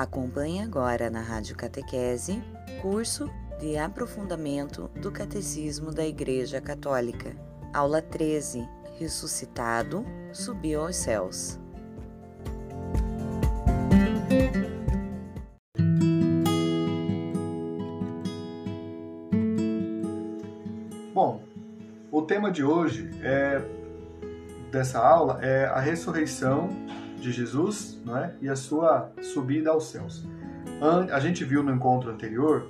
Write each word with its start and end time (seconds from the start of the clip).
Acompanhe 0.00 0.62
agora 0.62 1.10
na 1.10 1.20
Rádio 1.20 1.54
Catequese 1.54 2.42
curso 2.80 3.30
de 3.58 3.76
aprofundamento 3.76 4.88
do 4.98 5.12
Catecismo 5.12 5.92
da 5.92 6.06
Igreja 6.06 6.58
Católica. 6.58 7.36
Aula 7.70 8.00
13. 8.00 8.66
Ressuscitado, 8.98 10.02
subiu 10.32 10.80
aos 10.80 10.96
céus. 10.96 11.60
Bom, 21.12 21.42
o 22.10 22.22
tema 22.22 22.50
de 22.50 22.64
hoje 22.64 23.10
é 23.22 23.62
dessa 24.70 24.98
aula 24.98 25.40
é 25.42 25.66
a 25.66 25.78
ressurreição 25.78 26.70
de 27.20 27.30
Jesus 27.32 28.00
não 28.04 28.16
é? 28.16 28.34
e 28.40 28.48
a 28.48 28.56
sua 28.56 29.10
subida 29.22 29.70
aos 29.70 29.90
céus. 29.90 30.26
A 31.12 31.20
gente 31.20 31.44
viu 31.44 31.62
no 31.62 31.72
encontro 31.72 32.10
anterior, 32.10 32.66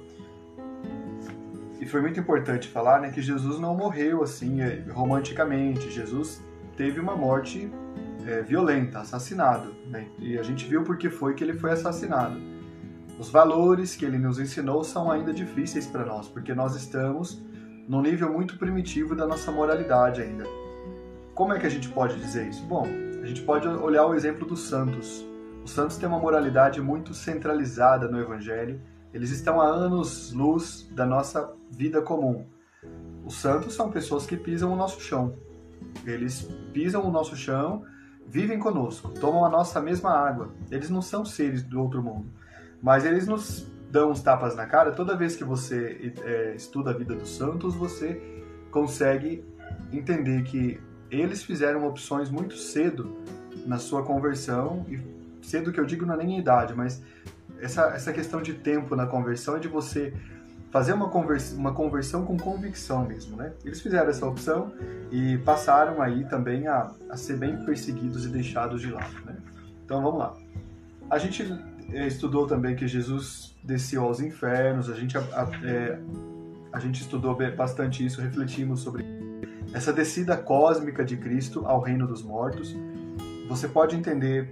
e 1.80 1.86
foi 1.86 2.02
muito 2.02 2.20
importante 2.20 2.68
falar 2.68 3.00
né, 3.00 3.10
que 3.10 3.22
Jesus 3.22 3.58
não 3.58 3.74
morreu 3.74 4.22
assim 4.22 4.60
é, 4.60 4.84
romanticamente. 4.90 5.90
Jesus 5.90 6.44
teve 6.76 7.00
uma 7.00 7.16
morte 7.16 7.72
é, 8.26 8.42
violenta, 8.42 8.98
assassinado. 8.98 9.74
Né? 9.86 10.06
E 10.18 10.38
a 10.38 10.42
gente 10.42 10.66
viu 10.66 10.82
porque 10.82 11.08
foi 11.08 11.34
que 11.34 11.42
ele 11.42 11.54
foi 11.54 11.70
assassinado. 11.72 12.38
Os 13.18 13.30
valores 13.30 13.96
que 13.96 14.04
ele 14.04 14.18
nos 14.18 14.38
ensinou 14.38 14.84
são 14.84 15.10
ainda 15.10 15.32
difíceis 15.32 15.86
para 15.86 16.04
nós, 16.04 16.28
porque 16.28 16.54
nós 16.54 16.76
estamos 16.76 17.42
num 17.88 18.02
nível 18.02 18.30
muito 18.30 18.58
primitivo 18.58 19.16
da 19.16 19.26
nossa 19.26 19.50
moralidade 19.50 20.20
ainda. 20.20 20.44
Como 21.34 21.54
é 21.54 21.58
que 21.58 21.66
a 21.66 21.70
gente 21.70 21.88
pode 21.88 22.14
dizer 22.16 22.46
isso? 22.46 22.62
Bom, 22.64 22.86
a 23.22 23.26
gente 23.26 23.42
pode 23.42 23.68
olhar 23.68 24.06
o 24.06 24.14
exemplo 24.14 24.46
dos 24.46 24.60
santos. 24.60 25.24
Os 25.64 25.72
santos 25.72 25.96
têm 25.96 26.08
uma 26.08 26.18
moralidade 26.18 26.80
muito 26.80 27.12
centralizada 27.12 28.08
no 28.08 28.18
Evangelho. 28.18 28.80
Eles 29.12 29.30
estão 29.30 29.60
a 29.60 29.66
anos-luz 29.66 30.88
da 30.92 31.04
nossa 31.04 31.52
vida 31.70 32.00
comum. 32.00 32.46
Os 33.24 33.34
santos 33.34 33.74
são 33.74 33.90
pessoas 33.90 34.26
que 34.26 34.36
pisam 34.36 34.72
o 34.72 34.76
nosso 34.76 35.00
chão. 35.00 35.36
Eles 36.06 36.42
pisam 36.72 37.06
o 37.06 37.10
nosso 37.10 37.36
chão, 37.36 37.84
vivem 38.26 38.58
conosco, 38.58 39.10
tomam 39.10 39.44
a 39.44 39.50
nossa 39.50 39.80
mesma 39.80 40.10
água. 40.10 40.50
Eles 40.70 40.88
não 40.88 41.02
são 41.02 41.24
seres 41.24 41.62
do 41.62 41.80
outro 41.80 42.02
mundo, 42.02 42.30
mas 42.82 43.04
eles 43.04 43.26
nos 43.26 43.66
dão 43.90 44.10
uns 44.10 44.22
tapas 44.22 44.56
na 44.56 44.66
cara. 44.66 44.92
Toda 44.92 45.16
vez 45.16 45.36
que 45.36 45.44
você 45.44 46.14
é, 46.22 46.54
estuda 46.54 46.90
a 46.90 46.94
vida 46.94 47.14
dos 47.14 47.36
santos, 47.36 47.74
você 47.74 48.20
consegue 48.70 49.44
entender 49.92 50.42
que 50.44 50.80
eles 51.10 51.42
fizeram 51.42 51.86
opções 51.86 52.30
muito 52.30 52.56
cedo 52.56 53.16
na 53.66 53.78
sua 53.78 54.02
conversão, 54.02 54.86
e 54.88 55.00
cedo 55.46 55.72
que 55.72 55.80
eu 55.80 55.84
digo 55.84 56.06
não 56.06 56.14
é 56.14 56.18
nem 56.18 56.38
idade, 56.38 56.74
mas 56.74 57.02
essa, 57.60 57.86
essa 57.88 58.12
questão 58.12 58.40
de 58.40 58.54
tempo 58.54 58.96
na 58.96 59.06
conversão 59.06 59.56
é 59.56 59.58
de 59.58 59.68
você 59.68 60.14
fazer 60.70 60.92
uma, 60.92 61.08
convers, 61.08 61.52
uma 61.52 61.72
conversão 61.72 62.24
com 62.24 62.36
convicção 62.36 63.04
mesmo, 63.04 63.36
né? 63.36 63.52
Eles 63.64 63.80
fizeram 63.80 64.08
essa 64.08 64.24
opção 64.24 64.72
e 65.10 65.36
passaram 65.38 66.00
aí 66.00 66.24
também 66.24 66.68
a, 66.68 66.92
a 67.08 67.16
ser 67.16 67.36
bem 67.36 67.64
perseguidos 67.64 68.24
e 68.24 68.28
deixados 68.28 68.80
de 68.80 68.90
lado, 68.90 69.14
né? 69.24 69.36
Então 69.84 70.00
vamos 70.00 70.20
lá. 70.20 70.34
A 71.10 71.18
gente 71.18 71.42
eh, 71.92 72.06
estudou 72.06 72.46
também 72.46 72.76
que 72.76 72.86
Jesus 72.86 73.56
desceu 73.64 74.04
aos 74.04 74.20
infernos, 74.20 74.88
a 74.88 74.94
gente, 74.94 75.18
a, 75.18 75.20
a, 75.20 75.50
é, 75.64 75.98
a 76.72 76.78
gente 76.78 77.00
estudou 77.00 77.36
bastante 77.56 78.06
isso, 78.06 78.20
refletimos 78.20 78.80
sobre 78.80 79.04
essa 79.72 79.92
descida 79.92 80.36
cósmica 80.36 81.04
de 81.04 81.16
Cristo 81.16 81.64
ao 81.66 81.80
reino 81.80 82.06
dos 82.06 82.22
mortos. 82.22 82.76
Você 83.48 83.68
pode 83.68 83.96
entender 83.96 84.48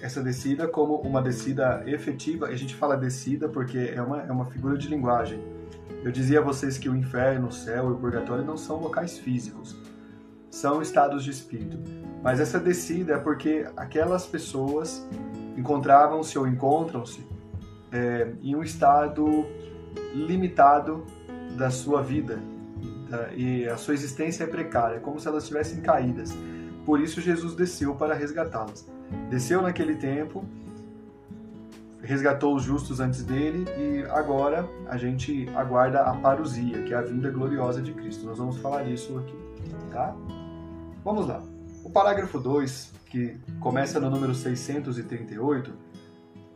essa 0.00 0.22
descida 0.22 0.66
como 0.66 0.96
uma 0.96 1.22
descida 1.22 1.82
efetiva. 1.86 2.46
A 2.46 2.56
gente 2.56 2.74
fala 2.74 2.96
descida 2.96 3.48
porque 3.48 3.92
é 3.94 4.00
uma, 4.00 4.22
é 4.22 4.32
uma 4.32 4.46
figura 4.46 4.76
de 4.76 4.88
linguagem. 4.88 5.40
Eu 6.02 6.10
dizia 6.10 6.40
a 6.40 6.42
vocês 6.42 6.78
que 6.78 6.88
o 6.88 6.96
inferno, 6.96 7.48
o 7.48 7.52
céu 7.52 7.90
e 7.90 7.92
o 7.92 7.96
purgatório 7.96 8.44
não 8.44 8.56
são 8.56 8.80
locais 8.80 9.18
físicos, 9.18 9.76
são 10.50 10.80
estados 10.80 11.22
de 11.22 11.30
espírito. 11.30 11.78
Mas 12.22 12.40
essa 12.40 12.58
descida 12.58 13.14
é 13.14 13.18
porque 13.18 13.66
aquelas 13.76 14.26
pessoas 14.26 15.06
encontravam-se 15.56 16.38
ou 16.38 16.46
encontram-se 16.46 17.26
é, 17.92 18.32
em 18.42 18.54
um 18.56 18.62
estado 18.62 19.44
limitado 20.14 21.04
da 21.56 21.70
sua 21.70 22.02
vida, 22.02 22.38
e 23.36 23.66
a 23.68 23.76
sua 23.76 23.94
existência 23.94 24.44
é 24.44 24.46
precária, 24.46 24.96
é 24.96 25.00
como 25.00 25.18
se 25.18 25.28
elas 25.28 25.44
estivessem 25.44 25.80
caídas. 25.80 26.32
Por 26.84 27.00
isso 27.00 27.20
Jesus 27.20 27.54
desceu 27.54 27.94
para 27.94 28.14
resgatá-las. 28.14 28.88
Desceu 29.28 29.60
naquele 29.62 29.96
tempo, 29.96 30.44
resgatou 32.02 32.54
os 32.54 32.62
justos 32.62 33.00
antes 33.00 33.22
dele 33.22 33.64
e 33.76 34.04
agora 34.10 34.68
a 34.88 34.96
gente 34.96 35.48
aguarda 35.54 36.02
a 36.02 36.14
parousia, 36.14 36.82
que 36.82 36.94
é 36.94 36.96
a 36.96 37.02
vinda 37.02 37.30
gloriosa 37.30 37.82
de 37.82 37.92
Cristo. 37.92 38.26
Nós 38.26 38.38
vamos 38.38 38.58
falar 38.58 38.84
isso 38.84 39.18
aqui, 39.18 39.36
tá? 39.90 40.14
Vamos 41.04 41.26
lá. 41.26 41.42
O 41.84 41.90
parágrafo 41.90 42.38
2, 42.38 42.92
que 43.06 43.38
começa 43.58 43.98
no 43.98 44.10
número 44.10 44.34
638, 44.34 45.72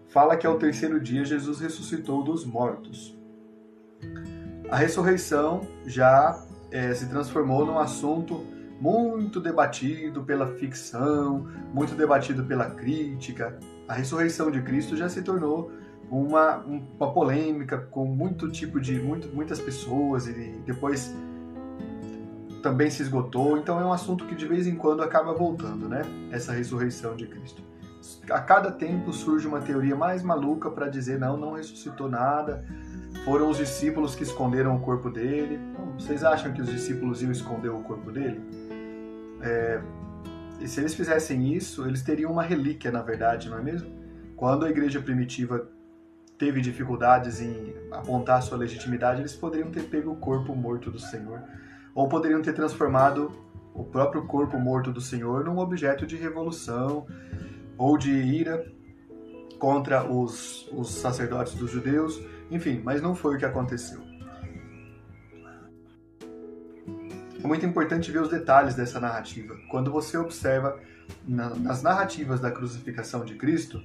fala 0.09 0.37
que 0.37 0.47
ao 0.47 0.59
terceiro 0.59 1.01
dia 1.01 1.25
Jesus 1.25 1.61
ressuscitou 1.61 2.23
dos 2.23 2.45
mortos. 2.45 3.17
A 4.71 4.77
ressurreição 4.77 5.61
já 5.87 6.43
é, 6.71 6.93
se 6.95 7.07
transformou 7.07 7.65
num 7.65 7.79
assunto 7.79 8.45
muito 8.81 9.41
debatido 9.41 10.23
pela 10.25 10.47
ficção, 10.47 11.47
muito 11.73 11.95
debatido 11.95 12.45
pela 12.45 12.71
crítica. 12.71 13.59
A 13.87 13.95
ressurreição 13.95 14.51
de 14.51 14.61
Cristo 14.63 14.97
já 14.97 15.09
se 15.09 15.23
tornou 15.23 15.71
uma, 16.11 16.57
uma 16.57 17.13
polêmica 17.13 17.79
com 17.79 18.05
muito 18.05 18.51
tipo 18.51 18.81
de 18.81 19.01
muito, 19.01 19.29
muitas 19.29 19.61
pessoas 19.61 20.27
e 20.27 20.33
depois 20.67 21.15
também 22.63 22.91
se 22.91 23.03
esgotou. 23.03 23.59
Então 23.59 23.79
é 23.79 23.85
um 23.85 23.93
assunto 23.93 24.25
que 24.27 24.35
de 24.35 24.47
vez 24.47 24.67
em 24.67 24.75
quando 24.75 25.03
acaba 25.03 25.33
voltando, 25.35 25.89
né? 25.89 26.03
Essa 26.31 26.53
ressurreição 26.53 27.15
de 27.15 27.27
Cristo. 27.27 27.63
A 28.31 28.41
cada 28.41 28.71
tempo 28.71 29.13
surge 29.13 29.47
uma 29.47 29.61
teoria 29.61 29.97
mais 29.97 30.23
maluca 30.23 30.71
para 30.71 30.89
dizer 30.89 31.19
não, 31.19 31.37
não 31.37 31.53
ressuscitou 31.53 32.09
nada, 32.09 32.65
foram 33.23 33.49
os 33.49 33.57
discípulos 33.57 34.15
que 34.15 34.23
esconderam 34.23 34.77
o 34.77 34.81
corpo 34.81 35.11
dele. 35.11 35.59
Vocês 35.99 36.25
acham 36.25 36.53
que 36.53 36.61
os 36.61 36.69
discípulos 36.69 37.23
iam 37.23 37.31
esconder 37.31 37.69
o 37.69 37.81
corpo 37.81 38.11
dele? 38.11 38.41
É, 39.41 39.81
e 40.61 40.69
se 40.69 40.81
eles 40.81 40.95
fizessem 40.95 41.53
isso, 41.53 41.87
eles 41.87 42.03
teriam 42.03 42.33
uma 42.33 42.43
relíquia, 42.43 42.91
na 42.91 43.03
verdade, 43.03 43.49
não 43.49 43.59
é 43.59 43.63
mesmo? 43.63 43.91
Quando 44.37 44.65
a 44.65 44.71
igreja 44.71 45.01
primitiva 45.01 45.69
teve 46.39 46.61
dificuldades 46.61 47.41
em 47.41 47.75
apontar 47.93 48.43
sua 48.43 48.59
legitimidade, 48.59 49.21
eles 49.21 49.35
poderiam 49.35 49.71
ter 49.71 49.85
pego 49.85 50.13
o 50.13 50.17
corpo 50.17 50.55
morto 50.55 50.91
do 50.91 50.99
Senhor, 50.99 51.43
ou 51.95 52.09
poderiam 52.09 52.43
ter 52.43 52.53
transformado 52.53 53.33
o 53.73 53.85
próprio 53.85 54.27
corpo 54.27 54.59
morto 54.59 54.93
do 54.93 55.01
Senhor 55.01 55.45
num 55.45 55.59
objeto 55.59 56.07
de 56.07 56.17
revolução 56.17 57.07
ou 57.77 57.99
de 57.99 58.11
ira 58.11 58.65
contra 59.59 60.05
os, 60.05 60.69
os 60.73 60.91
sacerdotes 60.91 61.55
dos 61.55 61.71
judeus 61.71 62.21
enfim, 62.51 62.81
mas 62.85 63.01
não 63.01 63.15
foi 63.15 63.37
o 63.37 63.39
que 63.39 63.45
aconteceu. 63.45 64.01
É 67.43 67.47
muito 67.47 67.67
importante 67.67 68.11
ver 68.11 68.23
os 68.23 68.31
detalhes 68.31 68.75
dessa 68.75 68.99
narrativa. 68.99 69.55
Quando 69.71 69.91
você 69.91 70.17
observa 70.17 70.79
nas 71.27 71.83
narrativas 71.83 72.41
da 72.41 72.51
crucificação 72.51 73.25
de 73.25 73.35
Cristo, 73.35 73.83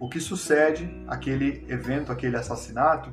o 0.00 0.08
que 0.08 0.18
sucede 0.18 0.90
aquele 1.06 1.64
evento, 1.68 2.10
aquele 2.10 2.36
assassinato, 2.36 3.12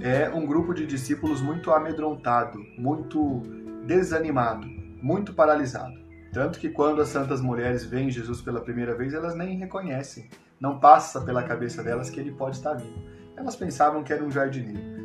é 0.00 0.28
um 0.28 0.44
grupo 0.44 0.74
de 0.74 0.86
discípulos 0.86 1.40
muito 1.40 1.70
amedrontado, 1.70 2.58
muito 2.76 3.42
desanimado, 3.86 4.66
muito 4.66 5.32
paralisado. 5.32 5.96
Tanto 6.32 6.58
que 6.58 6.68
quando 6.68 7.00
as 7.00 7.08
santas 7.08 7.40
mulheres 7.40 7.84
veem 7.84 8.10
Jesus 8.10 8.40
pela 8.40 8.60
primeira 8.60 8.94
vez, 8.94 9.14
elas 9.14 9.34
nem 9.34 9.56
reconhecem. 9.56 10.28
Não 10.60 10.78
passa 10.80 11.20
pela 11.20 11.42
cabeça 11.42 11.82
delas 11.82 12.10
que 12.10 12.18
ele 12.18 12.32
pode 12.32 12.56
estar 12.56 12.74
vivo 12.74 13.17
elas 13.38 13.56
pensavam 13.56 14.02
que 14.02 14.12
era 14.12 14.22
um 14.22 14.30
jardineiro. 14.30 14.98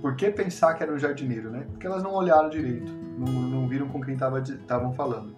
Por 0.00 0.16
que 0.16 0.30
pensar 0.30 0.74
que 0.74 0.82
era 0.82 0.92
um 0.92 0.98
jardineiro, 0.98 1.50
né? 1.50 1.66
Porque 1.70 1.86
elas 1.86 2.02
não 2.02 2.14
olharam 2.14 2.48
direito, 2.48 2.92
não, 3.18 3.32
não 3.32 3.68
viram 3.68 3.88
com 3.88 4.00
quem 4.00 4.14
estavam 4.14 4.92
falando. 4.92 5.36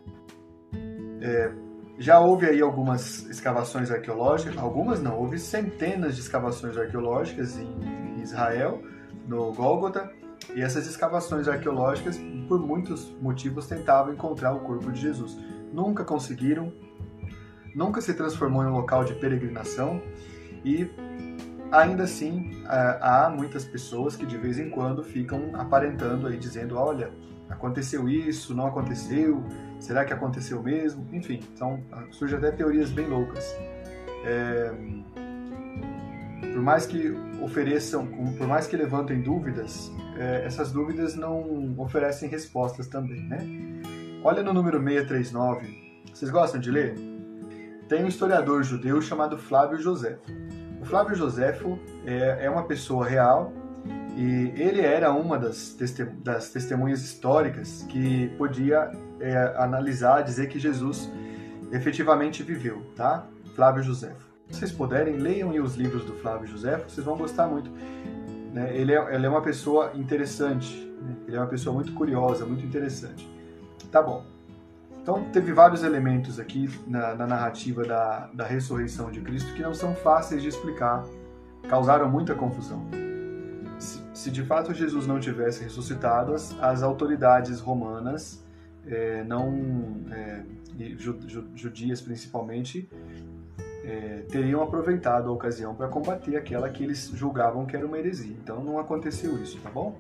É, 1.21 1.53
já 1.99 2.19
houve 2.19 2.47
aí 2.47 2.61
algumas 2.61 3.27
escavações 3.29 3.91
arqueológicas, 3.91 4.57
algumas 4.57 5.03
não, 5.03 5.19
houve 5.19 5.39
centenas 5.39 6.15
de 6.15 6.23
escavações 6.23 6.77
arqueológicas 6.77 7.59
em 7.59 8.21
Israel, 8.23 8.83
no 9.27 9.53
Gólgota, 9.53 10.11
e 10.55 10.63
essas 10.63 10.87
escavações 10.87 11.47
arqueológicas, 11.47 12.19
por 12.49 12.59
muitos 12.59 13.15
motivos, 13.21 13.67
tentavam 13.67 14.13
encontrar 14.13 14.53
o 14.53 14.61
corpo 14.61 14.91
de 14.91 15.01
Jesus. 15.01 15.39
Nunca 15.73 16.05
conseguiram, 16.05 16.73
nunca 17.75 18.01
se 18.01 18.15
transformou 18.15 18.65
em 18.65 18.67
um 18.67 18.73
local 18.73 19.05
de 19.05 19.15
peregrinação 19.15 20.01
e 20.65 20.91
ainda 21.73 22.05
assim 22.05 22.63
há 22.67 23.33
muitas 23.35 23.65
pessoas 23.65 24.17
que 24.17 24.27
de 24.27 24.37
vez 24.37 24.59
em 24.59 24.71
quando 24.71 25.03
ficam 25.03 25.51
aparentando 25.55 26.27
aí 26.27 26.37
dizendo 26.37 26.77
olha 26.77 27.11
aconteceu 27.49 28.09
isso 28.09 28.55
não 28.55 28.67
aconteceu 28.67 29.45
será 29.79 30.05
que 30.05 30.13
aconteceu 30.13 30.63
mesmo 30.63 31.07
enfim 31.13 31.41
então 31.55 31.83
surgem 32.11 32.39
até 32.39 32.51
teorias 32.51 32.91
bem 32.91 33.07
loucas 33.07 33.45
é... 34.25 34.73
por 36.53 36.63
mais 36.63 36.87
que 36.87 37.15
ofereçam, 37.41 38.07
por 38.37 38.47
mais 38.47 38.67
que 38.67 38.77
levantem 38.77 39.21
dúvidas, 39.21 39.91
é, 40.17 40.45
essas 40.45 40.71
dúvidas 40.71 41.15
não 41.15 41.75
oferecem 41.79 42.29
respostas 42.29 42.87
também, 42.87 43.23
né? 43.23 43.39
Olha 44.23 44.43
no 44.43 44.53
número 44.53 44.79
639. 44.79 46.03
Vocês 46.13 46.31
gostam 46.31 46.61
de 46.61 46.71
ler? 46.71 46.95
Tem 47.89 48.05
um 48.05 48.09
historiador 48.09 48.63
judeu 48.63 49.01
chamado 49.01 49.39
Flávio 49.39 49.81
Joséfo. 49.81 50.23
Flávio 50.91 51.15
Joséfo 51.15 51.79
é, 52.05 52.47
é 52.47 52.51
uma 52.51 52.65
pessoa 52.65 53.07
real 53.07 53.53
e 54.17 54.53
ele 54.57 54.81
era 54.81 55.13
uma 55.13 55.39
das, 55.39 55.77
das 56.23 56.51
testemunhas 56.51 57.01
históricas 57.01 57.87
que 57.89 58.27
podia 58.37 58.91
é, 59.21 59.55
analisar, 59.57 60.23
dizer 60.23 60.49
que 60.49 60.59
Jesus 60.59 61.09
efetivamente 61.71 62.43
viveu, 62.43 62.83
tá? 62.97 63.25
Flávio 63.55 63.85
Joséfo. 63.85 64.29
Se 64.49 64.59
vocês 64.59 64.73
puderem, 64.73 65.17
leiam 65.17 65.51
os 65.63 65.77
livros 65.77 66.05
do 66.05 66.15
Flávio 66.15 66.49
Joséfo, 66.49 66.91
vocês 66.91 67.07
vão 67.07 67.17
gostar 67.17 67.47
muito. 67.47 67.71
Né? 68.53 68.77
Ele, 68.77 68.93
é, 68.93 69.15
ele 69.15 69.25
é 69.25 69.29
uma 69.29 69.43
pessoa 69.43 69.93
interessante, 69.95 70.75
né? 71.01 71.15
ele 71.29 71.37
é 71.37 71.39
uma 71.41 71.47
pessoa 71.47 71.73
muito 71.73 71.93
curiosa, 71.93 72.45
muito 72.45 72.67
interessante. 72.67 73.31
Tá 73.93 74.03
bom. 74.03 74.27
Então, 75.03 75.25
teve 75.33 75.53
vários 75.53 75.83
elementos 75.83 76.39
aqui 76.39 76.69
na, 76.87 77.15
na 77.15 77.27
narrativa 77.27 77.85
da, 77.85 78.29
da 78.35 78.47
ressurreição 78.47 79.11
de 79.11 79.21
Cristo 79.21 79.53
que 79.55 79.63
não 79.63 79.75
são 79.75 79.95
fáceis 79.95 80.43
de 80.43 80.49
explicar, 80.49 81.05
causaram 81.69 82.09
muita 82.09 82.35
confusão. 82.35 82.87
Se, 83.79 84.03
se 84.13 84.31
de 84.31 84.45
fato 84.45 84.75
Jesus 84.75 85.07
não 85.07 85.19
tivesse 85.19 85.65
ressuscitado, 85.65 86.35
as, 86.35 86.55
as 86.61 86.83
autoridades 86.83 87.61
romanas, 87.61 88.45
é, 88.87 89.25
não 89.25 90.05
é, 90.11 90.43
judias 91.55 92.01
principalmente, 92.01 92.89
é, 93.85 94.25
teriam 94.29 94.63
aproveitado 94.63 95.29
a 95.29 95.33
ocasião 95.33 95.75
para 95.75 95.89
combater 95.89 96.37
aquela 96.37 96.69
que 96.69 96.85
eles 96.85 97.11
julgavam 97.15 97.67
que 97.67 97.77
era 97.77 97.87
uma 97.87 97.99
heresia. 97.99 98.37
Então 98.43 98.63
não 98.63 98.79
aconteceu 98.79 99.43
isso, 99.43 99.59
tá 99.61 99.71
bom? 99.71 99.99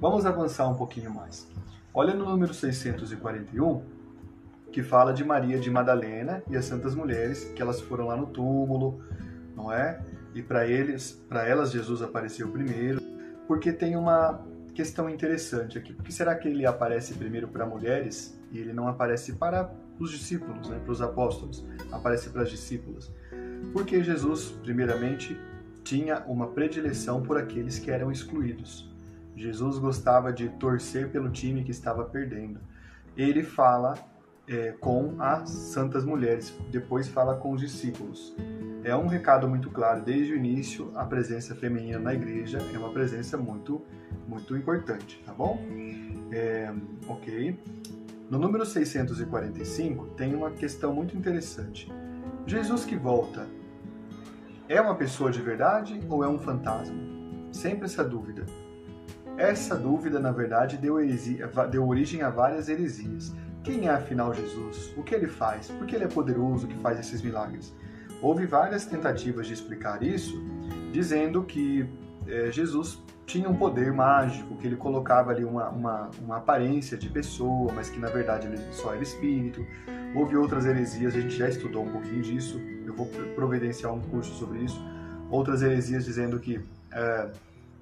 Vamos 0.00 0.26
avançar 0.26 0.68
um 0.68 0.74
pouquinho 0.74 1.12
mais. 1.12 1.46
Olha 1.94 2.14
no 2.14 2.24
número 2.24 2.54
641, 2.54 3.82
que 4.72 4.82
fala 4.82 5.12
de 5.12 5.22
Maria 5.22 5.58
de 5.58 5.70
Madalena 5.70 6.42
e 6.48 6.56
as 6.56 6.64
santas 6.64 6.94
mulheres, 6.94 7.44
que 7.54 7.60
elas 7.60 7.80
foram 7.80 8.06
lá 8.06 8.16
no 8.16 8.26
túmulo, 8.26 9.02
não 9.54 9.70
é? 9.70 10.00
E 10.34 10.42
para 10.42 10.66
eles, 10.66 11.22
para 11.28 11.46
elas 11.46 11.70
Jesus 11.70 12.00
apareceu 12.00 12.48
primeiro, 12.48 13.00
porque 13.46 13.70
tem 13.70 13.96
uma 13.96 14.42
questão 14.74 15.10
interessante 15.10 15.76
aqui. 15.76 15.92
Porque 15.92 16.10
será 16.10 16.34
que 16.34 16.48
ele 16.48 16.64
aparece 16.64 17.12
primeiro 17.14 17.48
para 17.48 17.66
mulheres 17.66 18.40
e 18.50 18.58
ele 18.58 18.72
não 18.72 18.88
aparece 18.88 19.34
para 19.34 19.70
os 19.98 20.10
discípulos, 20.10 20.70
né, 20.70 20.80
para 20.82 20.90
os 20.90 21.02
apóstolos, 21.02 21.64
aparece 21.92 22.30
para 22.30 22.42
as 22.42 22.50
discípulas. 22.50 23.12
Porque 23.74 24.02
Jesus, 24.02 24.52
primeiramente, 24.62 25.38
tinha 25.84 26.20
uma 26.26 26.48
predileção 26.48 27.22
por 27.22 27.36
aqueles 27.36 27.78
que 27.78 27.90
eram 27.90 28.10
excluídos. 28.10 28.90
Jesus 29.36 29.78
gostava 29.78 30.32
de 30.32 30.48
torcer 30.48 31.10
pelo 31.10 31.30
time 31.30 31.62
que 31.62 31.70
estava 31.70 32.04
perdendo. 32.04 32.58
Ele 33.16 33.42
fala 33.42 33.94
é, 34.46 34.72
com 34.72 35.14
as 35.18 35.48
santas 35.50 36.04
mulheres, 36.04 36.56
depois 36.70 37.08
fala 37.08 37.36
com 37.36 37.52
os 37.52 37.60
discípulos. 37.60 38.34
É 38.84 38.94
um 38.96 39.06
recado 39.06 39.48
muito 39.48 39.70
claro, 39.70 40.02
desde 40.02 40.32
o 40.32 40.36
início, 40.36 40.90
a 40.94 41.04
presença 41.04 41.54
feminina 41.54 41.98
na 41.98 42.14
igreja 42.14 42.58
é 42.74 42.78
uma 42.78 42.92
presença 42.92 43.36
muito, 43.36 43.80
muito 44.26 44.56
importante, 44.56 45.22
tá 45.24 45.32
bom? 45.32 45.58
É, 46.32 46.72
ok. 47.06 47.58
No 48.28 48.38
número 48.38 48.64
645 48.64 50.06
tem 50.16 50.34
uma 50.34 50.50
questão 50.50 50.94
muito 50.94 51.16
interessante. 51.16 51.92
Jesus 52.46 52.84
que 52.84 52.96
volta 52.96 53.46
é 54.68 54.80
uma 54.80 54.94
pessoa 54.94 55.30
de 55.30 55.40
verdade 55.40 56.00
ou 56.08 56.24
é 56.24 56.28
um 56.28 56.38
fantasma? 56.38 56.96
Sempre 57.52 57.84
essa 57.84 58.02
dúvida. 58.02 58.46
Essa 59.36 59.76
dúvida, 59.76 60.18
na 60.18 60.30
verdade, 60.30 60.76
deu, 60.76 60.98
heresia, 60.98 61.46
deu 61.70 61.86
origem 61.86 62.22
a 62.22 62.30
várias 62.30 62.68
heresias. 62.68 63.34
Quem 63.62 63.86
é 63.86 63.90
afinal 63.90 64.34
Jesus? 64.34 64.92
O 64.96 65.02
que 65.02 65.14
ele 65.14 65.28
faz? 65.28 65.68
Por 65.68 65.86
que 65.86 65.94
ele 65.94 66.04
é 66.04 66.08
poderoso 66.08 66.66
que 66.66 66.76
faz 66.78 66.98
esses 66.98 67.22
milagres? 67.22 67.72
Houve 68.20 68.46
várias 68.46 68.86
tentativas 68.86 69.46
de 69.46 69.52
explicar 69.52 70.02
isso, 70.02 70.42
dizendo 70.92 71.44
que 71.44 71.88
é, 72.26 72.50
Jesus 72.50 73.00
tinha 73.24 73.48
um 73.48 73.54
poder 73.54 73.92
mágico, 73.92 74.56
que 74.56 74.66
ele 74.66 74.76
colocava 74.76 75.30
ali 75.30 75.44
uma, 75.44 75.68
uma, 75.70 76.10
uma, 76.20 76.36
aparência 76.38 76.98
de 76.98 77.08
pessoa, 77.08 77.72
mas 77.72 77.88
que 77.88 77.98
na 77.98 78.08
verdade 78.08 78.46
ele 78.46 78.58
só 78.72 78.94
era 78.94 79.02
espírito. 79.02 79.64
Houve 80.14 80.36
outras 80.36 80.66
heresias, 80.66 81.14
a 81.14 81.20
gente 81.20 81.36
já 81.36 81.48
estudou 81.48 81.84
um 81.84 81.90
pouquinho 81.90 82.20
disso, 82.20 82.60
eu 82.84 82.94
vou 82.94 83.06
providenciar 83.34 83.92
um 83.92 84.00
curso 84.00 84.34
sobre 84.34 84.58
isso. 84.58 84.80
Outras 85.30 85.62
heresias 85.62 86.04
dizendo 86.04 86.38
que 86.38 86.60
é, 86.92 87.30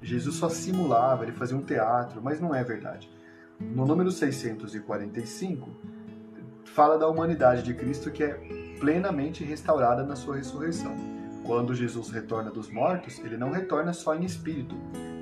Jesus 0.02 0.36
só 0.36 0.48
simulava, 0.48 1.24
ele 1.24 1.32
fazia 1.32 1.56
um 1.56 1.62
teatro, 1.62 2.20
mas 2.22 2.40
não 2.40 2.54
é 2.54 2.62
verdade. 2.62 3.10
No 3.60 3.84
número 3.84 4.10
645, 4.10 5.70
fala 6.64 6.98
da 6.98 7.08
humanidade 7.08 7.62
de 7.62 7.74
Cristo 7.74 8.10
que 8.10 8.24
é 8.24 8.34
plenamente 8.80 9.44
restaurada 9.44 10.02
na 10.02 10.16
sua 10.16 10.36
ressurreição. 10.36 10.96
Quando 11.44 11.74
Jesus 11.74 12.10
retorna 12.10 12.50
dos 12.50 12.70
mortos, 12.70 13.18
ele 13.18 13.36
não 13.36 13.50
retorna 13.50 13.92
só 13.92 14.14
em 14.14 14.24
espírito, 14.24 14.74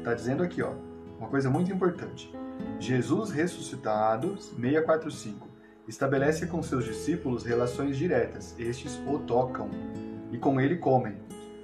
Está 0.08 0.14
dizendo 0.14 0.43
aqui, 0.43 0.62
ó, 0.62 0.73
uma 1.19 1.29
coisa 1.29 1.50
muito 1.50 1.70
importante. 1.70 2.32
Jesus 2.79 3.31
ressuscitado, 3.31 4.38
645, 4.38 5.46
estabelece 5.87 6.46
com 6.46 6.62
seus 6.62 6.85
discípulos 6.85 7.44
relações 7.44 7.94
diretas. 7.96 8.55
Estes 8.58 8.99
o 9.06 9.19
tocam 9.19 9.69
e 10.32 10.38
com 10.38 10.58
ele 10.58 10.76
comem. 10.76 11.17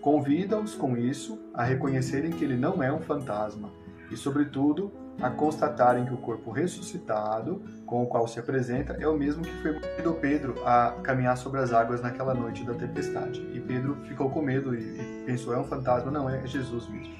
Convida-os 0.02 0.74
com 0.74 0.94
isso 0.94 1.38
a 1.54 1.64
reconhecerem 1.64 2.32
que 2.32 2.44
ele 2.44 2.56
não 2.56 2.82
é 2.82 2.92
um 2.92 3.00
fantasma 3.00 3.72
e, 4.10 4.16
sobretudo, 4.16 4.92
a 5.20 5.30
constatarem 5.30 6.04
que 6.04 6.12
o 6.12 6.18
corpo 6.18 6.50
ressuscitado, 6.50 7.62
com 7.86 8.02
o 8.02 8.06
qual 8.06 8.26
se 8.26 8.38
apresenta, 8.38 8.94
é 8.94 9.06
o 9.06 9.16
mesmo 9.16 9.42
que 9.42 9.62
permitiu 9.62 10.14
Pedro 10.14 10.54
a 10.66 10.92
caminhar 11.02 11.36
sobre 11.36 11.60
as 11.60 11.72
águas 11.72 12.00
naquela 12.00 12.34
noite 12.34 12.64
da 12.64 12.74
tempestade. 12.74 13.40
E 13.52 13.60
Pedro 13.60 13.96
ficou 14.06 14.30
com 14.30 14.42
medo 14.42 14.74
e 14.74 15.24
pensou: 15.26 15.54
é 15.54 15.58
um 15.58 15.64
fantasma? 15.64 16.10
Não, 16.10 16.28
é 16.28 16.46
Jesus 16.46 16.88
mesmo. 16.88 17.14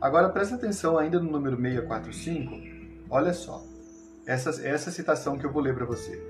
Agora 0.00 0.28
presta 0.28 0.54
atenção 0.54 0.98
ainda 0.98 1.20
no 1.20 1.30
número 1.30 1.56
645. 1.56 3.08
Olha 3.08 3.32
só. 3.32 3.62
Essa, 4.26 4.66
essa 4.66 4.90
citação 4.90 5.36
que 5.38 5.44
eu 5.44 5.52
vou 5.52 5.62
ler 5.62 5.74
para 5.74 5.84
você. 5.84 6.20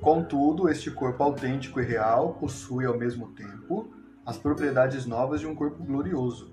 Contudo, 0.00 0.68
este 0.68 0.90
corpo 0.90 1.22
autêntico 1.22 1.80
e 1.80 1.84
real 1.84 2.34
possui 2.34 2.84
ao 2.84 2.96
mesmo 2.96 3.28
tempo 3.28 3.90
as 4.26 4.36
propriedades 4.36 5.06
novas 5.06 5.40
de 5.40 5.46
um 5.46 5.54
corpo 5.54 5.82
glorioso. 5.82 6.52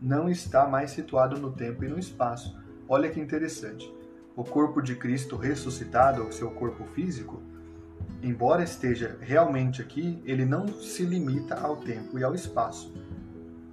Não 0.00 0.28
está 0.28 0.66
mais 0.66 0.90
situado 0.90 1.38
no 1.38 1.52
tempo 1.52 1.84
e 1.84 1.88
no 1.88 1.98
espaço. 1.98 2.54
Olha 2.94 3.08
que 3.08 3.18
interessante. 3.18 3.90
O 4.36 4.44
corpo 4.44 4.82
de 4.82 4.94
Cristo 4.94 5.36
ressuscitado, 5.36 6.22
o 6.24 6.32
seu 6.32 6.50
corpo 6.50 6.84
físico, 6.84 7.42
embora 8.22 8.62
esteja 8.62 9.16
realmente 9.18 9.80
aqui, 9.80 10.22
ele 10.26 10.44
não 10.44 10.68
se 10.68 11.02
limita 11.04 11.54
ao 11.54 11.76
tempo 11.76 12.18
e 12.18 12.24
ao 12.24 12.34
espaço 12.34 12.92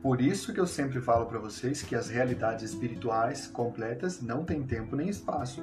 por 0.02 0.22
isso 0.22 0.54
que 0.54 0.60
eu 0.60 0.66
sempre 0.66 1.02
falo 1.02 1.26
para 1.26 1.40
vocês 1.40 1.82
que 1.82 1.94
as 1.94 2.10
realidades 2.10 2.72
espirituais 2.72 3.48
completas 3.48 4.22
não 4.22 4.46
têm 4.46 4.64
tempo 4.64 4.96
nem 4.96 5.10
espaço. 5.10 5.62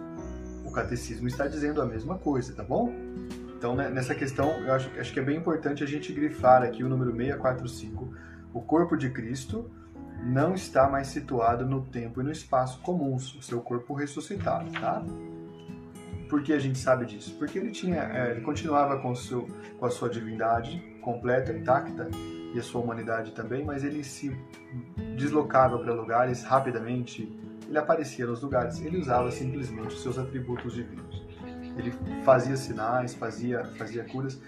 O 0.63 0.71
catecismo 0.71 1.27
está 1.27 1.47
dizendo 1.47 1.81
a 1.81 1.87
mesma 1.87 2.19
coisa, 2.19 2.53
tá 2.55 2.63
bom? 2.63 2.93
Então, 3.57 3.75
né, 3.75 3.89
nessa 3.89 4.15
questão, 4.15 4.51
eu 4.67 4.75
acho, 4.75 4.91
acho 5.01 5.11
que 5.11 5.21
é 5.21 5.23
bem 5.23 5.39
importante 5.39 5.83
a 5.83 5.87
gente 5.87 6.13
grifar 6.13 6.63
aqui 6.63 6.85
o 6.85 6.89
número 6.89 7.17
645. 7.17 8.15
O 8.53 8.61
corpo 8.61 8.95
de 8.95 9.09
Cristo 9.09 9.71
não 10.23 10.55
está 10.55 10.89
mais 10.89 11.09
situado 11.09 11.65
no 11.65 11.83
tempo 11.83 12.21
e 12.21 12.25
no 12.25 12.31
espaço 12.31 12.81
comuns, 12.81 13.35
o 13.35 13.43
seu 13.43 13.61
corpo 13.61 13.95
ressuscitado, 13.95 14.71
tá? 14.73 15.05
Por 16.29 16.43
que 16.43 16.53
a 16.53 16.59
gente 16.59 16.79
sabe 16.79 17.07
disso? 17.07 17.37
Porque 17.39 17.59
ele 17.59 17.71
tinha, 17.71 18.03
é, 18.03 18.33
ele 18.33 18.41
continuava 18.41 18.99
com, 19.01 19.15
seu, 19.15 19.49
com 19.79 19.87
a 19.87 19.91
sua 19.91 20.09
divindade 20.09 20.81
completa, 21.01 21.53
intacta, 21.53 22.09
e 22.57 22.59
a 22.59 22.63
sua 22.63 22.81
humanidade 22.81 23.33
também, 23.33 23.65
mas 23.65 23.85
ele 23.85 24.03
se 24.03 24.35
deslocava 25.17 25.79
para 25.79 25.93
lugares 25.93 26.43
rapidamente, 26.43 27.31
ele 27.69 27.77
aparecia 27.77 28.27
nos 28.27 28.43
lugares, 28.43 28.81
ele 28.81 28.99
usava 28.99 29.31
simplesmente 29.31 29.89
os 29.89 30.03
seus 30.03 30.19
atributos 30.19 30.73
divinos. 30.73 31.25
Ele 31.77 31.93
fazia 32.25 32.57
sinais, 32.57 33.15
fazia, 33.15 33.65
fazia 33.77 34.05
curas. 34.05 34.41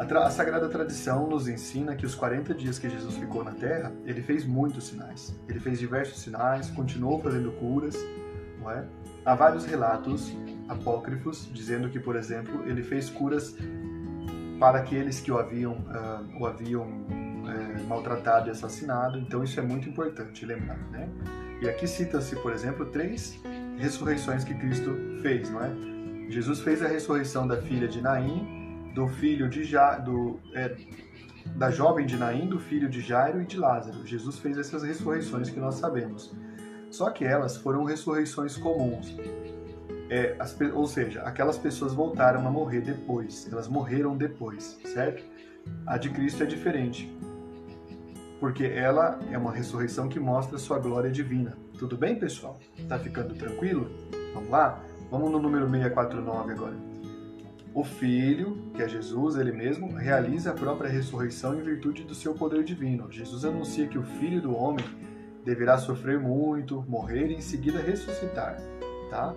A, 0.00 0.26
a, 0.26 0.30
Sagrada 0.30 0.66
Tradição 0.66 1.28
nos 1.28 1.46
ensina 1.46 1.94
que 1.94 2.06
os 2.06 2.14
40 2.14 2.54
dias 2.54 2.78
que 2.78 2.88
Jesus 2.88 3.16
ficou 3.16 3.44
na 3.44 3.52
Terra, 3.52 3.92
ele 4.06 4.22
fez 4.22 4.46
muitos 4.46 4.84
sinais. 4.84 5.38
Ele 5.46 5.60
fez 5.60 5.78
diversos 5.78 6.22
sinais, 6.22 6.70
continuou 6.70 7.20
fazendo 7.20 7.52
curas, 7.52 7.94
não 8.58 8.70
é? 8.70 8.86
Há 9.26 9.34
vários 9.34 9.66
relatos 9.66 10.34
apócrifos 10.70 11.50
dizendo 11.52 11.90
que, 11.90 12.00
por 12.00 12.16
exemplo, 12.16 12.66
ele 12.66 12.82
fez 12.82 13.10
curas 13.10 13.54
para 14.58 14.78
aqueles 14.78 15.20
que 15.20 15.30
o 15.30 15.38
haviam, 15.38 15.72
uh, 15.72 16.40
o 16.40 16.46
haviam 16.46 16.86
uh, 16.86 17.86
maltratado 17.86 18.48
e 18.48 18.50
assassinado. 18.52 19.18
Então 19.18 19.44
isso 19.44 19.60
é 19.60 19.62
muito 19.62 19.86
importante 19.86 20.46
lembrar, 20.46 20.78
né? 20.90 21.10
E 21.60 21.68
aqui 21.68 21.86
cita-se, 21.86 22.36
por 22.36 22.54
exemplo, 22.54 22.86
três 22.86 23.38
ressurreições 23.76 24.44
que 24.44 24.54
Cristo 24.54 24.96
fez, 25.20 25.50
não 25.50 25.62
é? 25.62 25.70
Jesus 26.30 26.60
fez 26.60 26.82
a 26.82 26.88
ressurreição 26.88 27.46
da 27.46 27.60
filha 27.60 27.86
de 27.86 28.00
Naim, 28.00 28.59
do 28.94 29.06
filho 29.06 29.48
de 29.48 29.64
ja, 29.64 29.98
do, 29.98 30.38
é, 30.54 30.76
da 31.56 31.70
jovem 31.70 32.06
de 32.06 32.16
Naim, 32.16 32.48
do 32.48 32.58
filho 32.58 32.88
de 32.88 33.00
Jairo 33.00 33.42
e 33.42 33.46
de 33.46 33.56
Lázaro. 33.56 34.06
Jesus 34.06 34.38
fez 34.38 34.58
essas 34.58 34.82
ressurreições 34.82 35.50
que 35.50 35.60
nós 35.60 35.76
sabemos. 35.76 36.34
Só 36.90 37.10
que 37.10 37.24
elas 37.24 37.56
foram 37.56 37.84
ressurreições 37.84 38.56
comuns. 38.56 39.16
É, 40.08 40.34
as, 40.40 40.58
ou 40.74 40.86
seja, 40.88 41.22
aquelas 41.22 41.56
pessoas 41.56 41.92
voltaram 41.92 42.46
a 42.46 42.50
morrer 42.50 42.80
depois. 42.80 43.48
Elas 43.50 43.68
morreram 43.68 44.16
depois, 44.16 44.78
certo? 44.84 45.22
A 45.86 45.96
de 45.96 46.10
Cristo 46.10 46.42
é 46.42 46.46
diferente. 46.46 47.16
Porque 48.40 48.64
ela 48.64 49.20
é 49.30 49.38
uma 49.38 49.52
ressurreição 49.52 50.08
que 50.08 50.18
mostra 50.18 50.58
sua 50.58 50.78
glória 50.78 51.10
divina. 51.10 51.56
Tudo 51.78 51.96
bem, 51.96 52.18
pessoal? 52.18 52.58
Tá 52.88 52.98
ficando 52.98 53.34
tranquilo? 53.34 53.88
Vamos 54.34 54.50
lá? 54.50 54.82
Vamos 55.10 55.30
no 55.30 55.38
número 55.38 55.68
649 55.68 56.52
agora. 56.52 56.89
O 57.72 57.84
Filho, 57.84 58.70
que 58.74 58.82
é 58.82 58.88
Jesus, 58.88 59.36
ele 59.36 59.52
mesmo, 59.52 59.94
realiza 59.94 60.50
a 60.50 60.54
própria 60.54 60.90
ressurreição 60.90 61.58
em 61.58 61.62
virtude 61.62 62.02
do 62.02 62.16
seu 62.16 62.34
poder 62.34 62.64
divino. 62.64 63.10
Jesus 63.12 63.44
anuncia 63.44 63.86
que 63.86 63.96
o 63.96 64.02
Filho 64.02 64.42
do 64.42 64.56
Homem 64.56 64.84
deverá 65.44 65.78
sofrer 65.78 66.18
muito, 66.18 66.84
morrer 66.88 67.28
e 67.28 67.34
em 67.34 67.40
seguida 67.40 67.80
ressuscitar, 67.80 68.56
tá? 69.08 69.34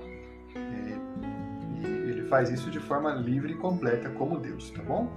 E 0.55 1.85
ele 2.09 2.23
faz 2.23 2.49
isso 2.49 2.71
de 2.71 2.79
forma 2.79 3.13
livre 3.13 3.53
e 3.53 3.55
completa 3.55 4.09
como 4.09 4.39
Deus, 4.39 4.71
tá 4.71 4.81
bom? 4.81 5.07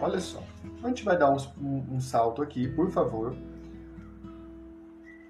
Olha 0.00 0.18
só, 0.18 0.42
a 0.82 0.88
gente 0.88 1.04
vai 1.04 1.16
dar 1.16 1.30
um, 1.30 1.36
um, 1.60 1.94
um 1.94 2.00
salto 2.00 2.42
aqui, 2.42 2.66
por 2.68 2.90
favor. 2.90 3.36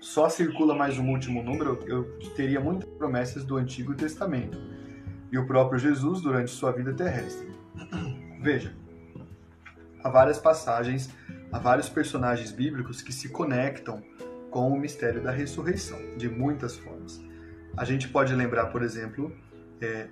Só 0.00 0.30
circula 0.30 0.74
mais 0.74 0.98
um 0.98 1.10
último 1.10 1.42
número, 1.42 1.80
eu 1.86 2.18
teria 2.34 2.60
muitas 2.60 2.88
promessas 2.90 3.44
do 3.44 3.56
Antigo 3.56 3.94
Testamento 3.94 4.58
e 5.30 5.38
o 5.38 5.46
próprio 5.46 5.78
Jesus 5.78 6.20
durante 6.20 6.50
sua 6.50 6.72
vida 6.72 6.92
terrestre. 6.92 7.48
Veja, 8.40 8.74
há 10.02 10.08
várias 10.08 10.38
passagens, 10.38 11.10
há 11.50 11.58
vários 11.58 11.88
personagens 11.88 12.52
bíblicos 12.52 13.02
que 13.02 13.12
se 13.12 13.28
conectam 13.28 14.02
com 14.50 14.70
o 14.72 14.78
mistério 14.78 15.22
da 15.22 15.30
ressurreição, 15.30 15.98
de 16.16 16.28
muitas 16.28 16.76
formas. 16.76 17.20
A 17.76 17.84
gente 17.84 18.08
pode 18.08 18.34
lembrar, 18.34 18.66
por 18.66 18.82
exemplo, 18.82 19.34
é, 19.80 20.06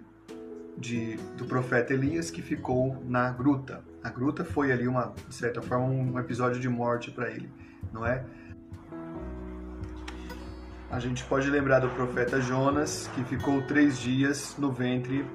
de, 0.77 1.17
do 1.37 1.45
profeta 1.47 1.95
Elias 1.95 2.31
que 2.31 2.43
ficou 2.43 3.03
na 3.07 3.31
gruta. 3.31 3.83
A 4.03 4.11
gruta 4.11 4.45
foi 4.45 4.71
ali, 4.71 4.87
uma, 4.87 5.15
de 5.29 5.35
certa 5.35 5.63
forma, 5.63 5.87
um 5.87 6.19
episódio 6.19 6.61
de 6.61 6.69
morte 6.69 7.11
para 7.11 7.31
ele, 7.31 7.51
não 7.93 8.05
é? 8.05 8.25
A 10.95 11.01
gente 11.01 11.25
pode 11.25 11.51
lembrar 11.51 11.81
do 11.81 11.89
profeta 11.89 12.41
Jonas, 12.41 13.11
que 13.17 13.25
ficou 13.25 13.61
três 13.63 13.99
dias 13.99 14.55
no 14.57 14.71
ventre 14.71 15.27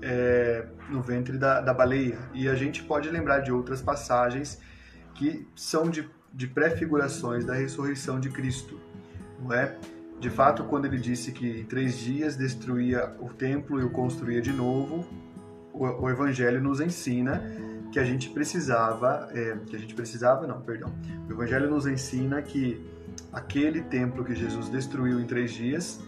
é, 0.00 0.64
no 0.88 1.02
ventre 1.02 1.36
da, 1.36 1.60
da 1.60 1.74
baleia. 1.74 2.18
E 2.32 2.48
a 2.48 2.54
gente 2.54 2.82
pode 2.82 3.10
lembrar 3.10 3.40
de 3.40 3.52
outras 3.52 3.82
passagens 3.82 4.58
que 5.14 5.46
são 5.54 5.90
de, 5.90 6.08
de 6.32 6.46
prefigurações 6.46 7.44
da 7.44 7.52
ressurreição 7.52 8.18
de 8.18 8.30
Cristo, 8.30 8.80
não 9.38 9.52
é? 9.52 9.76
De 10.18 10.30
fato, 10.30 10.64
quando 10.64 10.86
ele 10.86 10.98
disse 10.98 11.30
que 11.30 11.60
em 11.60 11.64
três 11.64 11.98
dias 11.98 12.34
destruía 12.34 13.14
o 13.20 13.28
templo 13.28 13.82
e 13.82 13.84
o 13.84 13.90
construía 13.90 14.40
de 14.40 14.50
novo, 14.50 15.06
o, 15.74 15.84
o 15.84 16.08
Evangelho 16.08 16.58
nos 16.58 16.80
ensina 16.80 17.42
que 17.92 17.98
a 17.98 18.04
gente 18.04 18.30
precisava, 18.30 19.28
é, 19.32 19.56
que 19.66 19.76
a 19.76 19.78
gente 19.78 19.94
precisava, 19.94 20.46
não, 20.46 20.62
perdão, 20.62 20.90
o 21.28 21.32
Evangelho 21.32 21.68
nos 21.68 21.86
ensina 21.86 22.40
que 22.40 22.82
aquele 23.30 23.82
templo 23.82 24.24
que 24.24 24.34
Jesus 24.34 24.70
destruiu 24.70 25.20
em 25.20 25.26
três 25.26 25.52
dias 25.52 26.00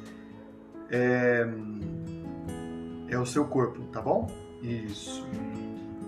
é, 0.90 1.46
é 3.08 3.18
o 3.18 3.26
seu 3.26 3.44
corpo, 3.44 3.82
tá 3.92 4.00
bom? 4.00 4.30
Isso. 4.62 5.28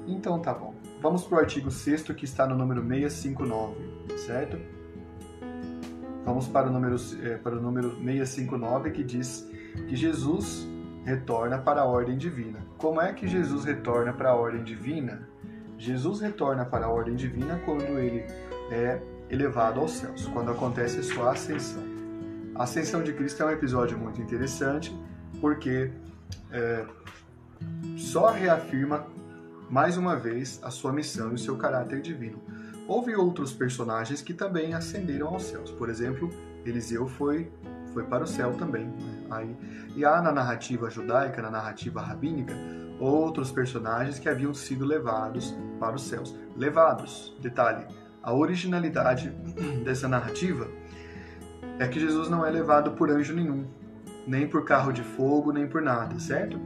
Então 0.07 0.41
tá 0.41 0.55
bom. 0.55 0.75
Vamos 1.03 1.25
para 1.25 1.37
o 1.37 1.41
artigo 1.41 1.71
6 1.71 2.05
que 2.13 2.25
está 2.25 2.47
no 2.47 2.57
número 2.57 2.81
659, 2.81 3.77
certo? 4.17 4.59
Vamos 6.25 6.49
para 6.49 6.69
o 6.69 6.73
número, 6.73 6.97
é, 7.23 7.37
para 7.37 7.55
o 7.55 7.61
número 7.61 7.91
659 7.97 8.93
que 8.93 9.05
diz 9.05 9.47
que 9.87 9.95
Jesus 9.95 10.67
retorna 11.05 11.59
para 11.59 11.83
a 11.83 11.85
ordem 11.85 12.17
divina. 12.17 12.61
Como 12.79 12.99
é 12.99 13.13
que 13.13 13.29
Jesus 13.29 13.65
retorna 13.65 14.15
para 14.15 14.31
a 14.31 14.35
ordem 14.35 14.65
divina? 14.65 15.29
Jesus 15.79 16.21
retorna 16.21 16.65
para 16.65 16.87
a 16.87 16.89
ordem 16.89 17.15
divina 17.15 17.61
quando 17.65 17.99
ele 17.99 18.25
é 18.71 19.01
elevado 19.29 19.81
aos 19.81 19.93
céus, 19.93 20.27
quando 20.33 20.51
acontece 20.51 21.01
a 21.01 21.03
sua 21.03 21.33
ascensão. 21.33 21.83
A 22.55 22.63
ascensão 22.63 23.03
de 23.03 23.13
Cristo 23.13 23.43
é 23.43 23.47
um 23.47 23.51
episódio 23.51 23.99
muito 23.99 24.21
interessante, 24.21 24.97
porque 25.41 25.91
é, 26.51 26.87
só 27.97 28.31
reafirma 28.31 29.07
mais 29.69 29.97
uma 29.97 30.17
vez 30.17 30.61
a 30.63 30.71
sua 30.71 30.93
missão 30.93 31.33
e 31.33 31.35
o 31.35 31.39
seu 31.39 31.57
caráter 31.57 32.01
divino. 32.01 32.41
Houve 32.89 33.15
outros 33.17 33.53
personagens 33.53 34.23
que 34.23 34.33
também 34.33 34.75
ascenderam 34.75 35.29
aos 35.29 35.43
céus. 35.43 35.71
Por 35.73 35.91
exemplo, 35.91 36.31
Eliseu 36.65 37.09
foi 37.09 37.51
foi 37.97 38.05
para 38.05 38.25
o 38.25 38.27
céu 38.27 38.53
também. 38.53 38.85
Né? 38.85 39.27
Aí, 39.31 39.57
e 39.97 40.05
há 40.05 40.21
na 40.21 40.31
narrativa 40.31 40.91
judaica, 40.91 41.41
na 41.41 41.51
narrativa 41.51 42.03
rabínica, 42.03 42.53
outros 42.99 43.51
personagens 43.51 44.19
que 44.19 44.29
haviam 44.29 44.55
sido 44.55 44.85
levados 44.85 45.57
para 45.79 45.97
os 45.97 46.03
céus. 46.03 46.35
Levados, 46.57 47.37
detalhe, 47.41 47.87
a 48.23 48.33
originalidade 48.33 49.31
dessa 49.85 50.09
narrativa 50.09 50.67
é 51.79 51.87
que 51.87 52.01
Jesus 52.01 52.29
não 52.29 52.45
é 52.45 52.51
levado 52.51 52.93
por 52.93 53.11
anjo 53.11 53.35
nenhum, 53.35 53.67
nem 54.27 54.49
por 54.49 54.65
carro 54.65 54.93
de 54.93 55.03
fogo, 55.03 55.53
nem 55.53 55.67
por 55.67 55.83
nada, 55.83 56.19
certo? 56.19 56.59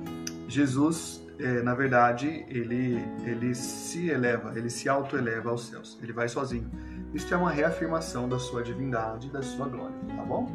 Jesus, 0.49 1.23
é, 1.39 1.63
na 1.63 1.75
verdade, 1.75 2.45
ele, 2.49 3.05
ele 3.25 3.55
se 3.55 4.09
eleva, 4.09 4.57
ele 4.57 4.71
se 4.71 4.89
autoeleva 4.89 5.51
aos 5.51 5.67
céus, 5.67 5.99
ele 6.03 6.13
vai 6.13 6.29
sozinho. 6.29 6.71
Isso 7.13 7.33
é 7.35 7.37
uma 7.37 7.51
reafirmação 7.51 8.29
da 8.29 8.39
sua 8.39 8.63
divindade, 8.63 9.31
da 9.31 9.43
sua 9.43 9.67
glória, 9.67 9.97
tá 10.17 10.23
bom? 10.23 10.49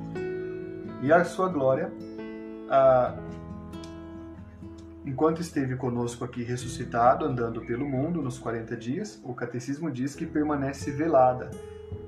E 1.02 1.12
a 1.12 1.24
sua 1.26 1.50
glória, 1.50 1.92
a, 2.70 3.14
Enquanto 5.06 5.40
esteve 5.40 5.76
conosco 5.76 6.26
aqui 6.26 6.42
ressuscitado, 6.42 7.26
andando 7.26 7.62
pelo 7.62 7.88
mundo 7.88 8.24
nos 8.24 8.40
40 8.40 8.76
dias, 8.76 9.22
o 9.24 9.36
catecismo 9.36 9.92
diz 9.92 10.16
que 10.16 10.26
permanece 10.26 10.90
velada. 10.92 11.52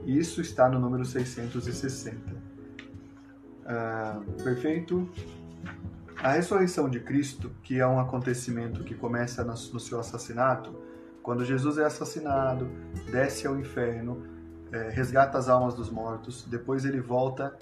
Isso 0.04 0.42
está 0.42 0.68
no 0.68 0.80
número 0.80 1.06
660. 1.06 2.36
Ah, 3.68 4.20
perfeito? 4.44 5.08
A 6.18 6.32
ressurreição 6.32 6.90
de 6.90 7.00
Cristo, 7.00 7.52
que 7.62 7.80
é 7.80 7.86
um 7.86 8.00
acontecimento 8.00 8.84
que 8.84 8.96
começa 8.96 9.44
no 9.44 9.80
seu 9.80 10.00
assassinato, 10.00 10.76
quando 11.22 11.46
Jesus 11.46 11.78
é 11.78 11.86
assassinado, 11.86 12.68
desce 13.12 13.46
ao 13.46 13.60
inferno, 13.60 14.24
é, 14.72 14.90
resgata 14.90 15.38
as 15.38 15.48
almas 15.48 15.76
dos 15.76 15.92
mortos, 15.92 16.46
depois 16.50 16.86
ele 16.86 17.00
volta, 17.00 17.56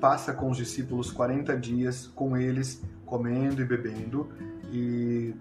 passa 0.00 0.32
com 0.32 0.50
os 0.50 0.56
discípulos 0.56 1.10
40 1.10 1.56
dias 1.56 2.06
com 2.06 2.36
eles 2.36 2.80
comendo 3.08 3.60
e 3.62 3.64
bebendo 3.64 4.28
e 4.70 5.34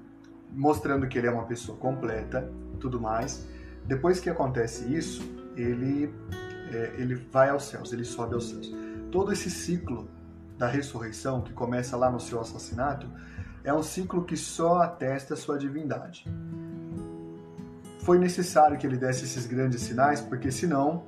mostrando 0.52 1.08
que 1.08 1.18
ele 1.18 1.28
é 1.28 1.32
uma 1.32 1.46
pessoa 1.46 1.78
completa, 1.78 2.50
tudo 2.80 3.00
mais. 3.00 3.46
Depois 3.86 4.20
que 4.20 4.30
acontece 4.30 4.94
isso, 4.94 5.22
ele 5.56 6.14
é, 6.72 6.94
ele 6.98 7.16
vai 7.16 7.50
aos 7.50 7.64
céus, 7.64 7.94
ele 7.94 8.04
sobe 8.04 8.36
aos 8.36 8.50
céus. 8.50 8.74
Todo 9.12 9.32
esse 9.32 9.50
ciclo 9.50 10.08
da 10.58 10.68
ressurreição 10.68 11.42
que 11.42 11.54
começa 11.54 11.96
lá 11.96 12.10
no 12.10 12.20
seu 12.20 12.40
assassinato 12.40 13.08
é 13.64 13.74
um 13.74 13.84
ciclo 13.84 14.24
que 14.24 14.36
só 14.36 14.82
atesta 14.82 15.36
sua 15.36 15.58
divindade. 15.58 16.26
Foi 18.02 18.18
necessário 18.18 18.78
que 18.78 18.88
ele 18.88 18.98
desse 18.98 19.26
esses 19.26 19.46
grandes 19.46 19.82
sinais, 19.82 20.22
porque 20.22 20.52
senão 20.52 21.04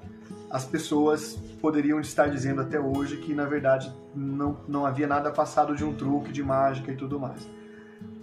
as 0.50 0.66
pessoas 0.66 1.38
poderiam 1.62 2.00
estar 2.00 2.28
dizendo 2.28 2.62
até 2.62 2.80
hoje 2.80 3.18
que 3.18 3.34
na 3.34 3.46
verdade 3.46 3.94
não, 4.16 4.60
não 4.68 4.86
havia 4.86 5.08
nada 5.08 5.32
passado 5.32 5.75
de 5.75 5.84
um 5.84 5.94
truque 5.94 6.32
de 6.32 6.44
mágica 6.44 6.92
e 6.92 6.96
tudo 6.96 7.20
mais. 7.20 7.48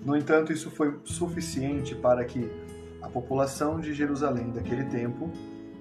No 0.04 0.16
entanto, 0.16 0.52
isso 0.52 0.70
foi 0.70 0.98
suficiente 1.04 1.94
para 1.94 2.24
que 2.24 2.50
a 3.02 3.08
população 3.08 3.80
de 3.80 3.92
Jerusalém 3.92 4.50
daquele 4.50 4.84
tempo, 4.84 5.30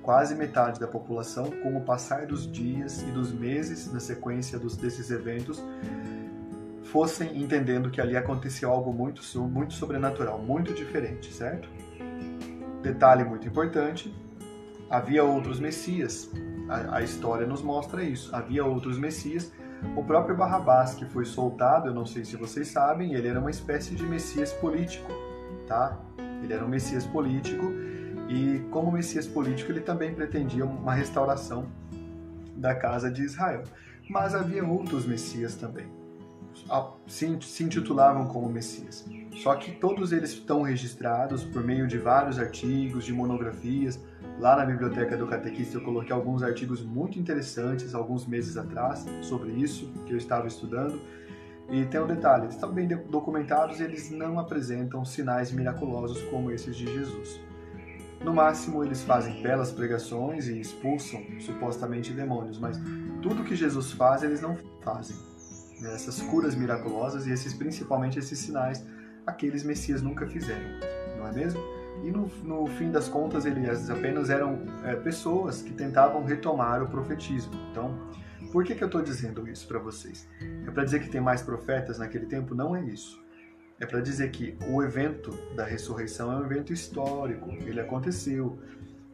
quase 0.01 0.35
metade 0.35 0.79
da 0.79 0.87
população, 0.87 1.45
com 1.63 1.77
o 1.77 1.81
passar 1.81 2.25
dos 2.25 2.51
dias 2.51 3.01
e 3.01 3.11
dos 3.11 3.31
meses 3.31 3.91
na 3.91 3.99
sequência 3.99 4.59
dos, 4.59 4.75
desses 4.75 5.09
eventos, 5.11 5.63
fossem 6.83 7.41
entendendo 7.41 7.89
que 7.89 7.99
ali 7.99 8.15
aconteceu 8.15 8.71
algo 8.71 8.93
muito, 8.93 9.21
muito 9.49 9.73
sobrenatural, 9.73 10.39
muito 10.39 10.73
diferente, 10.73 11.33
certo? 11.33 11.67
Detalhe 12.81 13.23
muito 13.23 13.47
importante: 13.47 14.15
havia 14.89 15.23
outros 15.23 15.59
messias. 15.59 16.29
A, 16.69 16.97
a, 16.97 17.03
história 17.03 17.45
nos 17.45 17.61
mostra 17.61 18.03
isso. 18.03 18.35
Havia 18.35 18.63
outros 18.63 18.97
messias. 18.97 19.51
O 19.95 20.03
próprio 20.03 20.35
Barrabás, 20.35 20.93
que 20.93 21.05
foi 21.05 21.25
soltado, 21.25 21.87
eu 21.87 21.93
não 21.93 22.05
sei 22.05 22.25
se 22.25 22.35
vocês 22.35 22.67
sabem, 22.67 23.13
ele 23.13 23.27
era 23.27 23.39
uma 23.39 23.51
espécie 23.51 23.95
de 23.95 24.03
messias 24.03 24.51
político, 24.53 25.11
tá? 25.67 25.97
Ele 26.43 26.53
era 26.53 26.65
um 26.65 26.67
messias 26.67 27.05
político 27.05 27.71
e, 28.29 28.59
como 28.71 28.91
messias 28.91 29.27
político, 29.27 29.71
ele 29.71 29.81
também 29.81 30.13
pretendia 30.13 30.65
uma 30.65 30.93
restauração 30.93 31.67
da 32.55 32.73
casa 32.73 33.11
de 33.11 33.23
Israel. 33.23 33.63
Mas 34.09 34.35
havia 34.35 34.63
outros 34.65 35.05
messias 35.05 35.55
também. 35.55 35.87
Se, 37.07 37.63
intitulavam 37.63 38.27
como 38.27 38.49
Messias. 38.49 39.05
Só 39.43 39.55
que 39.55 39.71
todos 39.71 40.11
eles 40.11 40.31
estão 40.31 40.61
registrados 40.61 41.43
por 41.43 41.63
meio 41.63 41.87
de 41.87 41.97
vários 41.97 42.39
artigos, 42.39 43.05
de 43.05 43.13
monografias. 43.13 43.99
Lá 44.39 44.55
na 44.55 44.65
biblioteca 44.65 45.15
do 45.17 45.27
Catequista 45.27 45.77
eu 45.77 45.81
coloquei 45.81 46.13
alguns 46.13 46.43
artigos 46.43 46.83
muito 46.83 47.19
interessantes, 47.19 47.93
alguns 47.93 48.25
meses 48.25 48.57
atrás, 48.57 49.05
sobre 49.21 49.51
isso, 49.51 49.91
que 50.05 50.13
eu 50.13 50.17
estava 50.17 50.47
estudando. 50.47 50.99
E 51.69 51.83
tem 51.85 51.99
um 51.99 52.07
detalhe, 52.07 52.43
eles 52.43 52.55
estão 52.55 52.71
bem 52.71 52.87
documentados 52.87 53.79
e 53.79 53.83
eles 53.83 54.11
não 54.11 54.39
apresentam 54.39 55.03
sinais 55.03 55.51
miraculosos 55.51 56.21
como 56.23 56.51
esses 56.51 56.75
de 56.75 56.85
Jesus. 56.85 57.39
No 58.23 58.33
máximo, 58.33 58.83
eles 58.83 59.03
fazem 59.03 59.41
belas 59.41 59.71
pregações 59.71 60.47
e 60.47 60.59
expulsam 60.59 61.23
supostamente 61.39 62.11
demônios, 62.13 62.59
mas 62.59 62.79
tudo 63.21 63.43
que 63.43 63.55
Jesus 63.55 63.91
faz, 63.91 64.23
eles 64.23 64.41
não 64.41 64.57
fazem. 64.81 65.15
Né? 65.79 65.93
Essas 65.93 66.21
curas 66.21 66.55
miraculosas 66.55 67.27
e 67.27 67.31
esses 67.31 67.53
principalmente 67.53 68.19
esses 68.19 68.39
sinais, 68.39 68.85
aqueles 69.25 69.63
Messias 69.63 70.01
nunca 70.01 70.25
fizeram, 70.27 70.79
não 71.17 71.27
é 71.27 71.31
mesmo? 71.31 71.61
E 72.03 72.11
no, 72.11 72.27
no 72.43 72.67
fim 72.67 72.91
das 72.91 73.07
contas, 73.07 73.45
eles 73.45 73.89
apenas 73.89 74.29
eram 74.29 74.61
é, 74.83 74.95
pessoas 74.95 75.61
que 75.61 75.73
tentavam 75.73 76.23
retomar 76.23 76.83
o 76.83 76.87
profetismo. 76.87 77.53
Então, 77.71 77.97
por 78.51 78.63
que, 78.63 78.75
que 78.75 78.83
eu 78.83 78.87
estou 78.87 79.01
dizendo 79.01 79.47
isso 79.47 79.67
para 79.67 79.79
vocês? 79.79 80.27
É 80.67 80.71
para 80.71 80.83
dizer 80.83 80.99
que 80.99 81.09
tem 81.09 81.21
mais 81.21 81.41
profetas 81.41 81.97
naquele 81.97 82.25
tempo? 82.25 82.53
Não 82.53 82.75
é 82.75 82.83
isso. 82.83 83.23
É 83.79 83.85
para 83.85 83.99
dizer 83.99 84.31
que 84.31 84.57
o 84.69 84.81
evento 84.81 85.31
da 85.55 85.65
ressurreição 85.65 86.31
é 86.31 86.37
um 86.37 86.45
evento 86.45 86.71
histórico, 86.71 87.49
ele 87.51 87.79
aconteceu. 87.79 88.59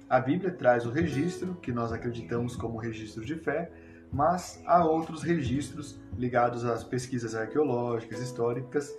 A 0.08 0.20
Bíblia 0.20 0.52
traz 0.52 0.86
o 0.86 0.92
registro, 0.92 1.56
que 1.56 1.72
nós 1.72 1.92
acreditamos 1.92 2.56
como 2.56 2.78
registro 2.78 3.26
de 3.26 3.36
fé, 3.36 3.72
mas 4.12 4.62
há 4.66 4.84
outros 4.84 5.24
registros 5.24 6.00
ligados 6.18 6.66
às 6.66 6.84
pesquisas 6.84 7.34
arqueológicas, 7.34 8.20
históricas, 8.20 8.94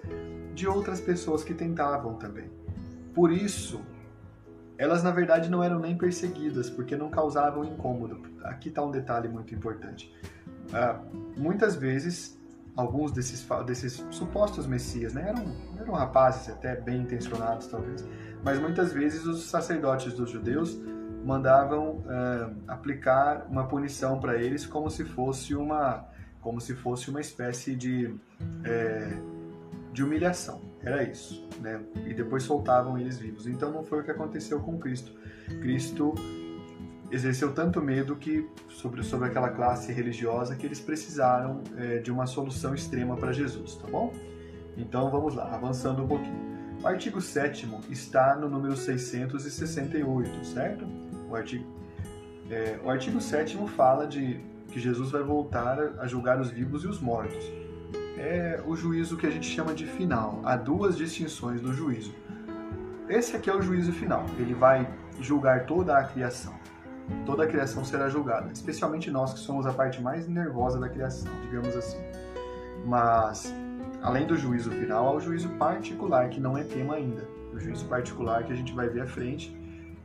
de 0.54 0.66
outras 0.66 1.00
pessoas 1.00 1.44
que 1.44 1.52
tentavam 1.52 2.14
também. 2.14 2.50
Por 3.14 3.30
isso, 3.30 3.82
elas 4.78 5.02
na 5.02 5.10
verdade 5.10 5.50
não 5.50 5.62
eram 5.62 5.78
nem 5.78 5.96
perseguidas, 5.96 6.70
porque 6.70 6.96
não 6.96 7.10
causavam 7.10 7.64
incômodo. 7.64 8.22
Aqui 8.42 8.68
está 8.68 8.82
um 8.82 8.90
detalhe 8.90 9.28
muito 9.28 9.54
importante. 9.54 10.12
Uh, 10.68 11.38
muitas 11.38 11.76
vezes, 11.76 12.38
alguns 12.74 13.12
desses, 13.12 13.46
desses 13.66 14.04
supostos 14.10 14.66
messias 14.66 15.12
né, 15.12 15.28
eram, 15.28 15.44
eram 15.78 15.92
rapazes 15.92 16.48
até 16.48 16.74
bem 16.74 17.02
intencionados, 17.02 17.66
talvez, 17.66 18.04
mas 18.42 18.58
muitas 18.58 18.92
vezes 18.92 19.26
os 19.26 19.44
sacerdotes 19.44 20.14
dos 20.14 20.30
judeus 20.30 20.80
mandavam 21.24 21.96
uh, 21.96 22.54
aplicar 22.68 23.46
uma 23.48 23.66
punição 23.66 24.18
para 24.18 24.36
eles 24.36 24.66
como 24.66 24.90
se 24.90 25.04
fosse 25.04 25.54
uma 25.54 26.06
como 26.40 26.60
se 26.60 26.74
fosse 26.74 27.08
uma 27.08 27.20
espécie 27.20 27.76
de 27.76 28.14
é, 28.64 29.16
de 29.92 30.02
humilhação. 30.02 30.60
Era 30.82 31.04
isso 31.04 31.48
né? 31.62 31.80
E 32.06 32.12
depois 32.12 32.42
soltavam 32.42 32.98
eles 32.98 33.18
vivos. 33.18 33.46
Então 33.46 33.70
não 33.70 33.84
foi 33.84 34.00
o 34.00 34.04
que 34.04 34.10
aconteceu 34.10 34.60
com 34.60 34.78
Cristo. 34.78 35.12
Cristo 35.60 36.14
exerceu 37.10 37.52
tanto 37.54 37.80
medo 37.80 38.16
que 38.16 38.48
sobre 38.68 39.02
sobre 39.02 39.28
aquela 39.28 39.50
classe 39.50 39.92
religiosa 39.92 40.56
que 40.56 40.66
eles 40.66 40.80
precisaram 40.80 41.62
é, 41.76 41.98
de 41.98 42.10
uma 42.10 42.26
solução 42.26 42.74
extrema 42.74 43.16
para 43.16 43.32
Jesus 43.32 43.76
tá 43.76 43.86
bom? 43.86 44.12
Então 44.76 45.10
vamos 45.10 45.34
lá 45.34 45.54
avançando 45.54 46.02
um 46.02 46.08
pouquinho. 46.08 46.52
O 46.82 46.86
artigo 46.86 47.20
7 47.20 47.68
está 47.90 48.34
no 48.34 48.48
número 48.48 48.76
668, 48.76 50.44
certo? 50.46 51.01
O 51.32 51.36
artigo, 51.36 51.64
é, 52.50 52.78
o 52.84 52.90
artigo 52.90 53.20
7 53.20 53.56
fala 53.68 54.06
de 54.06 54.38
que 54.68 54.78
Jesus 54.78 55.10
vai 55.10 55.22
voltar 55.22 55.78
a 55.98 56.06
julgar 56.06 56.40
os 56.40 56.50
vivos 56.50 56.84
e 56.84 56.86
os 56.86 57.00
mortos. 57.00 57.44
É 58.18 58.62
o 58.66 58.76
juízo 58.76 59.16
que 59.16 59.26
a 59.26 59.30
gente 59.30 59.46
chama 59.46 59.74
de 59.74 59.86
final. 59.86 60.40
Há 60.44 60.56
duas 60.56 60.96
distinções 60.96 61.60
do 61.60 61.72
juízo. 61.72 62.14
Esse 63.08 63.36
aqui 63.36 63.50
é 63.50 63.54
o 63.54 63.60
juízo 63.60 63.92
final. 63.92 64.24
Ele 64.38 64.54
vai 64.54 64.88
julgar 65.20 65.66
toda 65.66 65.96
a 65.96 66.04
criação. 66.04 66.54
Toda 67.26 67.44
a 67.44 67.46
criação 67.46 67.84
será 67.84 68.08
julgada, 68.08 68.50
especialmente 68.52 69.10
nós 69.10 69.34
que 69.34 69.40
somos 69.40 69.66
a 69.66 69.72
parte 69.72 70.00
mais 70.00 70.28
nervosa 70.28 70.78
da 70.78 70.88
criação, 70.88 71.32
digamos 71.42 71.74
assim. 71.76 71.98
Mas, 72.86 73.52
além 74.00 74.26
do 74.26 74.36
juízo 74.36 74.70
final, 74.70 75.08
há 75.08 75.12
o 75.12 75.20
juízo 75.20 75.48
particular, 75.50 76.28
que 76.28 76.40
não 76.40 76.56
é 76.56 76.62
tema 76.62 76.94
ainda. 76.94 77.28
O 77.52 77.58
juízo 77.58 77.84
particular 77.86 78.44
que 78.44 78.52
a 78.52 78.56
gente 78.56 78.72
vai 78.72 78.88
ver 78.88 79.02
à 79.02 79.06
frente 79.06 79.54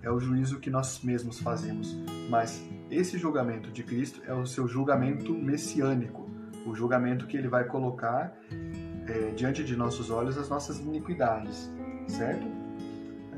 é 0.02 0.12
o 0.12 0.20
juízo 0.20 0.60
que 0.60 0.70
nós 0.70 1.02
mesmos 1.04 1.40
fazemos, 1.40 1.98
mas 2.30 2.64
esse 2.90 3.18
julgamento 3.18 3.72
de 3.72 3.84
Cristo 3.84 4.22
é 4.26 4.34
o 4.34 4.46
seu 4.46 4.68
julgamento 4.68 5.34
messiânico, 5.34 6.30
o 6.66 6.74
julgamento 6.76 7.28
que 7.28 7.38
ele 7.38 7.48
vai 7.48 7.66
colocar 7.66 8.38
é, 9.08 9.32
diante 9.32 9.64
de 9.64 9.76
nossos 9.76 10.10
olhos 10.10 10.38
as 10.38 10.50
nossas 10.50 10.80
iniquidades, 10.80 11.72
certo? 12.08 12.46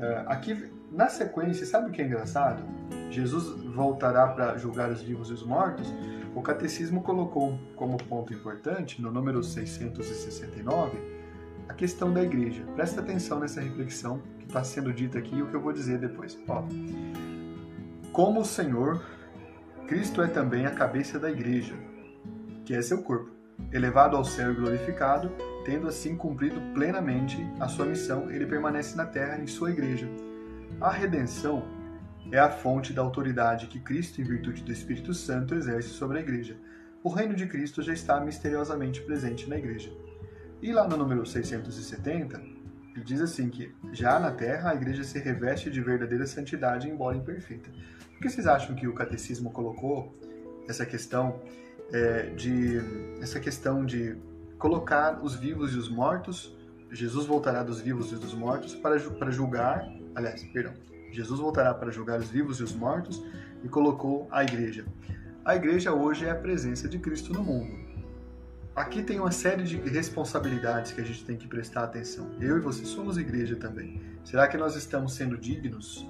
É, 0.00 0.24
aqui 0.26 0.70
na 0.90 1.08
sequência, 1.08 1.64
sabe 1.64 1.88
o 1.88 1.92
que 1.92 2.02
é 2.02 2.06
engraçado? 2.06 2.62
Jesus 3.10 3.62
voltará 3.74 4.26
para 4.28 4.56
julgar 4.56 4.90
os 4.90 5.02
vivos 5.02 5.30
e 5.30 5.32
os 5.32 5.44
mortos. 5.44 5.92
O 6.34 6.42
catecismo 6.42 7.02
colocou 7.02 7.58
como 7.76 7.96
ponto 7.96 8.32
importante, 8.32 9.00
no 9.00 9.10
número 9.10 9.42
669, 9.42 11.19
a 11.70 11.72
questão 11.72 12.12
da 12.12 12.20
igreja. 12.20 12.64
Presta 12.74 13.00
atenção 13.00 13.38
nessa 13.38 13.60
reflexão 13.60 14.20
que 14.40 14.46
está 14.46 14.64
sendo 14.64 14.92
dita 14.92 15.20
aqui 15.20 15.36
e 15.36 15.42
o 15.42 15.46
que 15.46 15.54
eu 15.54 15.60
vou 15.60 15.72
dizer 15.72 15.98
depois. 15.98 16.36
Ó, 16.48 16.64
como 18.12 18.40
o 18.40 18.44
Senhor, 18.44 19.00
Cristo 19.86 20.20
é 20.20 20.26
também 20.26 20.66
a 20.66 20.72
cabeça 20.72 21.16
da 21.16 21.30
igreja, 21.30 21.74
que 22.64 22.74
é 22.74 22.82
seu 22.82 23.04
corpo, 23.04 23.30
elevado 23.70 24.16
ao 24.16 24.24
céu 24.24 24.50
e 24.50 24.56
glorificado, 24.56 25.30
tendo 25.64 25.86
assim 25.86 26.16
cumprido 26.16 26.60
plenamente 26.74 27.38
a 27.60 27.68
sua 27.68 27.86
missão, 27.86 28.28
ele 28.32 28.46
permanece 28.46 28.96
na 28.96 29.06
terra 29.06 29.40
em 29.40 29.46
sua 29.46 29.70
igreja. 29.70 30.08
A 30.80 30.90
redenção 30.90 31.62
é 32.32 32.38
a 32.40 32.50
fonte 32.50 32.92
da 32.92 33.00
autoridade 33.00 33.68
que 33.68 33.78
Cristo, 33.78 34.20
em 34.20 34.24
virtude 34.24 34.64
do 34.64 34.72
Espírito 34.72 35.14
Santo, 35.14 35.54
exerce 35.54 35.90
sobre 35.90 36.18
a 36.18 36.20
igreja. 36.20 36.56
O 37.00 37.10
reino 37.10 37.34
de 37.34 37.46
Cristo 37.46 37.80
já 37.80 37.92
está 37.92 38.20
misteriosamente 38.20 39.00
presente 39.02 39.48
na 39.48 39.56
igreja. 39.56 39.92
E 40.62 40.72
lá 40.72 40.86
no 40.86 40.94
número 40.94 41.24
670, 41.24 42.38
ele 42.94 43.04
diz 43.04 43.20
assim 43.22 43.48
que 43.48 43.74
já 43.92 44.20
na 44.20 44.30
terra 44.30 44.70
a 44.70 44.74
igreja 44.74 45.02
se 45.02 45.18
reveste 45.18 45.70
de 45.70 45.80
verdadeira 45.80 46.26
santidade, 46.26 46.86
embora 46.86 47.16
imperfeita. 47.16 47.70
Por 48.12 48.20
que 48.20 48.28
vocês 48.28 48.46
acham 48.46 48.76
que 48.76 48.86
o 48.86 48.92
catecismo 48.92 49.50
colocou 49.50 50.14
essa 50.68 50.84
questão 50.84 51.40
é, 51.90 52.24
de 52.34 52.78
essa 53.22 53.40
questão 53.40 53.86
de 53.86 54.16
colocar 54.58 55.24
os 55.24 55.34
vivos 55.34 55.72
e 55.72 55.78
os 55.78 55.88
mortos? 55.88 56.54
Jesus 56.92 57.24
voltará 57.24 57.62
dos 57.62 57.80
vivos 57.80 58.12
e 58.12 58.16
dos 58.16 58.34
mortos 58.34 58.74
para, 58.74 59.00
para 59.00 59.30
julgar, 59.30 59.88
aliás, 60.14 60.44
perdão, 60.52 60.74
Jesus 61.10 61.40
voltará 61.40 61.72
para 61.72 61.90
julgar 61.90 62.20
os 62.20 62.28
vivos 62.28 62.60
e 62.60 62.62
os 62.62 62.74
mortos 62.74 63.24
e 63.64 63.68
colocou 63.68 64.28
a 64.30 64.44
igreja. 64.44 64.84
A 65.42 65.56
igreja 65.56 65.94
hoje 65.94 66.26
é 66.26 66.30
a 66.30 66.34
presença 66.34 66.86
de 66.86 66.98
Cristo 66.98 67.32
no 67.32 67.42
mundo 67.42 67.89
aqui 68.80 69.02
tem 69.02 69.20
uma 69.20 69.30
série 69.30 69.62
de 69.62 69.76
responsabilidades 69.76 70.92
que 70.92 71.00
a 71.00 71.04
gente 71.04 71.24
tem 71.24 71.36
que 71.36 71.46
prestar 71.46 71.84
atenção. 71.84 72.30
Eu 72.40 72.56
e 72.56 72.60
você 72.60 72.84
somos 72.84 73.18
igreja 73.18 73.56
também. 73.56 74.00
Será 74.24 74.48
que 74.48 74.56
nós 74.56 74.74
estamos 74.74 75.14
sendo 75.14 75.36
dignos 75.36 76.06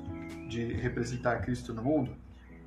de 0.49 0.73
representar 0.75 1.41
Cristo 1.41 1.75
no 1.75 1.83
mundo? 1.83 2.17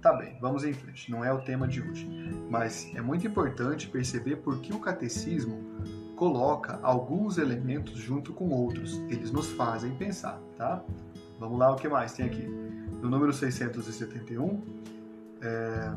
Tá 0.02 0.14
bem, 0.14 0.38
vamos 0.42 0.66
em 0.66 0.74
frente. 0.74 1.10
Não 1.10 1.24
é 1.24 1.32
o 1.32 1.40
tema 1.42 1.68
de 1.68 1.82
hoje. 1.82 2.08
Mas 2.50 2.92
é 2.94 3.02
muito 3.02 3.26
importante 3.26 3.88
perceber 3.88 4.38
por 4.38 4.60
que 4.60 4.74
o 4.74 4.80
catecismo 4.80 5.64
coloca 6.16 6.80
alguns 6.84 7.38
elementos 7.38 7.98
junto 7.98 8.34
com 8.34 8.50
outros. 8.50 9.00
Eles 9.10 9.32
nos 9.32 9.52
fazem 9.52 9.96
pensar, 9.96 10.40
tá? 10.58 10.84
Vamos 11.40 11.58
lá, 11.58 11.72
o 11.72 11.76
que 11.76 11.88
mais 11.88 12.14
tem 12.14 12.26
aqui? 12.26 12.46
No 13.02 13.10
número 13.10 13.34
671, 13.34 14.62
é 15.42 15.92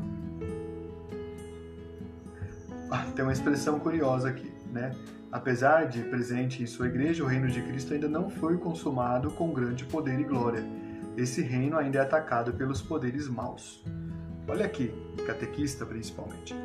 tem 3.15 3.23
uma 3.23 3.33
expressão 3.33 3.79
curiosa 3.79 4.29
aqui, 4.29 4.51
né? 4.71 4.91
Apesar 5.31 5.87
de 5.87 6.01
presente 6.03 6.63
em 6.63 6.65
sua 6.65 6.87
igreja, 6.87 7.23
o 7.23 7.27
reino 7.27 7.47
de 7.49 7.61
Cristo 7.61 7.93
ainda 7.93 8.07
não 8.07 8.29
foi 8.29 8.57
consumado 8.57 9.29
com 9.31 9.51
grande 9.51 9.83
poder 9.85 10.19
e 10.19 10.23
glória. 10.23 10.63
Esse 11.17 11.41
reino 11.41 11.77
ainda 11.77 11.99
é 11.99 12.01
atacado 12.01 12.53
pelos 12.53 12.81
poderes 12.81 13.27
maus. 13.27 13.83
Olha 14.47 14.65
aqui, 14.65 14.93
catequista 15.25 15.85
principalmente. 15.85 16.55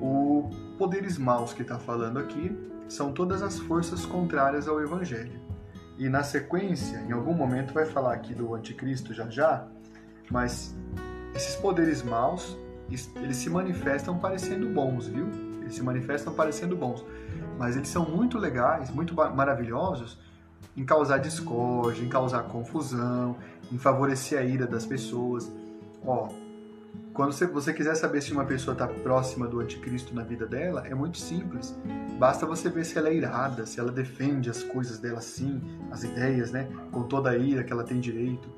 O 0.00 0.50
poderes 0.78 1.18
maus 1.18 1.52
que 1.52 1.62
está 1.62 1.78
falando 1.78 2.18
aqui 2.18 2.56
são 2.88 3.12
todas 3.12 3.42
as 3.42 3.58
forças 3.58 4.06
contrárias 4.06 4.68
ao 4.68 4.80
evangelho. 4.80 5.40
E 5.98 6.08
na 6.08 6.22
sequência, 6.22 6.98
em 6.98 7.12
algum 7.12 7.34
momento 7.34 7.72
vai 7.72 7.86
falar 7.86 8.14
aqui 8.14 8.34
do 8.34 8.54
anticristo 8.54 9.12
já 9.12 9.28
já, 9.28 9.66
mas 10.30 10.74
esses 11.34 11.56
poderes 11.56 12.02
maus 12.02 12.56
eles 12.88 13.36
se 13.36 13.50
manifestam 13.50 14.18
parecendo 14.18 14.68
bons, 14.68 15.06
viu? 15.06 15.28
Eles 15.60 15.74
se 15.74 15.82
manifestam 15.82 16.34
parecendo 16.34 16.76
bons. 16.76 17.04
Mas 17.58 17.76
eles 17.76 17.88
são 17.88 18.08
muito 18.08 18.38
legais, 18.38 18.90
muito 18.90 19.14
maravilhosos 19.14 20.18
em 20.76 20.84
causar 20.84 21.18
discórdia, 21.18 22.04
em 22.04 22.08
causar 22.08 22.42
confusão, 22.44 23.36
em 23.72 23.78
favorecer 23.78 24.38
a 24.38 24.42
ira 24.42 24.66
das 24.66 24.84
pessoas. 24.84 25.50
Ó, 26.04 26.28
quando 27.12 27.32
você, 27.32 27.46
você 27.46 27.72
quiser 27.72 27.94
saber 27.94 28.20
se 28.20 28.32
uma 28.32 28.44
pessoa 28.44 28.72
está 28.72 28.88
próxima 28.88 29.46
do 29.46 29.60
anticristo 29.60 30.12
na 30.14 30.24
vida 30.24 30.46
dela, 30.46 30.84
é 30.86 30.94
muito 30.94 31.18
simples. 31.18 31.74
Basta 32.18 32.44
você 32.44 32.68
ver 32.68 32.84
se 32.84 32.98
ela 32.98 33.08
é 33.08 33.14
irada, 33.14 33.64
se 33.66 33.78
ela 33.78 33.92
defende 33.92 34.50
as 34.50 34.64
coisas 34.64 34.98
dela 34.98 35.20
sim, 35.20 35.62
as 35.92 36.02
ideias, 36.02 36.50
né, 36.50 36.68
com 36.90 37.04
toda 37.04 37.30
a 37.30 37.36
ira 37.36 37.62
que 37.62 37.72
ela 37.72 37.84
tem 37.84 38.00
direito. 38.00 38.48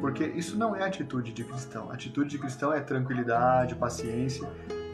Porque 0.00 0.24
isso 0.24 0.56
não 0.56 0.74
é 0.74 0.84
atitude 0.84 1.32
de 1.32 1.44
cristão. 1.44 1.90
Atitude 1.90 2.30
de 2.30 2.38
cristão 2.38 2.72
é 2.72 2.80
tranquilidade, 2.80 3.74
paciência. 3.74 4.48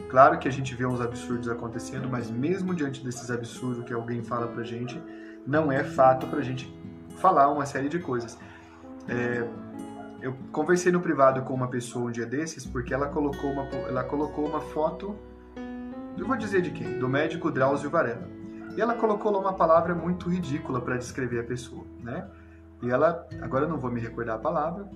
Claro 0.09 0.37
que 0.39 0.47
a 0.47 0.51
gente 0.51 0.73
vê 0.75 0.85
uns 0.85 1.01
absurdos 1.01 1.49
acontecendo, 1.49 2.07
mas 2.09 2.29
mesmo 2.29 2.73
diante 2.73 3.03
desses 3.03 3.29
absurdos 3.29 3.83
que 3.83 3.93
alguém 3.93 4.23
fala 4.23 4.47
pra 4.47 4.63
gente, 4.63 5.01
não 5.45 5.71
é 5.71 5.83
fato 5.83 6.27
pra 6.27 6.41
gente 6.41 6.73
falar 7.17 7.49
uma 7.49 7.65
série 7.65 7.89
de 7.89 7.99
coisas. 7.99 8.37
É, 9.07 9.47
eu 10.21 10.35
conversei 10.51 10.91
no 10.91 10.99
privado 10.99 11.41
com 11.43 11.53
uma 11.53 11.67
pessoa 11.67 12.07
um 12.07 12.11
dia 12.11 12.25
desses 12.25 12.65
porque 12.65 12.93
ela 12.93 13.07
colocou 13.07 13.51
uma, 13.51 13.63
ela 13.87 14.03
colocou 14.03 14.47
uma 14.47 14.61
foto, 14.61 15.15
eu 16.17 16.25
vou 16.25 16.37
dizer 16.37 16.61
de 16.61 16.71
quem? 16.71 16.97
Do 16.99 17.07
médico 17.07 17.51
Drauzio 17.51 17.89
Varela. 17.89 18.27
E 18.75 18.81
ela 18.81 18.93
colocou 18.93 19.31
lá 19.31 19.39
uma 19.39 19.53
palavra 19.53 19.95
muito 19.95 20.29
ridícula 20.29 20.81
para 20.81 20.97
descrever 20.97 21.39
a 21.39 21.43
pessoa, 21.43 21.85
né? 22.01 22.27
E 22.81 22.89
ela, 22.89 23.27
agora 23.41 23.65
eu 23.65 23.69
não 23.69 23.77
vou 23.77 23.91
me 23.91 23.99
recordar 23.99 24.35
a 24.35 24.39
palavra, 24.39 24.89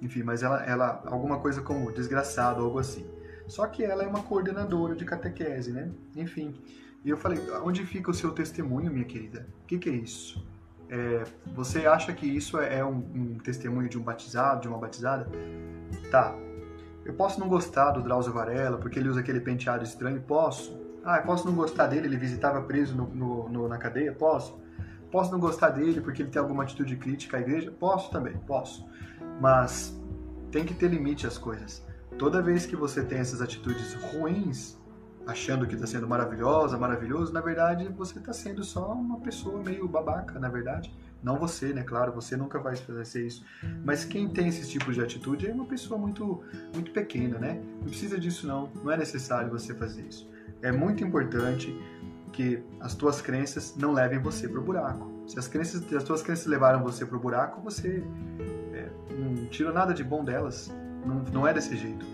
enfim, 0.00 0.22
mas 0.22 0.42
ela, 0.42 0.64
ela 0.64 1.02
alguma 1.06 1.38
coisa 1.38 1.62
como 1.62 1.92
desgraçado, 1.92 2.62
algo 2.62 2.78
assim. 2.78 3.06
Só 3.46 3.66
que 3.66 3.84
ela 3.84 4.02
é 4.02 4.06
uma 4.06 4.22
coordenadora 4.22 4.94
de 4.94 5.04
catequese, 5.04 5.72
né? 5.72 5.90
Enfim. 6.14 6.54
E 7.04 7.10
eu 7.10 7.16
falei, 7.16 7.38
onde 7.62 7.86
fica 7.86 8.10
o 8.10 8.14
seu 8.14 8.32
testemunho, 8.32 8.90
minha 8.90 9.04
querida? 9.04 9.46
O 9.62 9.66
que, 9.66 9.78
que 9.78 9.88
é 9.88 9.92
isso? 9.92 10.44
É, 10.88 11.24
você 11.54 11.86
acha 11.86 12.12
que 12.12 12.26
isso 12.26 12.58
é, 12.58 12.78
é 12.78 12.84
um, 12.84 12.96
um, 12.96 13.38
testemunho 13.38 13.88
de 13.88 13.98
um 13.98 14.02
batizado, 14.02 14.62
de 14.62 14.68
uma 14.68 14.78
batizada? 14.78 15.28
Tá. 16.10 16.34
Eu 17.04 17.14
posso 17.14 17.38
não 17.38 17.48
gostar 17.48 17.92
do 17.92 18.02
Drauzio 18.02 18.32
Varela 18.32 18.78
porque 18.78 18.98
ele 18.98 19.08
usa 19.08 19.20
aquele 19.20 19.40
penteado 19.40 19.84
estranho? 19.84 20.20
Posso. 20.20 20.76
Ah, 21.04 21.18
eu 21.18 21.22
posso 21.22 21.46
não 21.46 21.54
gostar 21.54 21.86
dele, 21.86 22.06
ele 22.08 22.16
visitava 22.16 22.60
preso 22.62 22.96
no, 22.96 23.06
no, 23.06 23.48
no, 23.48 23.68
na 23.68 23.78
cadeia? 23.78 24.12
Posso. 24.12 24.60
Posso 25.10 25.30
não 25.32 25.38
gostar 25.38 25.70
dele 25.70 26.00
porque 26.00 26.22
ele 26.22 26.30
tem 26.30 26.40
alguma 26.40 26.62
atitude 26.62 26.96
crítica 26.96 27.36
à 27.36 27.40
igreja? 27.40 27.70
Posso 27.70 28.10
também, 28.10 28.36
posso. 28.46 28.86
Mas 29.40 29.98
tem 30.50 30.64
que 30.64 30.74
ter 30.74 30.88
limite 30.88 31.26
às 31.26 31.38
coisas. 31.38 31.86
Toda 32.18 32.42
vez 32.42 32.66
que 32.66 32.74
você 32.74 33.04
tem 33.04 33.18
essas 33.18 33.40
atitudes 33.40 33.94
ruins, 33.94 34.76
achando 35.26 35.66
que 35.66 35.74
está 35.74 35.86
sendo 35.86 36.06
maravilhosa, 36.08 36.78
maravilhoso, 36.78 37.32
na 37.32 37.40
verdade 37.40 37.88
você 37.88 38.18
está 38.18 38.32
sendo 38.32 38.62
só 38.62 38.92
uma 38.92 39.18
pessoa 39.20 39.62
meio 39.62 39.88
babaca, 39.88 40.38
na 40.38 40.48
verdade. 40.48 40.94
Não 41.22 41.38
você, 41.38 41.72
né? 41.72 41.82
Claro, 41.82 42.12
você 42.12 42.36
nunca 42.36 42.58
vai 42.58 42.76
fazer 42.76 43.26
isso. 43.26 43.44
Mas 43.84 44.04
quem 44.04 44.28
tem 44.28 44.48
esse 44.48 44.68
tipo 44.68 44.92
de 44.92 45.00
atitude 45.00 45.48
é 45.48 45.52
uma 45.52 45.64
pessoa 45.64 45.98
muito, 45.98 46.42
muito 46.72 46.92
pequena, 46.92 47.38
né? 47.38 47.60
Não 47.80 47.88
precisa 47.88 48.18
disso 48.18 48.46
não. 48.46 48.70
Não 48.82 48.92
é 48.92 48.96
necessário 48.96 49.50
você 49.50 49.74
fazer 49.74 50.02
isso. 50.02 50.30
É 50.62 50.70
muito 50.70 51.02
importante 51.02 51.76
que 52.36 52.62
as 52.80 52.94
tuas 52.94 53.22
crenças 53.22 53.74
não 53.76 53.92
levem 53.92 54.18
você 54.18 54.46
para 54.46 54.60
o 54.60 54.62
buraco. 54.62 55.10
Se 55.26 55.38
as, 55.38 55.48
crenças, 55.48 55.90
as 55.90 56.04
tuas 56.04 56.22
crenças 56.22 56.44
levaram 56.44 56.82
você 56.82 57.06
para 57.06 57.16
o 57.16 57.18
buraco, 57.18 57.62
você 57.62 58.04
é, 58.74 58.90
não 59.10 59.46
tira 59.46 59.72
nada 59.72 59.94
de 59.94 60.04
bom 60.04 60.22
delas. 60.22 60.70
Não, 61.04 61.24
não 61.32 61.48
é 61.48 61.54
desse 61.54 61.74
jeito. 61.74 62.04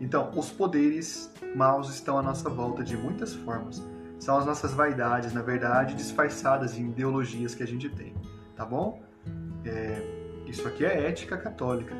Então, 0.00 0.32
os 0.34 0.50
poderes 0.50 1.32
maus 1.54 1.88
estão 1.90 2.18
à 2.18 2.22
nossa 2.22 2.50
volta 2.50 2.82
de 2.82 2.96
muitas 2.96 3.34
formas. 3.34 3.80
São 4.18 4.36
as 4.36 4.44
nossas 4.44 4.74
vaidades, 4.74 5.32
na 5.32 5.42
verdade, 5.42 5.94
disfarçadas 5.94 6.76
em 6.76 6.88
ideologias 6.88 7.54
que 7.54 7.62
a 7.62 7.66
gente 7.66 7.88
tem, 7.88 8.16
tá 8.56 8.64
bom? 8.64 9.00
É, 9.64 10.02
isso 10.44 10.66
aqui 10.66 10.84
é 10.84 11.08
ética 11.08 11.36
católica. 11.36 11.94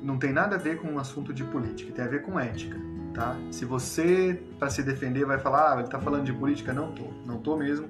Não 0.00 0.18
tem 0.18 0.32
nada 0.32 0.54
a 0.54 0.58
ver 0.58 0.80
com 0.80 0.86
um 0.86 0.98
assunto 1.00 1.34
de 1.34 1.42
política, 1.42 1.92
tem 1.92 2.04
a 2.04 2.08
ver 2.08 2.22
com 2.22 2.38
ética, 2.38 2.78
tá? 3.16 3.34
Se 3.50 3.64
você, 3.64 4.38
para 4.58 4.68
se 4.68 4.82
defender, 4.82 5.24
vai 5.24 5.38
falar, 5.38 5.72
ah, 5.72 5.80
ele 5.80 5.88
tá 5.88 5.98
falando 5.98 6.24
de 6.24 6.32
política, 6.34 6.72
não 6.72 6.92
tô, 6.92 7.04
não 7.24 7.38
tô 7.38 7.56
mesmo. 7.56 7.88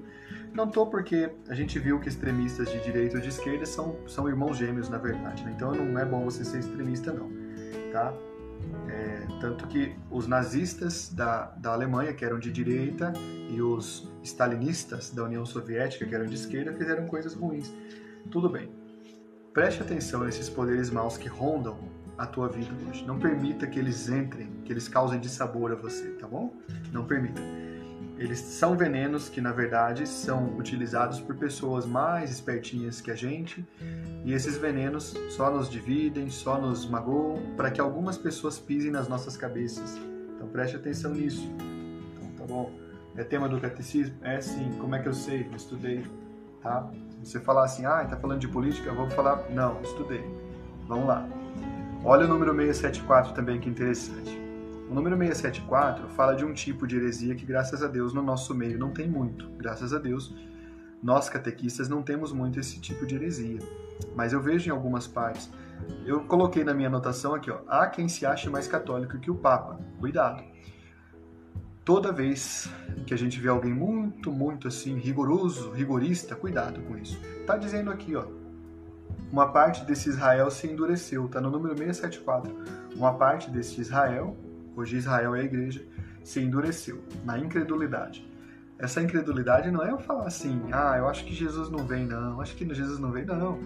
Não 0.54 0.68
tô 0.68 0.86
porque 0.86 1.30
a 1.48 1.54
gente 1.54 1.78
viu 1.78 2.00
que 2.00 2.08
extremistas 2.08 2.70
de 2.70 2.80
direita 2.82 3.16
ou 3.16 3.20
de 3.20 3.28
esquerda 3.28 3.66
são, 3.66 3.96
são 4.06 4.26
irmãos 4.28 4.56
gêmeos, 4.56 4.88
na 4.88 4.96
verdade, 4.96 5.44
né? 5.44 5.52
Então 5.54 5.74
não 5.74 6.00
é 6.00 6.04
bom 6.04 6.24
você 6.24 6.44
ser 6.44 6.60
extremista, 6.60 7.12
não, 7.12 7.30
tá? 7.92 8.14
É, 8.88 9.26
tanto 9.40 9.66
que 9.66 9.94
os 10.10 10.26
nazistas 10.26 11.12
da, 11.12 11.46
da 11.56 11.72
Alemanha, 11.72 12.14
que 12.14 12.24
eram 12.24 12.38
de 12.38 12.50
direita, 12.50 13.12
e 13.50 13.60
os 13.60 14.10
stalinistas 14.22 15.10
da 15.10 15.24
União 15.24 15.44
Soviética, 15.44 16.06
que 16.06 16.14
eram 16.14 16.26
de 16.26 16.36
esquerda, 16.36 16.72
fizeram 16.72 17.06
coisas 17.06 17.34
ruins. 17.34 17.70
Tudo 18.30 18.48
bem. 18.48 18.70
Preste 19.52 19.82
atenção 19.82 20.24
nesses 20.24 20.48
poderes 20.48 20.90
maus 20.90 21.18
que 21.18 21.28
rondam 21.28 21.78
a 22.18 22.26
tua 22.26 22.48
vida 22.48 22.70
hoje. 22.88 23.04
Não 23.04 23.18
permita 23.18 23.66
que 23.66 23.78
eles 23.78 24.08
entrem, 24.08 24.48
que 24.64 24.72
eles 24.72 24.88
causem 24.88 25.20
dissabor 25.20 25.72
a 25.72 25.74
você, 25.74 26.10
tá 26.12 26.26
bom? 26.26 26.54
Não 26.92 27.04
permita. 27.04 27.40
Eles 28.18 28.38
são 28.38 28.74
venenos 28.74 29.28
que, 29.28 29.42
na 29.42 29.52
verdade, 29.52 30.08
são 30.08 30.56
utilizados 30.56 31.20
por 31.20 31.36
pessoas 31.36 31.84
mais 31.84 32.30
espertinhas 32.30 33.00
que 33.00 33.10
a 33.10 33.14
gente, 33.14 33.66
e 34.24 34.32
esses 34.32 34.56
venenos 34.56 35.14
só 35.28 35.50
nos 35.50 35.68
dividem, 35.68 36.30
só 36.30 36.58
nos 36.58 36.88
magoam, 36.88 37.42
para 37.56 37.70
que 37.70 37.80
algumas 37.80 38.16
pessoas 38.16 38.58
pisem 38.58 38.90
nas 38.90 39.06
nossas 39.06 39.36
cabeças. 39.36 39.98
Então 40.34 40.48
preste 40.48 40.76
atenção 40.76 41.12
nisso. 41.12 41.46
Então, 42.12 42.30
tá 42.38 42.44
bom? 42.46 42.72
É 43.16 43.22
tema 43.22 43.48
do 43.48 43.60
catecismo? 43.60 44.16
É 44.22 44.40
sim. 44.40 44.72
Como 44.78 44.94
é 44.94 44.98
que 44.98 45.08
eu 45.08 45.14
sei? 45.14 45.46
Eu 45.50 45.56
estudei. 45.56 46.04
Tá? 46.62 46.90
Se 47.22 47.32
você 47.32 47.40
falar 47.40 47.64
assim, 47.64 47.84
ah, 47.84 48.04
tá 48.04 48.16
falando 48.16 48.40
de 48.40 48.48
política, 48.48 48.88
eu 48.88 48.94
vou 48.94 49.10
falar, 49.10 49.50
não, 49.50 49.80
estudei. 49.82 50.24
Vamos 50.88 51.06
lá. 51.06 51.28
Olha 52.08 52.24
o 52.24 52.28
número 52.28 52.54
674 52.54 53.34
também, 53.34 53.58
que 53.58 53.68
interessante. 53.68 54.40
O 54.88 54.94
número 54.94 55.16
674 55.16 56.08
fala 56.10 56.36
de 56.36 56.44
um 56.44 56.54
tipo 56.54 56.86
de 56.86 56.94
heresia 56.94 57.34
que, 57.34 57.44
graças 57.44 57.82
a 57.82 57.88
Deus, 57.88 58.14
no 58.14 58.22
nosso 58.22 58.54
meio 58.54 58.78
não 58.78 58.92
tem 58.92 59.08
muito. 59.10 59.50
Graças 59.58 59.92
a 59.92 59.98
Deus, 59.98 60.32
nós 61.02 61.28
catequistas 61.28 61.88
não 61.88 62.04
temos 62.04 62.32
muito 62.32 62.60
esse 62.60 62.80
tipo 62.80 63.04
de 63.04 63.16
heresia. 63.16 63.58
Mas 64.14 64.32
eu 64.32 64.40
vejo 64.40 64.68
em 64.68 64.72
algumas 64.72 65.08
partes. 65.08 65.50
Eu 66.04 66.20
coloquei 66.20 66.62
na 66.62 66.72
minha 66.72 66.86
anotação 66.86 67.34
aqui, 67.34 67.50
ó. 67.50 67.58
Há 67.66 67.88
quem 67.88 68.08
se 68.08 68.24
ache 68.24 68.48
mais 68.48 68.68
católico 68.68 69.18
que 69.18 69.28
o 69.28 69.34
Papa. 69.34 69.76
Cuidado. 69.98 70.44
Toda 71.84 72.12
vez 72.12 72.70
que 73.04 73.14
a 73.14 73.18
gente 73.18 73.40
vê 73.40 73.48
alguém 73.48 73.74
muito, 73.74 74.30
muito 74.30 74.68
assim, 74.68 74.96
rigoroso, 74.96 75.72
rigorista, 75.72 76.36
cuidado 76.36 76.80
com 76.82 76.96
isso. 76.96 77.20
Tá 77.44 77.56
dizendo 77.56 77.90
aqui, 77.90 78.14
ó. 78.14 78.45
Uma 79.36 79.52
parte 79.52 79.84
desse 79.84 80.08
Israel 80.08 80.50
se 80.50 80.66
endureceu, 80.66 81.28
tá 81.28 81.42
no 81.42 81.50
número 81.50 81.76
674. 81.76 82.56
Uma 82.96 83.12
parte 83.18 83.50
desse 83.50 83.78
Israel 83.82 84.34
Hoje 84.74 84.96
Israel 84.96 85.34
é 85.34 85.40
a 85.40 85.44
igreja, 85.44 85.84
se 86.24 86.40
endureceu 86.40 87.04
na 87.22 87.38
incredulidade. 87.38 88.26
Essa 88.78 89.02
incredulidade 89.02 89.70
não 89.70 89.82
é 89.82 89.90
eu 89.90 89.98
falar 89.98 90.26
assim, 90.26 90.62
ah, 90.72 90.96
eu 90.96 91.06
acho 91.06 91.26
que 91.26 91.34
Jesus 91.34 91.68
não 91.68 91.86
vem, 91.86 92.06
não, 92.06 92.40
acho 92.40 92.56
que 92.56 92.74
Jesus 92.74 92.98
não 92.98 93.12
vem, 93.12 93.26
não. 93.26 93.58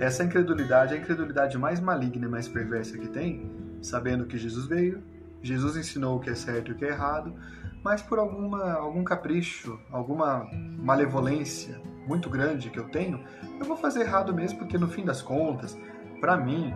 Essa 0.00 0.24
incredulidade 0.24 0.92
é 0.92 0.96
a 0.96 1.00
incredulidade 1.00 1.56
mais 1.56 1.78
maligna 1.78 2.26
e 2.26 2.28
mais 2.28 2.48
perversa 2.48 2.98
que 2.98 3.06
tem, 3.06 3.48
sabendo 3.80 4.26
que 4.26 4.36
Jesus 4.36 4.66
veio, 4.66 5.04
Jesus 5.40 5.76
ensinou 5.76 6.16
o 6.16 6.20
que 6.20 6.30
é 6.30 6.34
certo 6.34 6.72
e 6.72 6.74
o 6.74 6.76
que 6.76 6.84
é 6.84 6.88
errado, 6.88 7.32
mas 7.84 8.02
por 8.02 8.18
alguma, 8.18 8.72
algum 8.72 9.04
capricho, 9.04 9.78
alguma 9.88 10.50
malevolência 10.76 11.80
muito 12.06 12.30
grande 12.30 12.70
que 12.70 12.78
eu 12.78 12.88
tenho, 12.88 13.24
eu 13.58 13.66
vou 13.66 13.76
fazer 13.76 14.00
errado 14.00 14.32
mesmo, 14.34 14.58
porque 14.58 14.78
no 14.78 14.88
fim 14.88 15.04
das 15.04 15.20
contas, 15.20 15.76
para 16.20 16.36
mim, 16.36 16.74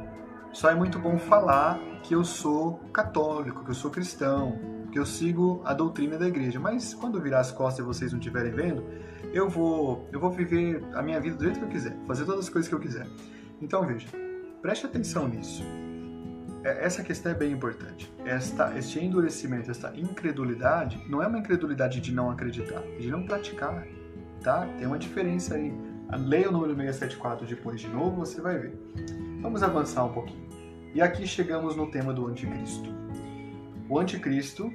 só 0.52 0.70
é 0.70 0.74
muito 0.74 0.98
bom 0.98 1.18
falar 1.18 1.78
que 2.02 2.14
eu 2.14 2.24
sou 2.24 2.78
católico, 2.92 3.64
que 3.64 3.70
eu 3.70 3.74
sou 3.74 3.90
cristão, 3.90 4.58
que 4.90 4.98
eu 4.98 5.06
sigo 5.06 5.62
a 5.64 5.72
doutrina 5.72 6.18
da 6.18 6.26
igreja. 6.26 6.58
Mas 6.58 6.92
quando 6.92 7.20
virar 7.20 7.40
as 7.40 7.52
costas 7.52 7.84
e 7.84 7.86
vocês 7.86 8.12
não 8.12 8.18
estiverem 8.18 8.52
vendo, 8.52 8.84
eu 9.32 9.48
vou, 9.48 10.08
eu 10.12 10.18
vou 10.18 10.30
viver 10.30 10.82
a 10.94 11.02
minha 11.02 11.20
vida 11.20 11.36
do 11.36 11.44
jeito 11.44 11.58
que 11.58 11.64
eu 11.64 11.68
quiser, 11.68 11.96
fazer 12.06 12.24
todas 12.24 12.46
as 12.46 12.50
coisas 12.50 12.68
que 12.68 12.74
eu 12.74 12.80
quiser. 12.80 13.06
Então 13.60 13.86
veja, 13.86 14.08
preste 14.60 14.86
atenção 14.86 15.28
nisso. 15.28 15.62
É, 16.64 16.84
essa 16.84 17.02
questão 17.02 17.32
é 17.32 17.34
bem 17.34 17.52
importante. 17.52 18.12
Esta, 18.24 18.76
este 18.76 18.98
endurecimento, 18.98 19.70
esta 19.70 19.92
incredulidade, 19.96 21.00
não 21.08 21.22
é 21.22 21.26
uma 21.26 21.38
incredulidade 21.38 22.00
de 22.00 22.12
não 22.12 22.30
acreditar, 22.30 22.82
de 22.98 23.10
não 23.10 23.24
praticar, 23.24 23.86
tá? 24.40 24.66
Tem 24.78 24.86
uma 24.86 24.98
diferença 24.98 25.54
aí. 25.54 25.72
Leia 26.18 26.48
o 26.48 26.52
número 26.52 26.74
674 26.74 27.46
depois 27.46 27.80
de 27.80 27.88
novo, 27.88 28.16
você 28.16 28.40
vai 28.40 28.58
ver. 28.58 28.78
Vamos 29.40 29.62
avançar 29.62 30.04
um 30.04 30.12
pouquinho. 30.12 30.48
E 30.92 31.00
aqui 31.00 31.26
chegamos 31.26 31.76
no 31.76 31.90
tema 31.90 32.12
do 32.12 32.26
anticristo. 32.26 32.90
O 33.88 33.98
anticristo 33.98 34.72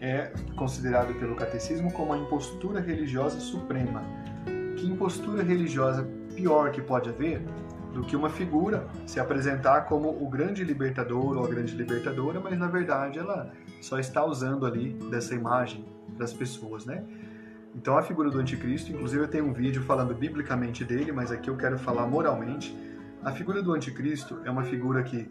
é 0.00 0.32
considerado 0.56 1.14
pelo 1.20 1.36
catecismo 1.36 1.92
como 1.92 2.12
a 2.12 2.18
impostura 2.18 2.80
religiosa 2.80 3.38
suprema. 3.38 4.02
Que 4.76 4.86
impostura 4.86 5.42
religiosa 5.42 6.08
pior 6.34 6.72
que 6.72 6.80
pode 6.80 7.08
haver 7.08 7.42
do 7.92 8.02
que 8.02 8.16
uma 8.16 8.30
figura 8.30 8.88
se 9.06 9.20
apresentar 9.20 9.82
como 9.82 10.08
o 10.08 10.28
grande 10.28 10.64
libertador 10.64 11.36
ou 11.36 11.44
a 11.44 11.48
grande 11.48 11.74
libertadora, 11.74 12.40
mas 12.40 12.58
na 12.58 12.66
verdade 12.66 13.18
ela 13.18 13.52
só 13.80 13.98
está 13.98 14.24
usando 14.24 14.64
ali 14.64 14.94
dessa 15.10 15.34
imagem 15.34 15.84
das 16.16 16.32
pessoas, 16.32 16.86
né? 16.86 17.04
Então 17.74 17.96
a 17.96 18.02
figura 18.02 18.30
do 18.30 18.38
anticristo, 18.38 18.90
inclusive 18.90 19.22
eu 19.22 19.28
tenho 19.28 19.46
um 19.46 19.52
vídeo 19.52 19.82
falando 19.82 20.14
biblicamente 20.14 20.84
dele, 20.84 21.12
mas 21.12 21.30
aqui 21.30 21.48
eu 21.48 21.56
quero 21.56 21.78
falar 21.78 22.06
moralmente 22.06 22.74
a 23.22 23.32
figura 23.32 23.62
do 23.62 23.72
anticristo 23.72 24.40
é 24.44 24.50
uma 24.50 24.62
figura 24.62 25.02
que 25.02 25.30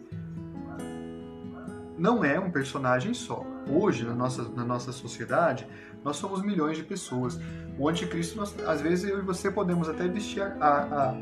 não 1.98 2.24
é 2.24 2.38
um 2.38 2.50
personagem 2.50 3.12
só. 3.12 3.44
Hoje, 3.68 4.04
na 4.04 4.14
nossa, 4.14 4.48
na 4.48 4.64
nossa 4.64 4.92
sociedade, 4.92 5.66
nós 6.04 6.16
somos 6.16 6.40
milhões 6.40 6.76
de 6.76 6.84
pessoas. 6.84 7.38
O 7.76 7.88
anticristo, 7.88 8.36
nós, 8.36 8.54
às 8.64 8.80
vezes 8.80 9.10
eu 9.10 9.18
e 9.18 9.22
você 9.22 9.50
podemos 9.50 9.88
até 9.88 10.06
vestir 10.06 10.40
a, 10.40 10.54
a, 10.60 11.14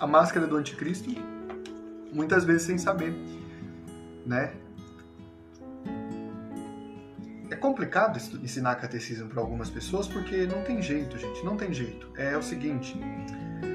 a 0.00 0.06
máscara 0.06 0.46
do 0.46 0.56
anticristo, 0.56 1.08
muitas 2.12 2.44
vezes 2.44 2.62
sem 2.62 2.78
saber, 2.78 3.14
né? 4.26 4.54
É 7.56 7.58
complicado 7.58 8.18
ensinar 8.42 8.74
catecismo 8.74 9.30
para 9.30 9.40
algumas 9.40 9.70
pessoas 9.70 10.06
porque 10.06 10.46
não 10.46 10.62
tem 10.62 10.82
jeito, 10.82 11.16
gente, 11.16 11.42
não 11.42 11.56
tem 11.56 11.72
jeito. 11.72 12.06
É 12.14 12.36
o 12.36 12.42
seguinte, 12.42 12.94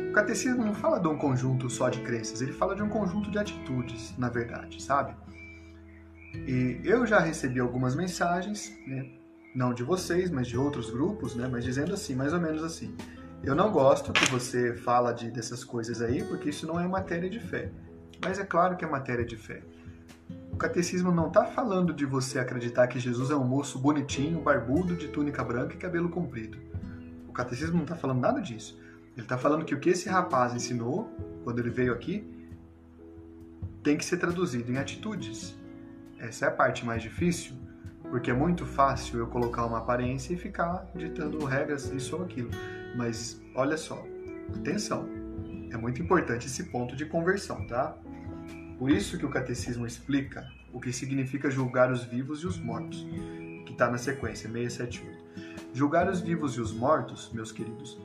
o 0.08 0.14
catecismo 0.14 0.64
não 0.64 0.76
fala 0.76 1.00
de 1.00 1.08
um 1.08 1.18
conjunto 1.18 1.68
só 1.68 1.90
de 1.90 2.00
crenças, 2.02 2.44
ele 2.44 2.54
fala 2.54 2.76
de 2.76 2.84
um 2.84 2.90
conjunto 2.90 3.32
de 3.32 3.40
atitudes, 3.40 4.16
na 4.20 4.30
verdade, 4.30 4.80
sabe? 4.80 5.16
E 6.48 6.80
eu 6.84 7.08
já 7.08 7.20
recebi 7.20 7.60
algumas 7.60 7.96
mensagens, 7.96 8.72
né? 8.86 9.10
não 9.56 9.74
de 9.74 9.82
vocês, 9.82 10.30
mas 10.30 10.46
de 10.46 10.56
outros 10.56 10.92
grupos, 10.92 11.36
né? 11.36 11.50
mas 11.52 11.64
dizendo 11.64 11.92
assim, 11.92 12.14
mais 12.14 12.34
ou 12.34 12.40
menos 12.40 12.64
assim. 12.64 12.96
Eu 13.44 13.56
não 13.56 13.72
gosto 13.72 14.14
que 14.14 14.30
você 14.30 14.76
fala 14.76 15.12
de, 15.12 15.32
dessas 15.32 15.64
coisas 15.64 16.04
aí, 16.04 16.24
porque 16.24 16.50
isso 16.50 16.68
não 16.68 16.80
é 16.80 16.88
matéria 16.88 17.28
de 17.28 17.40
fé. 17.40 17.72
Mas 18.24 18.38
é 18.38 18.46
claro 18.46 18.78
que 18.78 18.86
é 18.86 18.88
matéria 18.88 19.26
de 19.26 19.36
fé. 19.36 19.64
O 20.62 20.70
catecismo 20.72 21.12
não 21.12 21.28
está 21.28 21.44
falando 21.44 21.92
de 21.92 22.06
você 22.06 22.38
acreditar 22.38 22.86
que 22.86 23.00
Jesus 23.00 23.32
é 23.32 23.36
um 23.36 23.44
moço 23.44 23.80
bonitinho, 23.80 24.40
barbudo, 24.44 24.96
de 24.96 25.08
túnica 25.08 25.44
branca 25.44 25.74
e 25.74 25.78
cabelo 25.78 26.08
comprido. 26.08 26.56
O 27.28 27.34
catecismo 27.34 27.78
não 27.78 27.82
está 27.82 27.96
falando 27.96 28.20
nada 28.20 28.40
disso. 28.40 28.80
Ele 29.18 29.26
está 29.26 29.40
falando 29.40 29.66
que 29.66 29.74
o 29.74 29.80
que 29.80 29.90
esse 29.90 30.08
rapaz 30.08 30.54
ensinou, 30.54 31.10
quando 31.44 31.58
ele 31.58 31.72
veio 31.72 31.92
aqui, 31.92 32.24
tem 33.82 33.98
que 33.98 34.06
ser 34.06 34.18
traduzido 34.18 34.72
em 34.72 34.78
atitudes. 34.78 35.56
Essa 36.20 36.46
é 36.46 36.48
a 36.50 36.52
parte 36.52 36.86
mais 36.86 37.02
difícil, 37.02 37.56
porque 38.12 38.30
é 38.30 38.34
muito 38.36 38.64
fácil 38.64 39.18
eu 39.18 39.26
colocar 39.26 39.66
uma 39.66 39.80
aparência 39.80 40.36
e 40.36 40.38
ficar 40.38 40.88
ditando 40.94 41.44
regras, 41.44 41.92
isso 41.92 42.16
ou 42.16 42.22
aquilo. 42.22 42.52
Mas 42.96 43.42
olha 43.56 43.78
só, 43.78 44.06
atenção, 44.56 45.10
é 45.72 45.76
muito 45.78 46.00
importante 46.04 46.46
esse 46.46 46.66
ponto 46.66 46.96
de 46.96 47.08
conversão, 47.08 47.66
tá? 47.66 47.98
Por 48.82 48.90
isso 48.90 49.16
que 49.16 49.26
o 49.28 49.30
catecismo 49.30 49.86
explica 49.86 50.52
o 50.74 50.80
que 50.80 50.92
significa 50.92 51.52
julgar 51.52 51.92
os 51.92 52.04
vivos 52.04 52.42
e 52.42 52.48
os 52.48 52.58
mortos, 52.58 53.06
que 53.64 53.74
está 53.74 53.88
na 53.88 54.00
sequência 54.00 54.50
678. 54.50 55.24
Julgar 55.72 56.10
os 56.10 56.20
vivos 56.20 56.56
e 56.56 56.62
os 56.62 56.74
mortos, 56.74 57.30
meus 57.32 57.52
queridos, 57.52 58.02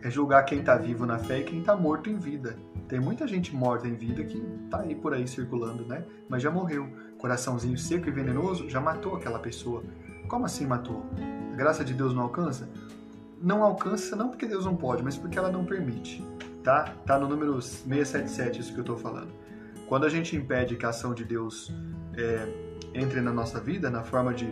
é 0.00 0.08
julgar 0.08 0.44
quem 0.44 0.60
está 0.60 0.76
vivo 0.76 1.04
na 1.04 1.18
fé 1.18 1.40
e 1.40 1.42
quem 1.42 1.58
está 1.58 1.74
morto 1.74 2.08
em 2.08 2.16
vida. 2.16 2.56
Tem 2.86 3.00
muita 3.00 3.26
gente 3.26 3.52
morta 3.56 3.88
em 3.88 3.96
vida 3.96 4.22
que 4.22 4.40
está 4.64 4.82
aí 4.82 4.94
por 4.94 5.14
aí 5.14 5.26
circulando, 5.26 5.84
né? 5.84 6.04
Mas 6.28 6.44
já 6.44 6.50
morreu 6.52 6.88
coraçãozinho 7.18 7.76
seco 7.76 8.08
e 8.08 8.12
venenoso, 8.12 8.70
já 8.70 8.80
matou 8.80 9.16
aquela 9.16 9.40
pessoa. 9.40 9.82
Como 10.28 10.46
assim 10.46 10.64
matou? 10.64 11.04
A 11.52 11.56
graça 11.56 11.84
de 11.84 11.92
Deus 11.92 12.14
não 12.14 12.22
alcança? 12.22 12.70
Não 13.42 13.64
alcança 13.64 14.14
não 14.14 14.28
porque 14.28 14.46
Deus 14.46 14.64
não 14.64 14.76
pode, 14.76 15.02
mas 15.02 15.18
porque 15.18 15.36
ela 15.36 15.50
não 15.50 15.64
permite. 15.64 16.24
Tá? 16.62 16.94
Tá 17.04 17.18
no 17.18 17.26
número 17.26 17.60
677 17.60 18.60
isso 18.60 18.72
que 18.72 18.78
eu 18.78 18.82
estou 18.82 18.96
falando. 18.96 19.41
Quando 19.92 20.06
a 20.06 20.08
gente 20.08 20.34
impede 20.34 20.74
que 20.74 20.86
a 20.86 20.88
ação 20.88 21.12
de 21.12 21.22
Deus 21.22 21.70
é, 22.16 22.48
entre 22.94 23.20
na 23.20 23.30
nossa 23.30 23.60
vida 23.60 23.90
na 23.90 24.02
forma 24.02 24.32
de 24.32 24.50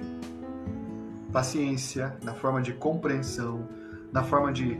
paciência, 1.32 2.14
na 2.22 2.34
forma 2.34 2.60
de 2.60 2.74
compreensão, 2.74 3.66
na 4.12 4.22
forma 4.22 4.52
de 4.52 4.78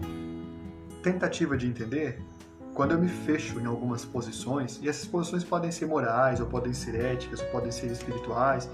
tentativa 1.02 1.56
de 1.56 1.66
entender, 1.66 2.22
quando 2.74 2.92
eu 2.92 2.98
me 2.98 3.08
fecho 3.08 3.58
em 3.58 3.64
algumas 3.64 4.04
posições, 4.04 4.78
e 4.82 4.88
essas 4.90 5.06
posições 5.06 5.42
podem 5.42 5.72
ser 5.72 5.86
morais, 5.86 6.40
ou 6.40 6.46
podem 6.46 6.74
ser 6.74 6.94
éticas, 6.94 7.40
ou 7.40 7.46
podem 7.46 7.72
ser 7.72 7.86
espirituais, 7.86 8.70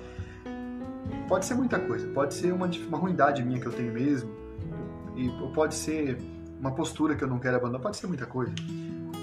pode 1.29 1.47
ser 1.47 1.55
muita 1.55 1.79
coisa, 1.79 2.09
pode 2.09 2.35
ser 2.35 2.53
uma, 2.53 2.67
uma 2.67 2.99
ruindade 2.99 3.45
minha 3.45 3.61
que 3.61 3.67
eu 3.67 3.73
tenho 3.73 3.93
mesmo, 3.93 4.29
e 5.15 5.31
pode 5.55 5.77
ser 5.77 6.19
uma 6.59 6.73
postura 6.73 7.15
que 7.15 7.23
eu 7.23 7.29
não 7.29 7.39
quero 7.39 7.55
abandonar, 7.55 7.81
pode 7.81 7.97
ser 7.97 8.09
muita 8.09 8.27
coisa. 8.27 8.53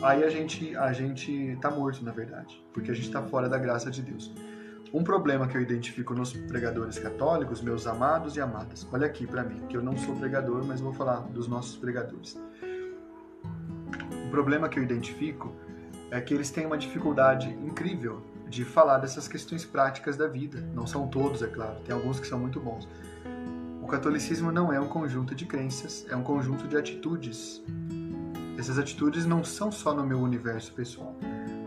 Aí 0.03 0.23
a 0.23 0.29
gente 0.29 0.75
a 0.75 0.93
gente 0.93 1.57
tá 1.61 1.71
morto, 1.71 2.03
na 2.03 2.11
verdade, 2.11 2.63
porque 2.73 2.91
a 2.91 2.93
gente 2.93 3.07
está 3.07 3.21
fora 3.23 3.47
da 3.49 3.57
graça 3.57 3.89
de 3.89 4.01
Deus. 4.01 4.31
Um 4.93 5.03
problema 5.03 5.47
que 5.47 5.57
eu 5.57 5.61
identifico 5.61 6.13
nos 6.13 6.33
pregadores 6.33 6.99
católicos, 6.99 7.61
meus 7.61 7.87
amados 7.87 8.35
e 8.35 8.41
amadas, 8.41 8.87
olha 8.91 9.07
aqui 9.07 9.25
para 9.25 9.43
mim, 9.43 9.61
que 9.67 9.75
eu 9.75 9.81
não 9.81 9.97
sou 9.97 10.15
pregador, 10.15 10.63
mas 10.63 10.79
vou 10.79 10.93
falar 10.93 11.21
dos 11.21 11.47
nossos 11.47 11.75
pregadores 11.77 12.37
problema 14.33 14.67
que 14.67 14.79
eu 14.79 14.83
identifico 14.83 15.53
é 16.09 16.19
que 16.19 16.33
eles 16.33 16.49
têm 16.49 16.65
uma 16.65 16.75
dificuldade 16.75 17.49
incrível 17.49 18.23
de 18.49 18.65
falar 18.65 18.97
dessas 18.97 19.27
questões 19.27 19.63
práticas 19.63 20.17
da 20.17 20.27
vida. 20.27 20.59
Não 20.73 20.87
são 20.87 21.07
todos, 21.07 21.43
é 21.43 21.47
claro, 21.47 21.79
tem 21.85 21.93
alguns 21.93 22.19
que 22.19 22.25
são 22.25 22.39
muito 22.39 22.59
bons. 22.59 22.89
O 23.79 23.85
catolicismo 23.85 24.51
não 24.51 24.73
é 24.73 24.79
um 24.79 24.87
conjunto 24.87 25.35
de 25.35 25.45
crenças, 25.45 26.03
é 26.09 26.15
um 26.15 26.23
conjunto 26.23 26.67
de 26.67 26.75
atitudes. 26.75 27.61
Essas 28.63 28.79
atitudes 28.79 29.25
não 29.25 29.43
são 29.43 29.69
só 29.69 29.93
no 29.93 30.07
meu 30.07 30.21
universo 30.21 30.71
pessoal. 30.71 31.13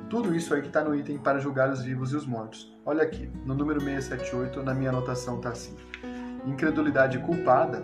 Tudo 0.08 0.34
isso 0.34 0.54
aí 0.54 0.62
que 0.62 0.68
está 0.68 0.82
no 0.82 0.94
item 0.94 1.18
para 1.18 1.38
julgar 1.38 1.68
os 1.68 1.82
vivos 1.82 2.12
e 2.12 2.16
os 2.16 2.24
mortos. 2.24 2.74
Olha 2.86 3.02
aqui, 3.02 3.30
no 3.44 3.54
número 3.54 3.78
678, 3.78 4.62
na 4.62 4.72
minha 4.72 4.88
anotação 4.88 5.36
está 5.36 5.50
assim. 5.50 5.76
Incredulidade 6.46 7.18
culpada, 7.18 7.82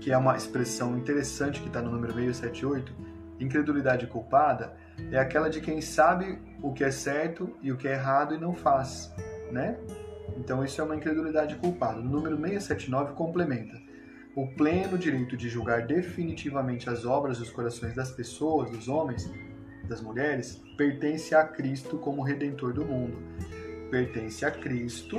que 0.00 0.10
é 0.12 0.16
uma 0.16 0.34
expressão 0.34 0.96
interessante 0.96 1.60
que 1.60 1.66
está 1.66 1.82
no 1.82 1.90
número 1.90 2.14
678, 2.14 2.90
Incredulidade 3.38 4.06
culpada 4.06 4.72
é 5.12 5.18
aquela 5.18 5.50
de 5.50 5.60
quem 5.60 5.82
sabe 5.82 6.38
o 6.62 6.72
que 6.72 6.84
é 6.84 6.90
certo 6.90 7.54
e 7.60 7.70
o 7.70 7.76
que 7.76 7.86
é 7.86 7.92
errado 7.92 8.34
e 8.34 8.38
não 8.38 8.54
faz, 8.54 9.12
né? 9.52 9.78
Então 10.38 10.64
isso 10.64 10.80
é 10.80 10.84
uma 10.84 10.96
incredulidade 10.96 11.54
culpada. 11.56 12.00
O 12.00 12.02
número 12.02 12.34
679 12.34 13.12
complementa. 13.12 13.85
O 14.36 14.46
pleno 14.46 14.98
direito 14.98 15.34
de 15.34 15.48
julgar 15.48 15.86
definitivamente 15.86 16.90
as 16.90 17.06
obras 17.06 17.38
e 17.38 17.42
os 17.42 17.50
corações 17.50 17.94
das 17.94 18.10
pessoas, 18.10 18.70
dos 18.70 18.86
homens, 18.86 19.32
das 19.88 20.02
mulheres, 20.02 20.62
pertence 20.76 21.34
a 21.34 21.42
Cristo 21.42 21.96
como 21.96 22.20
redentor 22.20 22.74
do 22.74 22.84
mundo. 22.84 23.16
Pertence 23.90 24.44
a 24.44 24.50
Cristo 24.50 25.16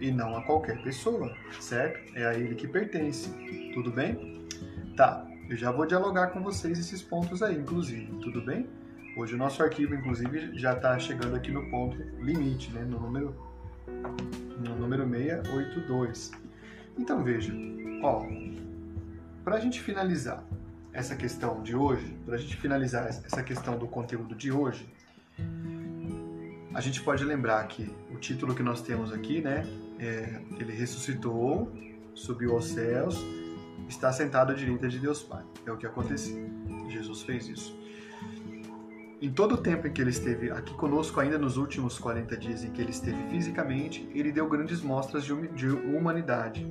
e 0.00 0.10
não 0.10 0.34
a 0.34 0.42
qualquer 0.44 0.82
pessoa, 0.82 1.36
certo? 1.60 2.16
É 2.16 2.24
a 2.24 2.32
ele 2.32 2.54
que 2.54 2.66
pertence. 2.66 3.28
Tudo 3.74 3.92
bem? 3.92 4.48
Tá. 4.96 5.28
Eu 5.50 5.58
já 5.58 5.70
vou 5.70 5.84
dialogar 5.84 6.28
com 6.28 6.42
vocês 6.42 6.78
esses 6.78 7.02
pontos 7.02 7.42
aí, 7.42 7.58
inclusive, 7.58 8.06
tudo 8.22 8.40
bem? 8.40 8.66
Hoje 9.14 9.34
o 9.34 9.36
nosso 9.36 9.62
arquivo, 9.62 9.94
inclusive, 9.94 10.56
já 10.56 10.72
está 10.72 10.98
chegando 10.98 11.36
aqui 11.36 11.52
no 11.52 11.68
ponto 11.68 11.98
limite, 12.18 12.72
né? 12.72 12.80
no, 12.80 12.98
número, 12.98 13.36
no 14.58 14.74
número 14.74 15.06
682. 15.06 16.43
Então 16.98 17.22
veja, 17.22 17.52
ó, 18.02 18.26
para 19.42 19.56
a 19.56 19.60
gente 19.60 19.80
finalizar 19.80 20.44
essa 20.92 21.16
questão 21.16 21.62
de 21.62 21.74
hoje, 21.74 22.16
para 22.24 22.36
a 22.36 22.38
gente 22.38 22.56
finalizar 22.56 23.06
essa 23.06 23.42
questão 23.42 23.76
do 23.76 23.86
conteúdo 23.86 24.34
de 24.34 24.52
hoje, 24.52 24.88
a 26.72 26.80
gente 26.80 27.02
pode 27.02 27.24
lembrar 27.24 27.66
que 27.66 27.94
o 28.12 28.16
título 28.16 28.54
que 28.54 28.62
nós 28.62 28.82
temos 28.82 29.12
aqui, 29.12 29.40
né, 29.40 29.66
é, 29.98 30.40
ele 30.58 30.72
ressuscitou, 30.72 31.72
subiu 32.14 32.54
aos 32.54 32.66
céus 32.66 33.18
está 33.88 34.12
sentado 34.12 34.52
à 34.52 34.54
direita 34.54 34.88
de 34.88 34.98
Deus 34.98 35.22
Pai. 35.22 35.44
É 35.66 35.72
o 35.72 35.76
que 35.76 35.86
aconteceu. 35.86 36.48
Jesus 36.88 37.22
fez 37.22 37.48
isso. 37.48 37.76
Em 39.24 39.30
todo 39.30 39.54
o 39.54 39.56
tempo 39.56 39.86
em 39.86 39.90
que 39.90 40.02
ele 40.02 40.10
esteve 40.10 40.50
aqui 40.50 40.74
conosco, 40.74 41.18
ainda 41.18 41.38
nos 41.38 41.56
últimos 41.56 41.98
40 41.98 42.36
dias 42.36 42.62
em 42.62 42.70
que 42.70 42.82
ele 42.82 42.90
esteve 42.90 43.22
fisicamente, 43.30 44.06
ele 44.14 44.30
deu 44.30 44.46
grandes 44.46 44.82
mostras 44.82 45.24
de 45.24 45.66
humanidade. 45.66 46.70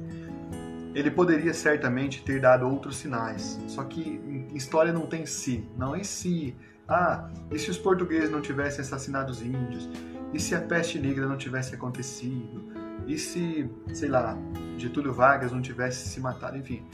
Ele 0.94 1.10
poderia 1.10 1.52
certamente 1.52 2.24
ter 2.24 2.40
dado 2.40 2.70
outros 2.70 2.98
sinais, 2.98 3.60
só 3.68 3.84
que 3.84 4.22
história 4.54 4.94
não 4.94 5.08
tem 5.08 5.26
si, 5.26 5.68
não 5.76 5.96
é 5.96 6.04
si. 6.04 6.56
Ah, 6.88 7.28
e 7.50 7.58
se 7.58 7.72
os 7.72 7.78
portugueses 7.80 8.30
não 8.30 8.40
tivessem 8.40 8.82
assassinado 8.82 9.32
os 9.32 9.42
índios? 9.42 9.90
E 10.32 10.40
se 10.40 10.54
a 10.54 10.62
peste 10.62 11.00
negra 11.00 11.26
não 11.26 11.38
tivesse 11.38 11.74
acontecido? 11.74 12.72
E 13.08 13.18
se, 13.18 13.68
sei 13.96 14.10
lá, 14.10 14.38
Getúlio 14.78 15.12
Vargas 15.12 15.52
não 15.52 15.60
tivesse 15.60 16.08
se 16.08 16.20
matado? 16.20 16.56
Enfim, 16.56 16.86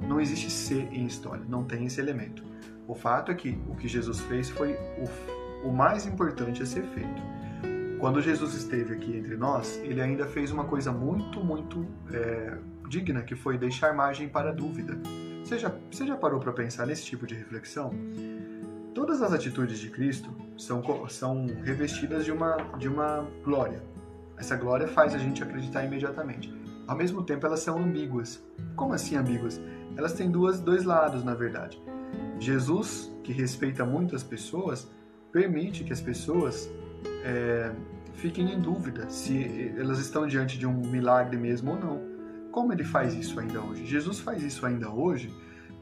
não 0.00 0.20
existe 0.20 0.48
ser 0.48 0.88
em 0.92 1.06
história, 1.06 1.42
não 1.48 1.64
tem 1.64 1.86
esse 1.86 2.00
elemento. 2.00 2.44
O 2.88 2.94
fato 2.94 3.30
é 3.30 3.34
que 3.34 3.60
o 3.68 3.76
que 3.76 3.86
Jesus 3.86 4.18
fez 4.20 4.48
foi 4.48 4.72
o, 4.72 5.68
o 5.68 5.72
mais 5.72 6.06
importante 6.06 6.62
a 6.62 6.66
ser 6.66 6.82
feito. 6.84 7.22
Quando 8.00 8.22
Jesus 8.22 8.54
esteve 8.54 8.94
aqui 8.94 9.14
entre 9.14 9.36
nós, 9.36 9.78
ele 9.84 10.00
ainda 10.00 10.24
fez 10.26 10.50
uma 10.50 10.64
coisa 10.64 10.90
muito, 10.90 11.44
muito 11.44 11.86
é, 12.10 12.56
digna, 12.88 13.20
que 13.20 13.36
foi 13.36 13.58
deixar 13.58 13.92
margem 13.92 14.26
para 14.26 14.52
dúvida. 14.52 14.98
Você 15.44 15.58
já, 15.58 15.70
você 15.90 16.06
já 16.06 16.16
parou 16.16 16.40
para 16.40 16.50
pensar 16.50 16.86
nesse 16.86 17.04
tipo 17.04 17.26
de 17.26 17.34
reflexão? 17.34 17.92
Todas 18.94 19.20
as 19.20 19.34
atitudes 19.34 19.78
de 19.78 19.90
Cristo 19.90 20.34
são, 20.56 20.82
são 21.08 21.46
revestidas 21.62 22.24
de 22.24 22.32
uma, 22.32 22.56
de 22.78 22.88
uma 22.88 23.28
glória. 23.44 23.82
Essa 24.38 24.56
glória 24.56 24.88
faz 24.88 25.14
a 25.14 25.18
gente 25.18 25.42
acreditar 25.42 25.84
imediatamente. 25.84 26.56
Ao 26.86 26.96
mesmo 26.96 27.22
tempo, 27.22 27.44
elas 27.44 27.60
são 27.60 27.78
ambíguas. 27.78 28.42
Como 28.74 28.94
assim 28.94 29.14
ambíguas? 29.16 29.60
elas 29.98 30.12
têm 30.12 30.30
duas, 30.30 30.60
dois 30.60 30.84
lados, 30.84 31.24
na 31.24 31.34
verdade. 31.34 31.82
Jesus, 32.38 33.12
que 33.22 33.32
respeita 33.32 33.84
muito 33.84 34.14
as 34.14 34.22
pessoas, 34.22 34.90
permite 35.32 35.84
que 35.84 35.92
as 35.92 36.00
pessoas 36.00 36.70
é, 37.24 37.72
fiquem 38.14 38.52
em 38.52 38.60
dúvida 38.60 39.08
se 39.08 39.72
elas 39.76 39.98
estão 39.98 40.26
diante 40.26 40.58
de 40.58 40.66
um 40.66 40.80
milagre 40.80 41.36
mesmo 41.36 41.72
ou 41.72 41.78
não. 41.78 42.00
Como 42.50 42.72
ele 42.72 42.84
faz 42.84 43.14
isso 43.14 43.38
ainda 43.38 43.60
hoje? 43.60 43.86
Jesus 43.86 44.20
faz 44.20 44.42
isso 44.42 44.64
ainda 44.64 44.90
hoje 44.90 45.32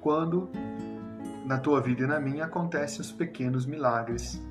quando 0.00 0.50
na 1.44 1.58
tua 1.58 1.80
vida 1.80 2.02
e 2.02 2.06
na 2.06 2.20
minha 2.20 2.44
acontecem 2.44 3.00
os 3.00 3.12
pequenos 3.12 3.66
milagres. 3.66 4.42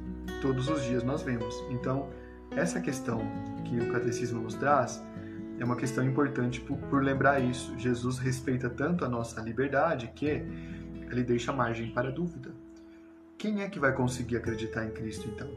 Todos 0.41 0.69
os 0.69 0.83
dias 0.83 1.03
nós 1.03 1.21
vemos. 1.21 1.55
Então, 1.69 2.09
essa 2.51 2.79
questão 2.79 3.19
que 3.65 3.77
o 3.77 3.91
catecismo 3.91 4.41
nos 4.41 4.55
traz 4.55 5.03
é 5.59 5.65
uma 5.65 5.75
questão 5.75 6.03
importante 6.03 6.61
por, 6.61 6.77
por 6.77 7.03
lembrar 7.03 7.39
isso. 7.39 7.77
Jesus 7.77 8.17
respeita 8.17 8.69
tanto 8.69 9.03
a 9.05 9.09
nossa 9.09 9.41
liberdade 9.41 10.11
que 10.15 10.45
ele 11.09 11.23
deixa 11.23 11.51
margem 11.51 11.91
para 11.91 12.11
dúvida. 12.11 12.51
Quem 13.37 13.61
é 13.61 13.69
que 13.69 13.79
vai 13.79 13.93
conseguir 13.93 14.37
acreditar 14.37 14.85
em 14.85 14.91
Cristo 14.91 15.27
então? 15.27 15.49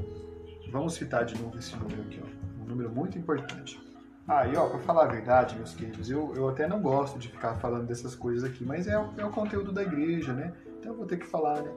Vamos 0.71 0.95
citar 0.95 1.25
de 1.25 1.41
novo 1.41 1.59
esse 1.59 1.75
número 1.77 2.03
aqui, 2.03 2.21
ó. 2.23 2.63
um 2.63 2.67
número 2.67 2.91
muito 2.91 3.17
importante. 3.19 3.81
Ah, 4.27 4.47
e 4.47 4.55
ó, 4.57 4.69
pra 4.69 4.79
falar 4.81 5.05
a 5.05 5.09
verdade, 5.09 5.57
meus 5.57 5.75
queridos, 5.75 6.11
eu, 6.11 6.35
eu 6.37 6.49
até 6.51 6.69
não 6.69 6.83
gosto 6.83 7.19
de 7.19 7.29
ficar 7.29 7.55
falando 7.55 7.87
dessas 7.87 8.15
coisas 8.15 8.45
aqui, 8.45 8.63
mas 8.63 8.87
é, 8.87 8.93
é 8.93 9.25
o 9.25 9.31
conteúdo 9.31 9.73
da 9.73 9.83
igreja, 9.83 10.35
né? 10.35 10.53
Então 10.79 10.93
eu 10.93 10.99
vou 10.99 11.07
ter 11.07 11.17
que 11.17 11.25
falar, 11.25 11.63
né? 11.63 11.73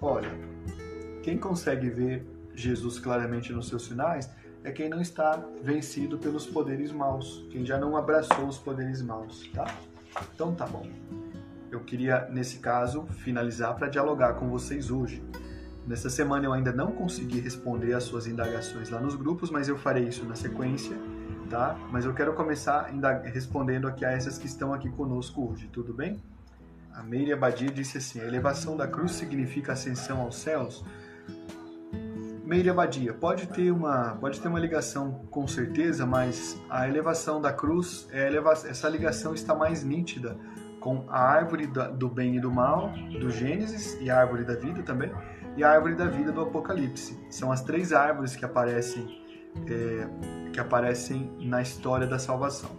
Olha, 0.00 0.30
quem 1.22 1.36
consegue 1.36 1.90
ver 1.90 2.26
Jesus 2.54 2.98
claramente 2.98 3.52
nos 3.52 3.68
seus 3.68 3.84
sinais 3.84 4.30
é 4.62 4.72
quem 4.72 4.88
não 4.88 5.00
está 5.00 5.36
vencido 5.62 6.16
pelos 6.16 6.46
poderes 6.46 6.90
maus, 6.90 7.46
quem 7.50 7.66
já 7.66 7.78
não 7.78 7.96
abraçou 7.98 8.46
os 8.46 8.56
poderes 8.56 9.02
maus, 9.02 9.46
tá? 9.52 9.66
Então 10.34 10.54
tá 10.54 10.66
bom. 10.66 10.88
Eu 11.74 11.80
queria, 11.80 12.28
nesse 12.30 12.58
caso, 12.60 13.04
finalizar 13.24 13.74
para 13.74 13.88
dialogar 13.88 14.34
com 14.34 14.48
vocês 14.48 14.92
hoje. 14.92 15.20
Nessa 15.84 16.08
semana 16.08 16.46
eu 16.46 16.52
ainda 16.52 16.72
não 16.72 16.92
consegui 16.92 17.40
responder 17.40 17.94
às 17.94 18.04
suas 18.04 18.28
indagações 18.28 18.90
lá 18.90 19.00
nos 19.00 19.16
grupos, 19.16 19.50
mas 19.50 19.68
eu 19.68 19.76
farei 19.76 20.04
isso 20.04 20.24
na 20.24 20.36
sequência, 20.36 20.96
tá? 21.50 21.76
Mas 21.90 22.04
eu 22.04 22.14
quero 22.14 22.32
começar 22.32 22.92
respondendo 23.24 23.88
aqui 23.88 24.04
a 24.04 24.12
essas 24.12 24.38
que 24.38 24.46
estão 24.46 24.72
aqui 24.72 24.88
conosco 24.88 25.50
hoje, 25.50 25.66
tudo 25.66 25.92
bem? 25.92 26.22
A 26.92 27.02
Meire 27.02 27.32
Abadia 27.32 27.72
disse 27.72 27.98
assim: 27.98 28.20
a 28.20 28.24
elevação 28.24 28.76
da 28.76 28.86
cruz 28.86 29.10
significa 29.10 29.72
ascensão 29.72 30.20
aos 30.20 30.36
céus? 30.36 30.84
Meire 32.44 32.70
Abadia, 32.70 33.12
pode 33.12 33.48
ter 33.48 33.72
uma 33.72 34.16
pode 34.20 34.40
ter 34.40 34.46
uma 34.46 34.60
ligação 34.60 35.26
com 35.28 35.44
certeza, 35.48 36.06
mas 36.06 36.56
a 36.70 36.88
elevação 36.88 37.40
da 37.40 37.52
cruz, 37.52 38.06
é 38.12 38.28
eleva 38.28 38.52
essa 38.52 38.88
ligação 38.88 39.34
está 39.34 39.56
mais 39.56 39.82
nítida 39.82 40.36
com 40.84 41.02
a 41.08 41.18
árvore 41.18 41.66
do 41.66 42.10
bem 42.10 42.36
e 42.36 42.40
do 42.40 42.52
mal 42.52 42.92
do 43.18 43.30
Gênesis 43.30 43.98
e 44.02 44.10
a 44.10 44.20
árvore 44.20 44.44
da 44.44 44.54
vida 44.54 44.82
também 44.82 45.10
e 45.56 45.64
a 45.64 45.70
árvore 45.70 45.94
da 45.94 46.04
vida 46.04 46.30
do 46.30 46.42
Apocalipse. 46.42 47.18
São 47.30 47.50
as 47.50 47.62
três 47.62 47.90
árvores 47.90 48.36
que 48.36 48.44
aparecem, 48.44 49.18
é, 49.66 50.06
que 50.52 50.60
aparecem 50.60 51.32
na 51.40 51.62
história 51.62 52.06
da 52.06 52.18
salvação. 52.18 52.70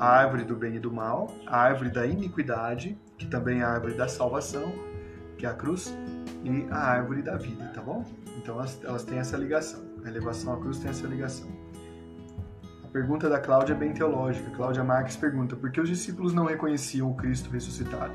A 0.00 0.08
árvore 0.08 0.42
do 0.42 0.56
bem 0.56 0.74
e 0.74 0.80
do 0.80 0.92
mal, 0.92 1.28
a 1.46 1.56
árvore 1.56 1.88
da 1.88 2.04
iniquidade, 2.04 2.98
que 3.16 3.26
também 3.26 3.60
é 3.60 3.62
a 3.62 3.68
árvore 3.68 3.94
da 3.94 4.08
salvação, 4.08 4.72
que 5.38 5.46
é 5.46 5.48
a 5.48 5.54
cruz, 5.54 5.96
e 6.42 6.66
a 6.68 6.78
árvore 6.78 7.22
da 7.22 7.36
vida, 7.36 7.70
tá 7.72 7.80
bom? 7.80 8.04
Então 8.38 8.56
elas, 8.56 8.82
elas 8.82 9.04
têm 9.04 9.18
essa 9.18 9.36
ligação. 9.36 9.84
A 10.04 10.08
elevação 10.08 10.52
à 10.52 10.56
cruz 10.56 10.80
tem 10.80 10.90
essa 10.90 11.06
ligação. 11.06 11.48
Pergunta 12.96 13.28
da 13.28 13.38
Cláudia 13.38 13.74
é 13.74 13.76
bem 13.76 13.92
teológica. 13.92 14.50
Cláudia 14.52 14.82
Marques 14.82 15.16
pergunta: 15.16 15.54
por 15.54 15.70
que 15.70 15.78
os 15.78 15.86
discípulos 15.86 16.32
não 16.32 16.46
reconheciam 16.46 17.10
o 17.10 17.14
Cristo 17.14 17.50
ressuscitado? 17.50 18.14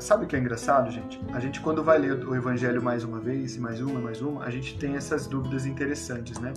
Sabe 0.00 0.24
o 0.24 0.26
que 0.26 0.34
é 0.34 0.40
engraçado, 0.40 0.90
gente? 0.90 1.20
A 1.32 1.38
gente, 1.38 1.60
quando 1.60 1.80
vai 1.80 1.98
ler 1.98 2.26
o 2.26 2.34
Evangelho 2.34 2.82
mais 2.82 3.04
uma 3.04 3.20
vez, 3.20 3.56
mais 3.56 3.80
uma, 3.80 4.00
mais 4.00 4.20
uma, 4.20 4.42
a 4.42 4.50
gente 4.50 4.76
tem 4.76 4.96
essas 4.96 5.28
dúvidas 5.28 5.66
interessantes, 5.66 6.36
né? 6.40 6.52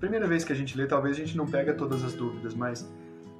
Primeira 0.00 0.26
vez 0.26 0.42
que 0.42 0.54
a 0.54 0.56
gente 0.56 0.74
lê, 0.74 0.86
talvez 0.86 1.16
a 1.16 1.18
gente 1.18 1.36
não 1.36 1.46
pega 1.46 1.74
todas 1.74 2.02
as 2.02 2.14
dúvidas, 2.14 2.54
mas, 2.54 2.90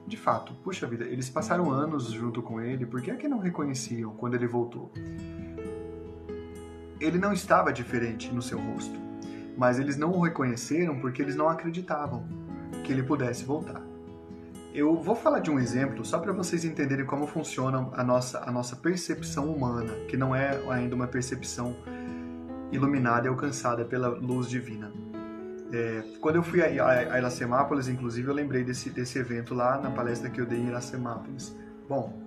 de 0.06 0.18
fato, 0.18 0.52
puxa 0.62 0.86
vida, 0.86 1.04
eles 1.04 1.30
passaram 1.30 1.70
anos 1.70 2.10
junto 2.12 2.42
com 2.42 2.60
ele, 2.60 2.84
por 2.84 3.00
que 3.00 3.10
é 3.10 3.16
que 3.16 3.26
não 3.26 3.38
reconheciam 3.38 4.12
quando 4.12 4.34
ele 4.34 4.46
voltou? 4.46 4.92
Ele 7.00 7.16
não 7.16 7.32
estava 7.32 7.72
diferente 7.72 8.30
no 8.34 8.42
seu 8.42 8.58
rosto, 8.58 9.00
mas 9.56 9.78
eles 9.78 9.96
não 9.96 10.12
o 10.12 10.20
reconheceram 10.20 11.00
porque 11.00 11.22
eles 11.22 11.36
não 11.36 11.48
acreditavam 11.48 12.44
que 12.84 12.92
ele 12.92 13.02
pudesse 13.02 13.44
voltar. 13.44 13.82
Eu 14.74 14.94
vou 15.00 15.16
falar 15.16 15.40
de 15.40 15.50
um 15.50 15.58
exemplo 15.58 16.04
só 16.04 16.18
para 16.18 16.32
vocês 16.32 16.64
entenderem 16.64 17.06
como 17.06 17.26
funciona 17.26 17.88
a 17.94 18.04
nossa, 18.04 18.42
a 18.46 18.52
nossa 18.52 18.76
percepção 18.76 19.50
humana, 19.50 19.92
que 20.06 20.16
não 20.16 20.34
é 20.34 20.60
ainda 20.68 20.94
uma 20.94 21.06
percepção 21.06 21.74
iluminada 22.70 23.26
e 23.26 23.30
alcançada 23.30 23.84
pela 23.84 24.08
luz 24.08 24.50
divina. 24.50 24.92
É, 25.72 26.02
quando 26.20 26.36
eu 26.36 26.42
fui 26.42 26.60
a, 26.60 26.66
a, 26.86 27.18
Iracemápolis, 27.18 27.88
inclusive, 27.88 28.28
eu 28.28 28.34
lembrei 28.34 28.62
desse, 28.64 28.90
desse 28.90 29.18
evento 29.18 29.54
lá 29.54 29.78
na 29.78 29.90
palestra 29.90 30.28
que 30.30 30.40
eu 30.40 30.46
dei 30.46 30.58
em 30.58 30.68
Iracemápolis. 30.68 31.56
Bom, 31.88 32.22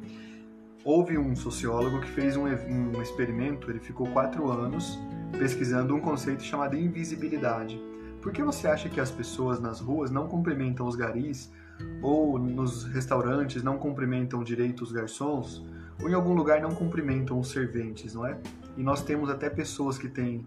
houve 0.83 1.17
um 1.17 1.35
sociólogo 1.35 2.01
que 2.01 2.09
fez 2.09 2.35
um, 2.35 2.45
um 2.45 3.01
experimento, 3.01 3.69
ele 3.69 3.79
ficou 3.79 4.07
quatro 4.07 4.49
anos 4.49 4.99
pesquisando 5.37 5.95
um 5.95 5.99
conceito 5.99 6.41
chamado 6.41 6.75
invisibilidade. 6.75 7.79
Por 8.21 8.31
que 8.31 8.43
você 8.43 8.67
acha 8.67 8.89
que 8.89 8.99
as 8.99 9.11
pessoas 9.11 9.59
nas 9.59 9.79
ruas 9.79 10.11
não 10.11 10.27
cumprimentam 10.27 10.85
os 10.85 10.95
garis 10.95 11.51
ou 12.01 12.37
nos 12.37 12.83
restaurantes 12.85 13.63
não 13.63 13.77
cumprimentam 13.77 14.43
direito 14.43 14.83
os 14.83 14.91
garçons, 14.91 15.63
ou 16.01 16.09
em 16.09 16.13
algum 16.13 16.33
lugar 16.33 16.61
não 16.61 16.73
cumprimentam 16.73 17.39
os 17.39 17.49
serventes, 17.51 18.13
não 18.13 18.25
é? 18.25 18.37
E 18.77 18.83
nós 18.83 19.01
temos 19.03 19.29
até 19.29 19.49
pessoas 19.49 19.97
que 19.97 20.07
têm 20.07 20.45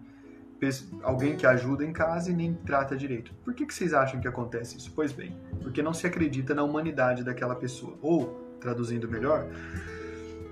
alguém 1.01 1.35
que 1.35 1.45
ajuda 1.45 1.83
em 1.83 1.91
casa 1.91 2.31
e 2.31 2.33
nem 2.33 2.53
trata 2.53 2.95
direito. 2.95 3.33
Por 3.43 3.53
que, 3.53 3.65
que 3.65 3.73
vocês 3.73 3.93
acham 3.93 4.21
que 4.21 4.27
acontece 4.27 4.77
isso? 4.77 4.91
Pois 4.95 5.11
bem, 5.11 5.35
porque 5.61 5.83
não 5.83 5.93
se 5.93 6.07
acredita 6.07 6.55
na 6.55 6.63
humanidade 6.63 7.21
daquela 7.21 7.53
pessoa. 7.53 7.97
Ou, 8.01 8.55
traduzindo 8.61 9.09
melhor, 9.09 9.45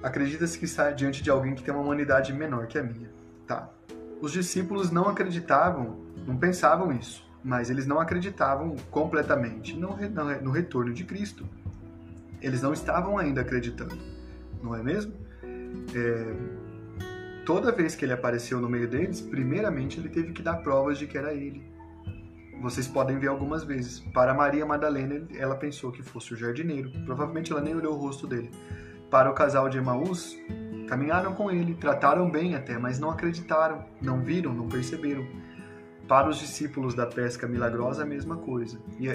acredita-se 0.03 0.59
que 0.59 0.65
está 0.65 0.91
diante 0.91 1.23
de 1.23 1.29
alguém 1.29 1.55
que 1.55 1.63
tem 1.63 1.73
uma 1.73 1.81
humanidade 1.81 2.33
menor 2.33 2.67
que 2.67 2.77
a 2.77 2.83
minha. 2.83 3.09
Tá. 3.47 3.69
Os 4.19 4.33
discípulos 4.33 4.91
não 4.91 5.07
acreditavam, 5.07 5.97
não 6.25 6.37
pensavam 6.37 6.91
isso 6.91 7.29
mas 7.43 7.69
eles 7.69 7.85
não 7.85 7.99
acreditavam 7.99 8.75
completamente 8.89 9.75
no, 9.77 9.97
no 10.41 10.51
retorno 10.51 10.93
de 10.93 11.03
Cristo. 11.03 11.47
Eles 12.41 12.61
não 12.61 12.73
estavam 12.73 13.17
ainda 13.17 13.41
acreditando, 13.41 13.97
não 14.63 14.75
é 14.75 14.81
mesmo? 14.81 15.13
É, 15.95 16.33
toda 17.45 17.71
vez 17.71 17.95
que 17.95 18.05
ele 18.05 18.13
apareceu 18.13 18.59
no 18.59 18.69
meio 18.69 18.87
deles, 18.87 19.21
primeiramente 19.21 19.99
ele 19.99 20.09
teve 20.09 20.33
que 20.33 20.41
dar 20.41 20.57
provas 20.57 20.97
de 20.97 21.07
que 21.07 21.17
era 21.17 21.33
ele. 21.33 21.63
Vocês 22.61 22.87
podem 22.87 23.17
ver 23.17 23.27
algumas 23.27 23.63
vezes. 23.63 23.99
Para 23.99 24.35
Maria 24.35 24.65
Madalena, 24.65 25.27
ela 25.35 25.55
pensou 25.55 25.91
que 25.91 26.03
fosse 26.03 26.33
o 26.33 26.37
jardineiro. 26.37 26.91
Provavelmente 27.05 27.51
ela 27.51 27.61
nem 27.61 27.75
olhou 27.75 27.95
o 27.95 27.97
rosto 27.97 28.27
dele. 28.27 28.51
Para 29.09 29.31
o 29.31 29.33
casal 29.33 29.67
de 29.67 29.79
Emaús, 29.79 30.37
caminharam 30.87 31.33
com 31.33 31.49
ele, 31.49 31.73
trataram 31.73 32.29
bem 32.29 32.53
até, 32.53 32.77
mas 32.77 32.99
não 32.99 33.09
acreditaram, 33.09 33.83
não 33.99 34.21
viram, 34.21 34.53
não 34.53 34.67
perceberam. 34.67 35.27
Para 36.11 36.27
os 36.27 36.39
discípulos 36.39 36.93
da 36.93 37.05
pesca 37.05 37.47
milagrosa, 37.47 38.03
a 38.03 38.05
mesma 38.05 38.35
coisa. 38.35 38.77
E, 38.99 39.07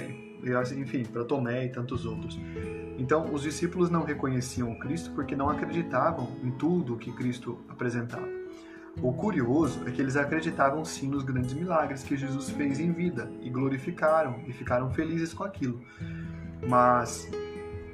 assim, 0.55 0.81
enfim, 0.81 1.05
para 1.05 1.27
Tomé 1.27 1.67
e 1.67 1.69
tantos 1.69 2.07
outros. 2.07 2.41
Então, 2.97 3.35
os 3.35 3.43
discípulos 3.43 3.91
não 3.91 4.03
reconheciam 4.03 4.73
o 4.73 4.79
Cristo 4.79 5.11
porque 5.11 5.37
não 5.37 5.51
acreditavam 5.51 6.27
em 6.43 6.51
tudo 6.53 6.95
o 6.95 6.97
que 6.97 7.13
Cristo 7.13 7.59
apresentava. 7.69 8.27
O 9.03 9.13
curioso 9.13 9.87
é 9.87 9.91
que 9.91 10.01
eles 10.01 10.17
acreditavam 10.17 10.87
sim 10.87 11.07
nos 11.07 11.23
grandes 11.23 11.53
milagres 11.53 12.03
que 12.03 12.17
Jesus 12.17 12.49
fez 12.49 12.81
em 12.81 12.91
vida 12.93 13.31
e 13.43 13.51
glorificaram 13.51 14.41
e 14.47 14.53
ficaram 14.55 14.91
felizes 14.91 15.35
com 15.35 15.45
aquilo. 15.45 15.79
Mas 16.67 17.31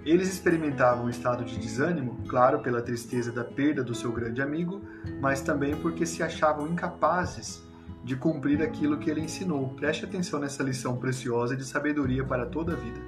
eles 0.06 0.28
experimentavam 0.28 1.06
um 1.06 1.10
estado 1.10 1.44
de 1.44 1.58
desânimo, 1.58 2.20
claro, 2.28 2.60
pela 2.60 2.80
tristeza 2.80 3.32
da 3.32 3.42
perda 3.42 3.82
do 3.82 3.96
seu 3.96 4.12
grande 4.12 4.40
amigo, 4.40 4.80
mas 5.20 5.40
também 5.40 5.74
porque 5.74 6.06
se 6.06 6.22
achavam 6.22 6.68
incapazes 6.68 7.71
de 8.04 8.16
cumprir 8.16 8.62
aquilo 8.62 8.98
que 8.98 9.10
ele 9.10 9.20
ensinou. 9.20 9.68
Preste 9.70 10.04
atenção 10.04 10.40
nessa 10.40 10.62
lição 10.62 10.96
preciosa 10.96 11.56
de 11.56 11.64
sabedoria 11.64 12.24
para 12.24 12.46
toda 12.46 12.72
a 12.72 12.76
vida. 12.76 13.00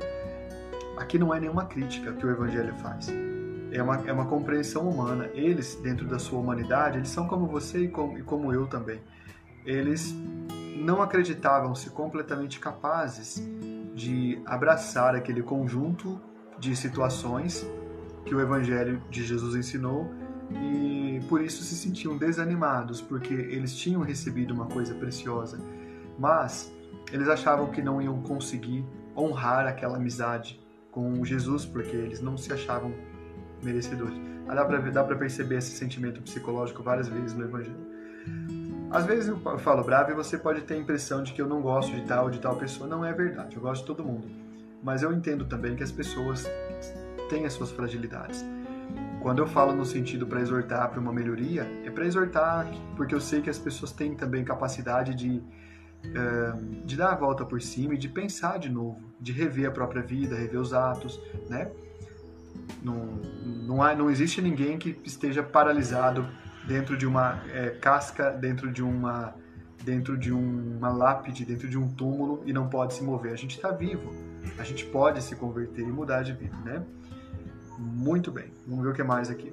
Aqui 0.97 1.19
não 1.19 1.35
é 1.35 1.41
nenhuma 1.41 1.67
crítica 1.67 2.13
que 2.13 2.25
o 2.25 2.31
Evangelho 2.31 2.75
faz. 2.77 3.09
É 3.73 3.83
uma, 3.83 3.97
é 4.07 4.13
uma 4.13 4.27
compreensão 4.27 4.89
humana. 4.89 5.29
Eles, 5.35 5.75
dentro 5.77 6.07
da 6.07 6.19
sua 6.19 6.39
humanidade, 6.39 6.99
eles 6.99 7.09
são 7.09 7.27
como 7.27 7.47
você 7.47 7.85
e 7.85 7.89
como, 7.89 8.19
e 8.19 8.23
como 8.23 8.53
eu 8.53 8.67
também. 8.67 9.01
Eles 9.67 10.15
não 10.77 11.03
acreditavam-se 11.03 11.91
completamente 11.91 12.61
capazes 12.61 13.43
de 13.95 14.41
abraçar 14.47 15.15
aquele 15.15 15.43
conjunto 15.43 16.21
de 16.59 16.77
situações 16.77 17.67
que 18.25 18.35
o 18.35 18.41
Evangelho 18.41 19.03
de 19.11 19.25
Jesus 19.25 19.57
ensinou 19.57 20.11
e 20.51 21.21
por 21.29 21.41
isso 21.41 21.63
se 21.63 21.75
sentiam 21.75 22.17
desanimados, 22.17 23.01
porque 23.01 23.33
eles 23.33 23.75
tinham 23.77 24.03
recebido 24.03 24.53
uma 24.53 24.67
coisa 24.67 24.95
preciosa, 24.95 25.59
mas 26.19 26.73
eles 27.13 27.29
achavam 27.29 27.71
que 27.71 27.83
não 27.83 28.01
iam 28.01 28.21
conseguir 28.23 28.85
honrar 29.17 29.67
aquela 29.67 29.97
amizade 29.97 30.61
com 30.91 31.25
Jesus, 31.25 31.65
porque 31.65 31.97
eles 31.97 32.21
não 32.21 32.37
se 32.37 32.53
achavam 32.53 32.93
merecedores. 33.63 34.17
Dá 34.47 34.65
para 34.65 34.79
dá 34.79 35.05
perceber 35.05 35.57
esse 35.57 35.73
sentimento 35.73 36.21
psicológico 36.23 36.83
várias 36.83 37.09
vezes 37.09 37.35
no 37.35 37.45
Evangelho. 37.45 37.95
Às 38.91 39.07
vezes 39.07 39.29
eu 39.29 39.39
falo 39.59 39.83
bravo 39.83 40.13
e 40.13 40.15
você 40.15 40.39
pode 40.39 40.61
ter 40.61 40.75
a 40.75 40.77
impressão 40.77 41.23
de 41.23 41.33
que 41.33 41.43
eu 41.43 41.49
não 41.49 41.61
gosto 41.61 41.93
de 41.93 42.03
tal 42.03 42.25
ou 42.25 42.31
de 42.31 42.39
tal 42.39 42.57
pessoa. 42.57 42.89
Não 42.89 43.05
é 43.05 43.13
verdade, 43.13 43.57
eu 43.57 43.63
gosto 43.63 43.81
de 43.81 43.87
todo 43.89 44.05
mundo. 44.05 44.29
Mas 44.83 45.03
eu 45.03 45.13
entendo 45.13 45.47
também 45.47 45.75
que 45.75 45.83
as 45.83 45.91
pessoas 45.91 46.47
têm 47.29 47.45
as 47.47 47.55
suas 47.55 47.71
fragilidades. 47.73 48.45
Quando 49.25 49.39
eu 49.39 49.47
falo 49.47 49.75
no 49.75 49.87
sentido 49.87 50.27
para 50.27 50.39
exortar 50.39 50.91
para 50.91 51.01
uma 51.01 51.11
melhoria, 51.11 51.67
é 51.83 51.89
para 51.89 52.05
exortar 52.05 52.71
porque 52.95 53.15
eu 53.15 53.21
sei 53.23 53.41
que 53.41 53.49
as 53.49 53.59
pessoas 53.59 53.91
têm 53.91 54.15
também 54.15 54.45
capacidade 54.45 55.15
de, 55.15 55.39
uh, 55.39 56.85
de 56.85 56.95
dar 56.95 57.13
a 57.13 57.15
volta 57.15 57.43
por 57.43 57.63
cima 57.63 57.95
e 57.95 57.97
de 57.97 58.07
pensar 58.07 58.59
de 58.59 58.69
novo, 58.69 59.01
de 59.19 59.33
rever 59.33 59.67
a 59.67 59.71
própria 59.71 60.03
vida, 60.03 60.37
rever 60.37 60.61
os 60.61 60.75
atos, 60.75 61.19
né? 61.49 61.71
Não, 62.83 63.19
não, 63.67 63.83
há, 63.83 63.95
não 63.95 64.11
existe 64.11 64.43
ninguém 64.43 64.77
que 64.77 65.01
esteja 65.05 65.43
paralisado 65.43 66.29
dentro 66.69 66.95
de 66.95 67.07
uma 67.07 67.43
é, 67.49 67.71
casca, 67.71 68.29
dentro 68.31 68.71
de 68.71 68.83
uma 68.83 69.35
dentro 69.83 70.19
de 70.19 70.33
uma 70.33 70.91
lápide, 70.91 71.47
dentro 71.47 71.67
de 71.67 71.79
um 71.79 71.89
túmulo 71.89 72.43
e 72.45 72.53
não 72.53 72.69
pode 72.69 72.93
se 72.93 73.03
mover. 73.03 73.33
A 73.33 73.37
gente 73.37 73.57
está 73.57 73.71
vivo, 73.71 74.13
a 74.59 74.65
gente 74.65 74.85
pode 74.85 75.23
se 75.23 75.35
converter 75.35 75.83
e 75.83 75.91
mudar 75.91 76.23
de 76.23 76.35
vida, 76.35 76.57
né? 76.63 76.85
Muito 77.79 78.31
bem, 78.31 78.53
vamos 78.67 78.85
ver 78.85 78.91
o 78.91 78.95
que 78.95 79.03
mais 79.03 79.31
aqui. 79.31 79.53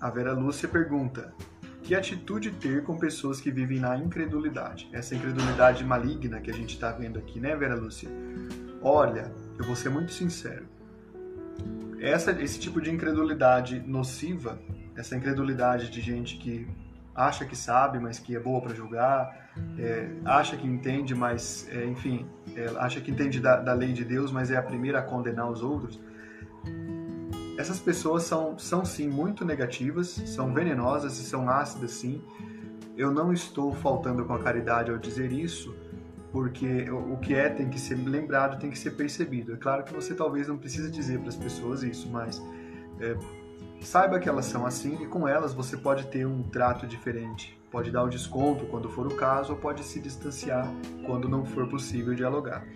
A 0.00 0.10
Vera 0.10 0.32
Lúcia 0.32 0.68
pergunta: 0.68 1.32
Que 1.82 1.94
atitude 1.94 2.50
ter 2.50 2.82
com 2.82 2.98
pessoas 2.98 3.40
que 3.40 3.50
vivem 3.50 3.80
na 3.80 3.96
incredulidade? 3.96 4.88
Essa 4.92 5.14
incredulidade 5.14 5.84
maligna 5.84 6.40
que 6.40 6.50
a 6.50 6.54
gente 6.54 6.74
está 6.74 6.92
vendo 6.92 7.18
aqui, 7.18 7.40
né, 7.40 7.56
Vera 7.56 7.74
Lúcia? 7.74 8.10
Olha, 8.82 9.32
eu 9.58 9.64
vou 9.64 9.74
ser 9.74 9.88
muito 9.88 10.12
sincero. 10.12 10.66
Essa, 11.98 12.32
esse 12.32 12.58
tipo 12.58 12.82
de 12.82 12.90
incredulidade 12.90 13.80
nociva, 13.86 14.60
essa 14.94 15.16
incredulidade 15.16 15.90
de 15.90 16.02
gente 16.02 16.36
que 16.36 16.68
acha 17.14 17.44
que 17.44 17.54
sabe, 17.54 17.98
mas 17.98 18.18
que 18.18 18.34
é 18.34 18.40
boa 18.40 18.60
para 18.60 18.74
julgar, 18.74 19.50
é, 19.78 20.08
acha 20.24 20.56
que 20.56 20.66
entende, 20.66 21.14
mas, 21.14 21.68
é, 21.70 21.84
enfim, 21.84 22.26
é, 22.56 22.66
acha 22.78 23.00
que 23.00 23.10
entende 23.10 23.40
da, 23.40 23.56
da, 23.56 23.72
lei 23.72 23.92
de 23.92 24.04
Deus, 24.04 24.32
mas 24.32 24.50
é 24.50 24.56
a 24.56 24.62
primeira 24.62 24.98
a 24.98 25.02
condenar 25.02 25.48
os 25.48 25.62
outros. 25.62 26.00
Essas 27.56 27.78
pessoas 27.78 28.24
são, 28.24 28.58
são 28.58 28.84
sim 28.84 29.08
muito 29.08 29.44
negativas, 29.44 30.08
são 30.08 30.52
venenosas 30.52 31.18
e 31.18 31.22
são 31.22 31.48
ácidas 31.48 31.92
sim. 31.92 32.20
Eu 32.96 33.12
não 33.12 33.32
estou 33.32 33.72
faltando 33.72 34.24
com 34.24 34.34
a 34.34 34.38
caridade 34.40 34.90
ao 34.90 34.98
dizer 34.98 35.30
isso, 35.30 35.74
porque 36.32 36.90
o 36.90 37.16
que 37.18 37.32
é 37.32 37.48
tem 37.48 37.68
que 37.68 37.78
ser 37.78 37.94
lembrado, 37.94 38.58
tem 38.58 38.70
que 38.70 38.78
ser 38.78 38.92
percebido. 38.92 39.54
É 39.54 39.56
claro 39.56 39.84
que 39.84 39.94
você 39.94 40.14
talvez 40.14 40.48
não 40.48 40.58
precise 40.58 40.90
dizer 40.90 41.20
para 41.20 41.28
as 41.28 41.36
pessoas 41.36 41.84
isso, 41.84 42.10
mas 42.10 42.42
é, 42.98 43.16
Saiba 43.84 44.18
que 44.18 44.28
elas 44.28 44.46
são 44.46 44.64
assim 44.64 45.02
e 45.02 45.06
com 45.06 45.28
elas 45.28 45.52
você 45.52 45.76
pode 45.76 46.06
ter 46.06 46.26
um 46.26 46.42
trato 46.42 46.86
diferente. 46.86 47.56
Pode 47.70 47.90
dar 47.90 48.02
o 48.02 48.08
desconto 48.08 48.64
quando 48.66 48.88
for 48.88 49.06
o 49.06 49.14
caso 49.14 49.52
ou 49.52 49.58
pode 49.58 49.84
se 49.84 50.00
distanciar 50.00 50.66
quando 51.04 51.28
não 51.28 51.44
for 51.44 51.68
possível 51.68 52.14
dialogar. 52.14 52.66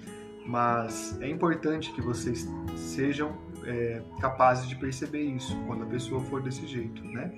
Mas 0.47 1.19
é 1.21 1.29
importante 1.29 1.93
que 1.93 2.03
vocês 2.03 2.47
sejam 2.77 3.37
é, 3.65 4.03
capazes 4.21 4.69
de 4.69 4.77
perceber 4.77 5.23
isso 5.23 5.59
quando 5.67 5.85
a 5.85 5.87
pessoa 5.87 6.21
for 6.21 6.43
desse 6.43 6.67
jeito, 6.67 7.03
né? 7.03 7.33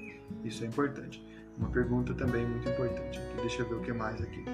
Isso 0.45 0.65
é 0.65 0.67
importante. 0.67 1.25
Uma 1.57 1.69
pergunta 1.69 2.13
também 2.13 2.45
muito 2.45 2.69
importante 2.69 3.19
aqui. 3.19 3.41
Deixa 3.41 3.63
eu 3.63 3.69
ver 3.69 3.75
o 3.77 3.81
que 3.81 3.93
mais 3.93 4.21
aqui. 4.21 4.45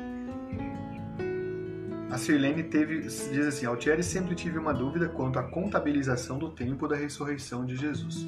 A 2.11 2.19
Sirlene 2.19 2.63
teve, 2.63 3.01
diz 3.01 3.47
assim, 3.47 3.67
Altieri 3.67 4.03
sempre 4.03 4.35
tive 4.35 4.59
uma 4.59 4.75
dúvida 4.75 5.09
quanto 5.09 5.39
à 5.39 5.43
contabilização 5.43 6.39
do 6.39 6.51
tempo 6.51 6.87
da 6.87 6.97
ressurreição 6.97 7.65
de 7.65 7.77
Jesus 7.77 8.27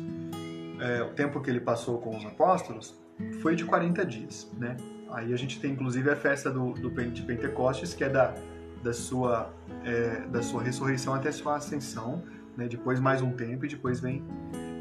é, 0.81 1.03
o 1.03 1.11
tempo 1.11 1.41
que 1.41 1.51
ele 1.51 1.61
passou 1.61 1.99
com 1.99 2.17
os 2.17 2.25
apóstolos 2.25 2.95
foi 3.41 3.55
de 3.57 3.65
40 3.65 4.05
dias, 4.05 4.51
né? 4.57 4.77
Aí 5.11 5.33
a 5.33 5.37
gente 5.37 5.61
tem 5.61 5.73
inclusive 5.73 6.11
a 6.11 6.17
festa 6.17 6.51
do, 6.51 6.73
do 6.73 6.91
de 6.91 7.23
Pentecostes, 7.23 7.95
que 7.95 8.05
é 8.05 8.09
da, 8.09 8.35
da, 8.83 8.93
sua, 8.93 9.53
é, 9.85 10.21
da 10.29 10.43
sua 10.43 10.63
ressurreição 10.63 11.15
até 11.15 11.33
sua 11.33 11.57
ascensão, 11.57 12.23
né? 12.57 12.69
Depois 12.69 13.01
mais 13.01 13.23
um 13.23 13.33
tempo 13.33 13.65
e 13.65 13.69
depois 13.69 14.01
vem... 14.01 14.23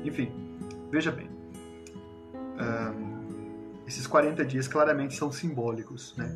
Enfim, 0.04 0.32
veja 0.92 1.12
bem. 1.12 1.30
Um, 2.36 3.18
esses 3.88 4.06
40 4.06 4.44
dias 4.44 4.68
claramente 4.68 5.16
são 5.16 5.32
simbólicos, 5.32 6.14
né? 6.18 6.30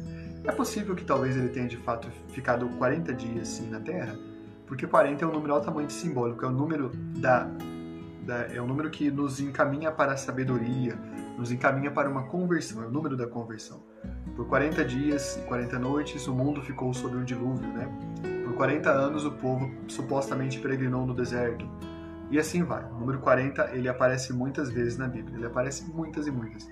É 0.43 0.51
possível 0.51 0.95
que 0.95 1.03
talvez 1.03 1.35
ele 1.35 1.49
tenha 1.49 1.67
de 1.67 1.77
fato 1.77 2.07
ficado 2.29 2.67
40 2.77 3.13
dias 3.13 3.47
sim 3.47 3.69
na 3.69 3.79
Terra, 3.79 4.17
porque 4.65 4.87
40 4.87 5.23
é 5.23 5.27
um 5.27 5.31
número 5.31 5.53
altamente 5.53 5.93
simbólico, 5.93 6.45
é 6.45 6.47
o 6.47 6.51
número 6.51 6.89
da 7.19 7.47
é 8.53 8.61
o 8.61 8.67
número 8.67 8.89
que 8.89 9.09
nos 9.09 9.39
encaminha 9.39 9.91
para 9.91 10.13
a 10.13 10.17
sabedoria, 10.17 10.95
nos 11.37 11.51
encaminha 11.51 11.91
para 11.91 12.09
uma 12.09 12.23
conversão, 12.23 12.83
é 12.83 12.85
o 12.85 12.91
número 12.91 13.17
da 13.17 13.27
conversão. 13.27 13.81
Por 14.35 14.47
40 14.47 14.85
dias 14.85 15.37
e 15.37 15.41
40 15.47 15.79
noites 15.79 16.27
o 16.27 16.33
mundo 16.33 16.61
ficou 16.61 16.93
sob 16.93 17.15
um 17.17 17.23
dilúvio, 17.23 17.67
né? 17.69 17.87
Por 18.43 18.53
40 18.53 18.89
anos 18.89 19.25
o 19.25 19.31
povo 19.31 19.71
supostamente 19.87 20.59
peregrinou 20.59 21.05
no 21.05 21.13
deserto. 21.13 21.67
E 22.29 22.39
assim 22.39 22.63
vai. 22.63 22.83
O 22.85 22.99
número 22.99 23.19
40 23.19 23.71
ele 23.73 23.89
aparece 23.89 24.31
muitas 24.31 24.69
vezes 24.69 24.97
na 24.97 25.07
Bíblia, 25.07 25.37
ele 25.37 25.45
aparece 25.45 25.83
muitas 25.85 26.27
e 26.27 26.31
muitas. 26.31 26.69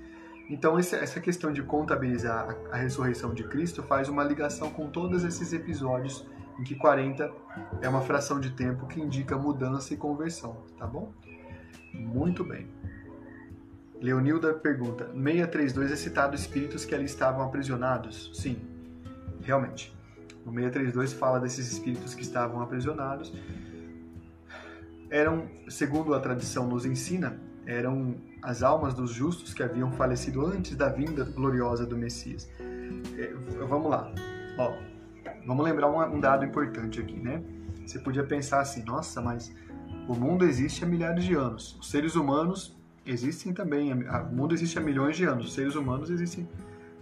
Então 0.50 0.80
essa 0.80 1.20
questão 1.20 1.52
de 1.52 1.62
contabilizar 1.62 2.56
a 2.72 2.78
ressurreição 2.78 3.34
de 3.34 3.43
Cristo 3.43 3.84
faz 3.84 4.10
uma 4.10 4.24
ligação 4.24 4.72
com 4.72 4.89
todos 4.89 5.24
esses 5.24 5.54
episódios 5.54 6.26
em 6.60 6.64
que 6.64 6.76
40 6.76 7.32
é 7.82 7.88
uma 7.88 8.02
fração 8.02 8.39
de 8.39 8.52
tempo 8.52 8.88
que 8.88 9.00
indica 9.00 9.38
mudança 9.38 9.93
e 9.93 9.97
conversão, 9.97 10.58
tá 10.78 10.86
bom? 10.86 11.14
Muito 11.94 12.44
bem. 12.44 12.68
Leonilda 14.02 14.54
pergunta: 14.54 15.06
632 15.06 15.92
é 15.92 15.96
citado 15.96 16.36
espíritos 16.36 16.86
que 16.86 16.96
ali 16.96 17.06
estavam 17.06 17.44
aprisionados? 17.44 18.32
Sim, 18.34 18.58
realmente. 19.42 19.94
O 20.46 20.52
632 20.52 21.14
fala 21.14 21.40
desses 21.40 21.72
espíritos 21.72 22.14
que 22.14 22.22
estavam 22.22 22.62
aprisionados. 22.62 23.34
Eram, 25.10 25.50
segundo 25.68 26.14
a 26.14 26.20
tradição 26.20 26.68
nos 26.68 26.86
ensina, 26.86 27.40
eram 27.66 28.16
as 28.42 28.64
almas 28.64 28.94
dos 28.94 29.12
justos 29.12 29.54
que 29.54 29.62
haviam 29.62 29.92
falecido 29.92 30.46
antes 30.46 30.76
da 30.76 30.88
vinda 30.90 31.24
gloriosa 31.24 31.86
do 31.86 31.98
Messias. 31.98 32.50
É, 33.18 33.34
vamos 33.68 33.90
lá. 33.90 34.12
Ó, 34.58 34.74
vamos 35.46 35.66
lembrar 35.66 35.88
um 35.88 36.20
dado 36.20 36.46
importante 36.46 37.00
aqui, 37.00 37.20
né? 37.20 37.44
Você 37.86 38.00
podia 38.00 38.24
pensar 38.24 38.62
assim: 38.62 38.84
nossa, 38.84 39.20
mas 39.22 39.54
o 40.10 40.16
mundo 40.16 40.43
existe 40.43 40.84
há 40.84 40.88
milhares 40.88 41.24
de 41.24 41.36
anos. 41.36 41.78
Os 41.80 41.91
seres 41.91 42.16
humanos 42.16 42.76
existem 43.05 43.53
também. 43.53 43.93
O 43.93 44.36
mundo 44.36 44.55
existe 44.55 44.76
há 44.80 44.82
milhões 44.82 45.16
de 45.16 45.24
anos. 45.24 45.45
Os 45.45 45.53
seres 45.53 45.76
humanos 45.76 46.10
existem 46.10 46.49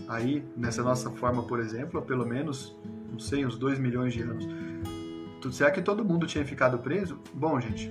aí, 0.09 0.43
nessa 0.57 0.83
nossa 0.83 1.09
forma, 1.11 1.41
por 1.43 1.61
exemplo, 1.61 2.01
há 2.01 2.03
pelo 2.03 2.25
menos, 2.25 2.75
não 3.09 3.17
sei, 3.17 3.45
uns 3.45 3.57
2 3.57 3.79
milhões 3.79 4.13
de 4.13 4.23
anos. 4.23 4.45
Será 5.53 5.71
que 5.71 5.81
todo 5.81 6.03
mundo 6.03 6.27
tinha 6.27 6.43
ficado 6.43 6.79
preso? 6.79 7.17
Bom, 7.33 7.57
gente, 7.61 7.89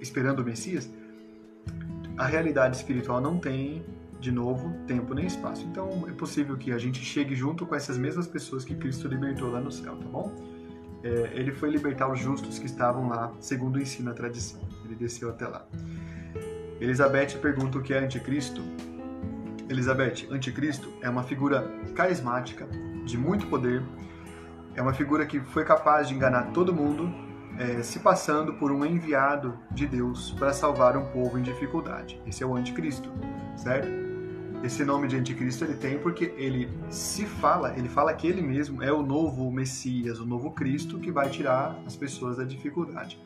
esperando 0.00 0.38
o 0.38 0.44
Messias, 0.44 0.88
a 2.16 2.26
realidade 2.26 2.76
espiritual 2.76 3.20
não 3.20 3.36
tem, 3.36 3.84
de 4.20 4.30
novo, 4.30 4.72
tempo 4.86 5.12
nem 5.12 5.26
espaço. 5.26 5.66
Então 5.66 6.04
é 6.06 6.12
possível 6.12 6.56
que 6.56 6.70
a 6.70 6.78
gente 6.78 7.00
chegue 7.00 7.34
junto 7.34 7.66
com 7.66 7.74
essas 7.74 7.98
mesmas 7.98 8.28
pessoas 8.28 8.64
que 8.64 8.76
Cristo 8.76 9.08
libertou 9.08 9.50
lá 9.50 9.60
no 9.60 9.72
céu, 9.72 9.96
tá 9.96 10.06
bom? 10.06 10.32
É, 11.02 11.30
ele 11.32 11.52
foi 11.52 11.70
libertar 11.70 12.10
os 12.10 12.18
justos 12.18 12.58
que 12.58 12.66
estavam 12.66 13.08
lá, 13.08 13.32
segundo 13.40 13.76
o 13.76 13.80
ensino 13.80 14.10
a 14.10 14.14
tradição. 14.14 14.60
Ele 14.84 14.94
desceu 14.94 15.30
até 15.30 15.46
lá. 15.46 15.66
Elizabeth 16.80 17.38
pergunta 17.40 17.78
o 17.78 17.82
que 17.82 17.92
é 17.92 17.98
anticristo. 17.98 18.62
Elizabeth, 19.68 20.26
anticristo 20.30 20.92
é 21.00 21.08
uma 21.08 21.22
figura 21.22 21.62
carismática, 21.94 22.66
de 23.04 23.16
muito 23.16 23.46
poder, 23.46 23.82
é 24.74 24.82
uma 24.82 24.92
figura 24.92 25.26
que 25.26 25.40
foi 25.40 25.64
capaz 25.64 26.08
de 26.08 26.14
enganar 26.14 26.52
todo 26.52 26.74
mundo, 26.74 27.12
é, 27.58 27.82
se 27.82 28.00
passando 28.00 28.54
por 28.54 28.72
um 28.72 28.84
enviado 28.84 29.58
de 29.70 29.86
Deus 29.86 30.32
para 30.38 30.52
salvar 30.52 30.96
um 30.96 31.04
povo 31.06 31.38
em 31.38 31.42
dificuldade. 31.42 32.20
Esse 32.26 32.42
é 32.42 32.46
o 32.46 32.56
anticristo, 32.56 33.10
certo? 33.56 34.09
Esse 34.62 34.84
nome 34.84 35.08
de 35.08 35.16
anticristo 35.16 35.64
ele 35.64 35.74
tem 35.74 35.98
porque 35.98 36.34
ele 36.36 36.68
se 36.90 37.24
fala, 37.24 37.76
ele 37.78 37.88
fala 37.88 38.12
que 38.12 38.26
ele 38.26 38.42
mesmo 38.42 38.82
é 38.82 38.92
o 38.92 39.02
novo 39.02 39.50
Messias, 39.50 40.20
o 40.20 40.26
novo 40.26 40.50
Cristo 40.50 40.98
que 40.98 41.10
vai 41.10 41.30
tirar 41.30 41.80
as 41.86 41.96
pessoas 41.96 42.36
da 42.36 42.44
dificuldade. 42.44 43.18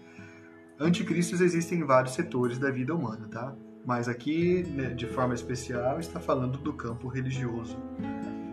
Anticristos 0.79 1.41
existem 1.41 1.81
em 1.81 1.85
vários 1.85 2.15
setores 2.15 2.59
da 2.59 2.71
vida 2.71 2.95
humana, 2.95 3.29
tá? 3.29 3.55
Mas 3.85 4.09
aqui, 4.09 4.63
né, 4.71 4.91
de 4.91 5.07
forma 5.07 5.35
especial, 5.35 5.99
está 6.01 6.19
falando 6.19 6.59
do 6.59 6.73
campo 6.73 7.09
religioso. 7.09 7.77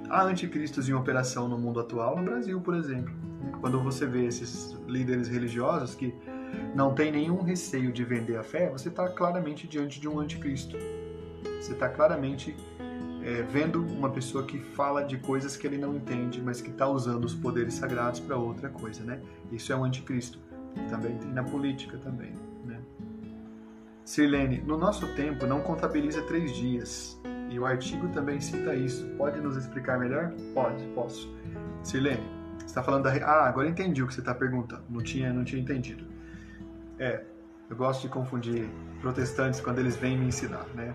Há 0.09 0.23
anticristos 0.23 0.89
em 0.89 0.93
operação 0.93 1.47
no 1.47 1.57
mundo 1.57 1.79
atual, 1.79 2.17
no 2.17 2.23
Brasil, 2.23 2.59
por 2.59 2.75
exemplo. 2.75 3.13
Quando 3.61 3.81
você 3.81 4.05
vê 4.05 4.25
esses 4.25 4.77
líderes 4.87 5.27
religiosos 5.27 5.95
que 5.95 6.13
não 6.75 6.93
têm 6.93 7.11
nenhum 7.11 7.41
receio 7.41 7.91
de 7.91 8.03
vender 8.03 8.37
a 8.37 8.43
fé, 8.43 8.69
você 8.69 8.89
está 8.89 9.07
claramente 9.09 9.67
diante 9.67 10.01
de 10.01 10.07
um 10.07 10.19
anticristo. 10.19 10.77
Você 11.61 11.73
está 11.73 11.87
claramente 11.87 12.55
é, 13.23 13.43
vendo 13.43 13.83
uma 13.85 14.09
pessoa 14.09 14.43
que 14.45 14.59
fala 14.59 15.03
de 15.03 15.17
coisas 15.17 15.55
que 15.55 15.67
ele 15.67 15.77
não 15.77 15.95
entende, 15.95 16.41
mas 16.41 16.61
que 16.61 16.69
está 16.69 16.87
usando 16.87 17.25
os 17.25 17.35
poderes 17.35 17.75
sagrados 17.75 18.19
para 18.19 18.35
outra 18.35 18.69
coisa, 18.69 19.03
né? 19.03 19.19
Isso 19.51 19.71
é 19.71 19.75
um 19.75 19.83
anticristo. 19.83 20.39
Também 20.89 21.17
tem 21.17 21.31
na 21.31 21.43
política 21.43 21.97
também, 21.97 22.33
né? 22.65 22.79
Sirlene, 24.03 24.61
no 24.61 24.77
nosso 24.77 25.07
tempo 25.15 25.45
não 25.45 25.61
contabiliza 25.61 26.21
três 26.23 26.55
dias. 26.55 27.19
E 27.49 27.59
o 27.59 27.65
artigo 27.65 28.07
também 28.09 28.39
cita 28.39 28.73
isso. 28.73 29.05
Pode 29.17 29.39
nos 29.41 29.57
explicar 29.57 29.99
melhor? 29.99 30.33
Pode, 30.53 30.83
posso. 30.95 31.29
Sirlene, 31.83 32.23
você 32.57 32.65
está 32.65 32.81
falando 32.81 33.03
da. 33.03 33.11
Ah, 33.25 33.47
agora 33.47 33.67
entendi 33.67 34.01
o 34.01 34.07
que 34.07 34.13
você 34.13 34.21
está 34.21 34.33
perguntando. 34.33 34.83
Não 34.89 35.01
tinha, 35.01 35.31
não 35.31 35.43
tinha 35.43 35.61
entendido. 35.61 36.05
É, 36.97 37.23
eu 37.69 37.75
gosto 37.75 38.01
de 38.01 38.09
confundir 38.09 38.69
protestantes 39.01 39.59
quando 39.59 39.79
eles 39.79 39.95
vêm 39.95 40.17
me 40.17 40.27
ensinar, 40.27 40.65
né? 40.73 40.93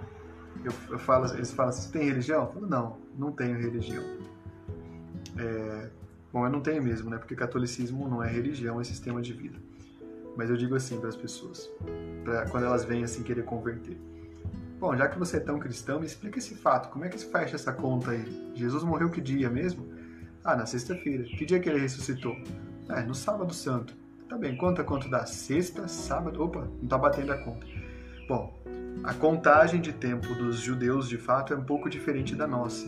Eu, 0.65 0.73
eu 0.91 0.99
falo, 0.99 1.27
eles 1.35 1.53
falam 1.53 1.71
assim, 1.71 1.91
tem 1.91 2.05
religião? 2.05 2.45
Eu 2.45 2.53
falo, 2.53 2.67
não, 2.67 2.99
não 3.17 3.33
tenho 3.33 3.57
religião. 3.59 4.03
É, 5.39 5.91
bom, 6.33 6.45
eu 6.45 6.51
não 6.51 6.61
tenho 6.61 6.83
mesmo, 6.83 7.11
né? 7.11 7.19
Porque 7.19 7.35
catolicismo 7.35 8.09
não 8.09 8.23
é 8.23 8.29
religião, 8.29 8.81
é 8.81 8.85
sistema 8.85 9.21
de 9.23 9.33
vida. 9.33 9.59
Mas 10.37 10.51
eu 10.51 10.57
digo 10.57 10.75
assim 10.75 10.99
para 10.99 11.09
as 11.09 11.17
pessoas, 11.17 11.71
para 12.25 12.49
quando 12.51 12.65
elas 12.65 12.85
vêm 12.85 13.05
assim 13.05 13.23
querer 13.23 13.45
converter. 13.45 13.97
Bom, 14.79 14.95
já 14.95 15.09
que 15.09 15.19
você 15.19 15.39
é 15.39 15.41
tão 15.41 15.59
cristão, 15.59 16.01
me 16.01 16.07
explica 16.07 16.39
esse 16.39 16.55
fato. 16.55 16.91
Como 16.91 17.05
é 17.05 17.09
que 17.09 17.19
se 17.19 17.27
fecha 17.27 17.57
essa 17.57 17.73
conta 17.73 18.11
aí? 18.11 18.53
Jesus 18.55 18.85
morreu 18.85 19.09
que 19.09 19.23
dia 19.23 19.49
mesmo? 19.49 19.89
Ah, 20.45 20.55
na 20.55 20.67
sexta-feira. 20.67 21.25
Que 21.25 21.47
dia 21.47 21.59
que 21.59 21.69
ele 21.69 21.79
ressuscitou? 21.79 22.37
Ah, 22.89 23.01
no 23.03 23.15
sábado 23.15 23.55
santo. 23.55 23.97
Tá 24.29 24.37
bem, 24.37 24.57
conta 24.57 24.85
quanto 24.85 25.09
dá? 25.09 25.25
Sexta, 25.25 25.89
sábado. 25.89 26.43
Opa, 26.43 26.69
não 26.83 26.89
tá 26.89 26.99
batendo 26.99 27.33
a 27.33 27.39
conta. 27.39 27.67
Bom, 28.29 28.55
a 29.05 29.15
contagem 29.15 29.81
de 29.81 29.93
tempo 29.93 30.35
dos 30.35 30.59
judeus 30.59 31.09
de 31.09 31.17
fato 31.17 31.53
é 31.53 31.57
um 31.57 31.65
pouco 31.65 31.89
diferente 31.89 32.35
da 32.35 32.47
nossa. 32.47 32.87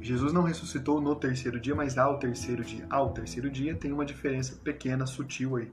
Jesus 0.00 0.32
não 0.32 0.42
ressuscitou 0.42 1.00
no 1.00 1.14
terceiro 1.14 1.60
dia, 1.60 1.74
mas 1.74 1.98
ao 1.98 2.18
terceiro 2.18 2.64
dia. 2.64 2.86
Ao 2.88 3.10
terceiro 3.10 3.50
dia 3.50 3.74
tem 3.74 3.92
uma 3.92 4.04
diferença 4.04 4.56
pequena, 4.62 5.06
sutil 5.06 5.56
aí. 5.56 5.68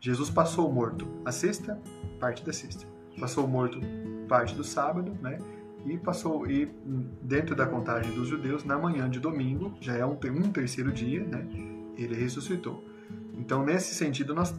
Jesus 0.00 0.30
passou 0.30 0.70
morto 0.72 1.06
a 1.24 1.32
sexta, 1.32 1.80
parte 2.20 2.44
da 2.44 2.52
sexta. 2.52 2.86
Passou 3.18 3.48
morto 3.48 3.80
parte 4.28 4.54
do 4.54 4.62
sábado, 4.62 5.16
né? 5.20 5.38
E 5.84 5.96
passou 5.96 6.46
e 6.48 6.66
dentro 7.22 7.54
da 7.54 7.66
contagem 7.66 8.12
dos 8.12 8.28
judeus 8.28 8.64
na 8.64 8.78
manhã 8.78 9.08
de 9.08 9.18
domingo, 9.18 9.76
já 9.80 9.96
é 9.96 10.04
um, 10.04 10.12
um 10.12 10.52
terceiro 10.52 10.92
dia, 10.92 11.24
né? 11.24 11.46
Ele 11.96 12.14
ressuscitou. 12.14 12.84
Então, 13.36 13.64
nesse 13.64 13.94
sentido, 13.94 14.34
nós, 14.34 14.54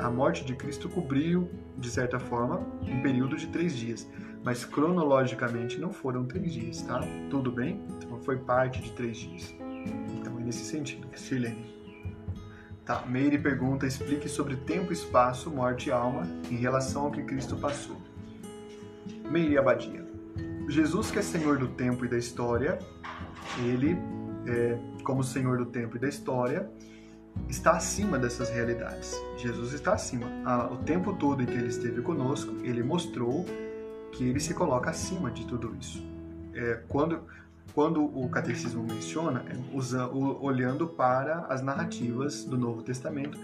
a 0.00 0.10
morte 0.10 0.44
de 0.44 0.54
Cristo 0.54 0.88
cobriu, 0.88 1.48
de 1.78 1.88
certa 1.88 2.18
forma, 2.18 2.58
um 2.82 3.00
período 3.00 3.36
de 3.36 3.46
três 3.46 3.76
dias. 3.76 4.08
Mas 4.42 4.64
cronologicamente 4.64 5.78
não 5.78 5.92
foram 5.92 6.24
três 6.24 6.52
dias, 6.52 6.82
tá? 6.82 7.00
Tudo 7.30 7.50
bem? 7.52 7.80
Então, 7.96 8.20
foi 8.20 8.36
parte 8.36 8.82
de 8.82 8.92
três 8.92 9.16
dias. 9.16 9.54
Então, 10.18 10.38
é 10.38 10.42
nesse 10.42 10.64
sentido. 10.64 11.06
Silene. 11.14 11.74
Tá, 12.84 13.04
Meire 13.06 13.38
pergunta, 13.38 13.86
explique 13.86 14.28
sobre 14.28 14.54
tempo, 14.56 14.92
espaço, 14.92 15.50
morte 15.50 15.88
e 15.88 15.92
alma 15.92 16.22
em 16.50 16.56
relação 16.56 17.06
ao 17.06 17.10
que 17.10 17.22
Cristo 17.22 17.56
passou. 17.56 17.96
Meire 19.28 19.58
Abadia. 19.58 20.06
Jesus, 20.68 21.10
que 21.10 21.18
é 21.18 21.22
Senhor 21.22 21.58
do 21.58 21.68
tempo 21.68 22.04
e 22.04 22.08
da 22.08 22.18
história, 22.18 22.78
ele, 23.64 23.96
é, 24.46 24.78
como 25.02 25.22
Senhor 25.24 25.58
do 25.58 25.66
tempo 25.66 25.96
e 25.96 26.00
da 26.00 26.08
história, 26.08 26.70
está 27.48 27.72
acima 27.72 28.18
dessas 28.18 28.50
realidades. 28.50 29.14
Jesus 29.36 29.72
está 29.72 29.94
acima. 29.94 30.26
O 30.70 30.76
tempo 30.78 31.12
todo 31.14 31.42
em 31.42 31.46
que 31.46 31.54
ele 31.54 31.68
esteve 31.68 32.02
conosco, 32.02 32.52
ele 32.62 32.82
mostrou 32.82 33.44
que 34.12 34.24
ele 34.24 34.40
se 34.40 34.54
coloca 34.54 34.90
acima 34.90 35.30
de 35.30 35.46
tudo 35.46 35.76
isso. 35.78 36.02
É, 36.54 36.82
quando, 36.88 37.22
quando 37.74 38.02
o 38.02 38.28
catecismo 38.28 38.82
menciona, 38.82 39.44
é, 39.48 39.76
usa, 39.76 40.06
olhando 40.08 40.86
para 40.86 41.40
as 41.48 41.62
narrativas 41.62 42.44
do 42.44 42.56
Novo 42.56 42.82
Testamento, 42.82 43.38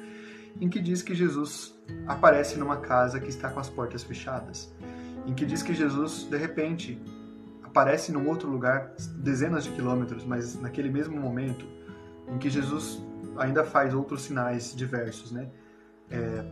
em 0.61 0.68
que 0.68 0.80
diz 0.80 1.03
que 1.03 1.14
Jesus 1.14 1.74
aparece 2.07 2.59
numa 2.59 2.78
casa 2.78 3.20
que 3.20 3.28
está 3.28 3.51
com 3.51 3.61
as 3.61 3.68
portas 3.68 4.03
fechadas, 4.03 4.74
em 5.26 5.34
que 5.34 5.45
diz 5.45 5.62
que 5.62 5.74
Jesus, 5.74 6.24
de 6.24 6.36
repente, 6.36 7.01
aparece 7.62 8.12
num 8.12 8.28
outro 8.28 8.49
lugar, 8.49 8.93
dezenas 9.16 9.64
de 9.64 9.70
quilômetros, 9.70 10.24
mas 10.24 10.61
naquele 10.61 10.90
mesmo 10.90 11.18
momento, 11.18 11.66
em 12.28 12.38
que 12.38 12.51
Jesus 12.51 13.03
ainda 13.37 13.64
faz 13.64 13.95
outros 13.95 14.22
sinais 14.22 14.74
diversos, 14.74 15.33
né? 15.33 15.49
É, 16.11 16.45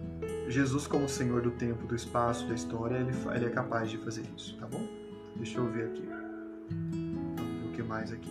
Jesus 0.48 0.86
como 0.86 1.08
Senhor 1.08 1.42
do 1.42 1.50
tempo, 1.50 1.86
do 1.86 1.94
espaço, 1.94 2.46
da 2.46 2.54
história, 2.54 2.96
ele, 2.96 3.12
ele 3.34 3.46
é 3.46 3.50
capaz 3.50 3.90
de 3.90 3.98
fazer 3.98 4.24
isso, 4.36 4.56
tá 4.58 4.66
bom? 4.66 4.86
Deixa 5.36 5.58
eu 5.58 5.70
ver 5.70 5.86
aqui. 5.86 6.02
Ver 6.02 7.68
o 7.68 7.72
que 7.72 7.82
mais 7.82 8.12
aqui. 8.12 8.30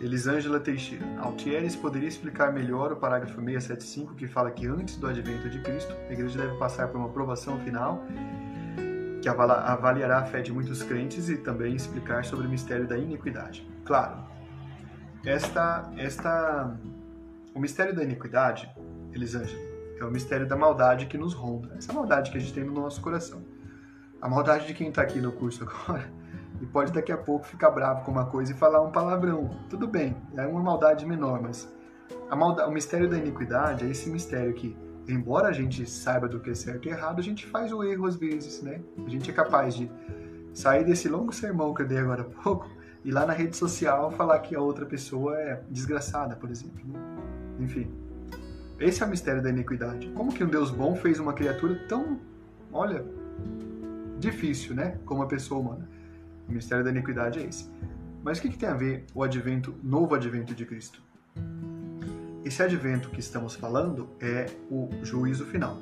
Elisângela 0.00 0.60
Teixeira. 0.60 1.06
Altieres 1.18 1.74
poderia 1.74 2.08
explicar 2.08 2.52
melhor 2.52 2.92
o 2.92 2.96
parágrafo 2.96 3.40
675 3.40 4.14
que 4.14 4.26
fala 4.26 4.50
que 4.50 4.66
antes 4.66 4.96
do 4.96 5.06
advento 5.06 5.48
de 5.48 5.58
Cristo, 5.60 5.94
a 6.08 6.12
igreja 6.12 6.38
deve 6.38 6.58
passar 6.58 6.88
por 6.88 6.98
uma 6.98 7.06
aprovação 7.06 7.58
final 7.60 8.04
que 9.22 9.28
avaliará 9.28 10.18
a 10.18 10.24
fé 10.24 10.40
de 10.40 10.52
muitos 10.52 10.82
crentes 10.82 11.28
e 11.28 11.36
também 11.38 11.74
explicar 11.74 12.24
sobre 12.24 12.46
o 12.46 12.50
mistério 12.50 12.86
da 12.86 12.96
iniquidade. 12.96 13.66
Claro, 13.84 14.22
esta, 15.24 15.90
esta 15.96 16.78
o 17.56 17.58
mistério 17.58 17.96
da 17.96 18.04
iniquidade, 18.04 18.70
Elisângela, 19.14 19.62
é 19.98 20.04
o 20.04 20.10
mistério 20.10 20.46
da 20.46 20.54
maldade 20.54 21.06
que 21.06 21.16
nos 21.16 21.32
ronda. 21.32 21.74
Essa 21.78 21.90
maldade 21.90 22.30
que 22.30 22.36
a 22.36 22.40
gente 22.40 22.52
tem 22.52 22.62
no 22.62 22.74
nosso 22.74 23.00
coração. 23.00 23.42
A 24.20 24.28
maldade 24.28 24.66
de 24.66 24.74
quem 24.74 24.90
está 24.90 25.00
aqui 25.00 25.20
no 25.20 25.32
curso 25.32 25.64
agora 25.66 26.04
e 26.60 26.66
pode 26.66 26.92
daqui 26.92 27.10
a 27.10 27.16
pouco 27.16 27.46
ficar 27.46 27.70
bravo 27.70 28.04
com 28.04 28.10
uma 28.10 28.26
coisa 28.26 28.52
e 28.52 28.54
falar 28.54 28.82
um 28.82 28.92
palavrão. 28.92 29.58
Tudo 29.70 29.88
bem, 29.88 30.14
é 30.36 30.46
uma 30.46 30.62
maldade 30.62 31.06
menor, 31.06 31.40
mas 31.40 31.66
maldade, 32.30 32.68
o 32.68 32.72
mistério 32.72 33.08
da 33.08 33.16
iniquidade 33.16 33.86
é 33.86 33.90
esse 33.90 34.10
mistério 34.10 34.52
que, 34.52 34.76
embora 35.08 35.48
a 35.48 35.52
gente 35.52 35.88
saiba 35.88 36.28
do 36.28 36.38
que 36.38 36.50
é 36.50 36.54
certo 36.54 36.86
e 36.86 36.90
errado, 36.90 37.20
a 37.20 37.22
gente 37.22 37.46
faz 37.46 37.72
o 37.72 37.82
erro 37.82 38.04
às 38.04 38.16
vezes, 38.16 38.62
né? 38.62 38.82
A 38.98 39.08
gente 39.08 39.30
é 39.30 39.32
capaz 39.32 39.74
de 39.74 39.90
sair 40.52 40.84
desse 40.84 41.08
longo 41.08 41.32
sermão 41.32 41.72
que 41.72 41.80
eu 41.80 41.86
dei 41.86 41.98
agora 41.98 42.20
há 42.20 42.42
pouco 42.42 42.68
e 43.02 43.10
lá 43.10 43.24
na 43.24 43.32
rede 43.32 43.56
social 43.56 44.10
falar 44.10 44.40
que 44.40 44.54
a 44.54 44.60
outra 44.60 44.84
pessoa 44.84 45.40
é 45.40 45.62
desgraçada, 45.70 46.36
por 46.36 46.50
exemplo. 46.50 46.84
Né? 46.86 47.16
Enfim, 47.58 47.90
esse 48.78 49.02
é 49.02 49.06
o 49.06 49.08
mistério 49.08 49.42
da 49.42 49.48
iniquidade. 49.48 50.08
Como 50.14 50.32
que 50.32 50.44
um 50.44 50.48
Deus 50.48 50.70
bom 50.70 50.94
fez 50.94 51.18
uma 51.18 51.32
criatura 51.32 51.74
tão, 51.88 52.20
olha, 52.72 53.04
difícil, 54.18 54.74
né? 54.74 54.98
Como 55.06 55.22
a 55.22 55.26
pessoa 55.26 55.60
humana. 55.60 55.88
O 56.48 56.52
mistério 56.52 56.84
da 56.84 56.90
iniquidade 56.90 57.38
é 57.38 57.46
esse. 57.46 57.70
Mas 58.22 58.38
o 58.38 58.42
que, 58.42 58.50
que 58.50 58.58
tem 58.58 58.68
a 58.68 58.74
ver 58.74 59.04
o 59.14 59.22
advento, 59.22 59.74
novo 59.82 60.14
advento 60.14 60.54
de 60.54 60.66
Cristo? 60.66 61.00
Esse 62.44 62.62
advento 62.62 63.08
que 63.10 63.18
estamos 63.18 63.56
falando 63.56 64.08
é 64.20 64.46
o 64.70 64.88
juízo 65.02 65.46
final, 65.46 65.78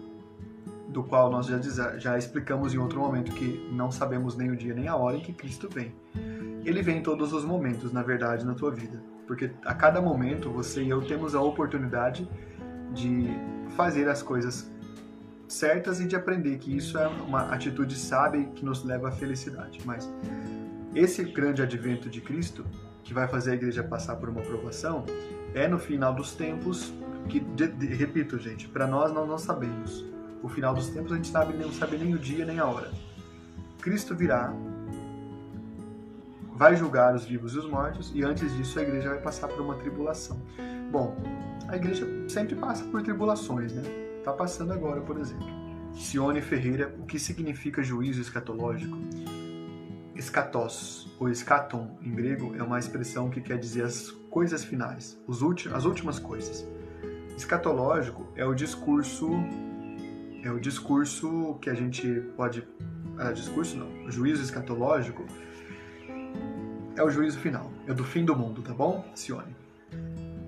do 0.89 1.03
qual 1.03 1.31
nós 1.31 1.47
já, 1.47 1.99
já 1.99 2.16
explicamos 2.16 2.72
em 2.72 2.79
outro 2.79 3.01
momento 3.01 3.33
que 3.33 3.68
não 3.72 3.91
sabemos 3.91 4.37
nem 4.37 4.51
o 4.51 4.57
dia 4.57 4.72
nem 4.72 4.89
a 4.89 4.97
hora 4.97 5.16
em 5.16 5.20
que 5.20 5.33
Cristo 5.33 5.68
vem. 5.68 5.93
Ele 6.64 6.81
vem 6.81 6.99
em 6.99 7.03
todos 7.03 7.33
os 7.33 7.45
momentos, 7.45 7.93
na 7.93 8.03
verdade, 8.03 8.47
na 8.47 8.55
tua 8.55 8.70
vida 8.70 9.14
porque 9.27 9.51
a 9.64 9.75
cada 9.75 10.01
momento 10.01 10.51
você 10.51 10.83
e 10.83 10.91
eu 10.91 11.03
temos 11.03 11.35
a 11.35 11.41
oportunidade 11.41 12.29
de 12.93 13.29
fazer 13.77 14.09
as 14.09 14.22
coisas 14.22 14.70
certas 15.49 16.01
e 16.01 16.07
de 16.07 16.16
aprender 16.16 16.59
que 16.59 16.75
isso 16.75 16.99
é 16.99 17.07
uma 17.07 17.53
atitude 17.53 17.97
sábia 17.97 18.45
que 18.55 18.64
nos 18.64 18.85
leva 18.85 19.09
à 19.09 19.12
felicidade. 19.12 19.81
Mas 19.85 20.11
esse 20.95 21.25
grande 21.25 21.62
advento 21.62 22.09
de 22.09 22.20
Cristo, 22.20 22.64
que 23.03 23.12
vai 23.12 23.29
fazer 23.29 23.53
a 23.53 23.55
igreja 23.55 23.83
passar 23.83 24.16
por 24.16 24.29
uma 24.29 24.41
provação, 24.43 25.05
é 25.55 25.68
no 25.68 25.79
final 25.79 26.14
dos 26.14 26.35
tempos 26.35 26.93
que, 27.29 27.41
de, 27.41 27.68
de, 27.68 27.87
repito, 27.87 28.39
gente, 28.39 28.68
para 28.68 28.87
nós 28.87 29.12
nós 29.12 29.29
não 29.29 29.39
sabemos. 29.39 30.05
O 30.43 30.49
final 30.49 30.75
dos 30.75 30.89
tempos 30.89 31.12
a 31.12 31.16
gente 31.16 31.29
sabe, 31.29 31.57
não 31.57 31.72
sabe 31.72 31.97
nem 31.97 32.14
o 32.14 32.18
dia 32.18 32.45
nem 32.45 32.59
a 32.59 32.66
hora. 32.66 32.91
Cristo 33.81 34.14
virá 34.14 34.55
vai 36.55 36.77
julgar 36.77 37.15
os 37.15 37.25
vivos 37.25 37.55
e 37.55 37.59
os 37.59 37.69
mortos, 37.69 38.13
e 38.15 38.23
antes 38.23 38.55
disso 38.57 38.79
a 38.79 38.83
igreja 38.83 39.09
vai 39.09 39.21
passar 39.21 39.49
por 39.49 39.61
uma 39.61 39.75
tribulação. 39.75 40.41
Bom, 40.91 41.17
a 41.69 41.77
igreja 41.77 42.07
sempre 42.29 42.55
passa 42.55 42.85
por 42.85 43.03
tribulações, 43.03 43.73
né? 43.73 43.83
Está 44.19 44.33
passando 44.33 44.73
agora, 44.73 45.01
por 45.01 45.19
exemplo. 45.19 45.47
Sione 45.93 46.41
Ferreira, 46.41 46.95
o 46.99 47.05
que 47.05 47.19
significa 47.19 47.83
juízo 47.83 48.21
escatológico? 48.21 48.97
Escatos, 50.15 51.13
ou 51.19 51.29
escaton 51.29 51.99
em 52.01 52.15
grego, 52.15 52.55
é 52.57 52.63
uma 52.63 52.79
expressão 52.79 53.29
que 53.29 53.41
quer 53.41 53.59
dizer 53.59 53.83
as 53.85 54.11
coisas 54.31 54.65
finais, 54.65 55.21
as 55.29 55.85
últimas 55.85 56.19
coisas. 56.19 56.67
Escatológico 57.37 58.29
é 58.37 58.45
o 58.45 58.55
discurso 58.55 59.29
é 60.43 60.51
o 60.51 60.61
discurso 60.61 61.59
que 61.61 61.71
a 61.71 61.75
gente 61.75 62.07
pode 62.37 62.67
ah, 63.19 63.33
discurso 63.33 63.77
não, 63.77 64.11
juízo 64.11 64.43
escatológico 64.43 65.25
é 66.97 67.03
o 67.03 67.11
juízo 67.11 67.38
final, 67.38 67.70
é 67.86 67.92
do 67.92 68.05
fim 68.05 68.24
do 68.24 68.36
mundo, 68.36 68.62
tá 68.62 68.72
bom, 68.72 69.05
Sione? 69.14 69.55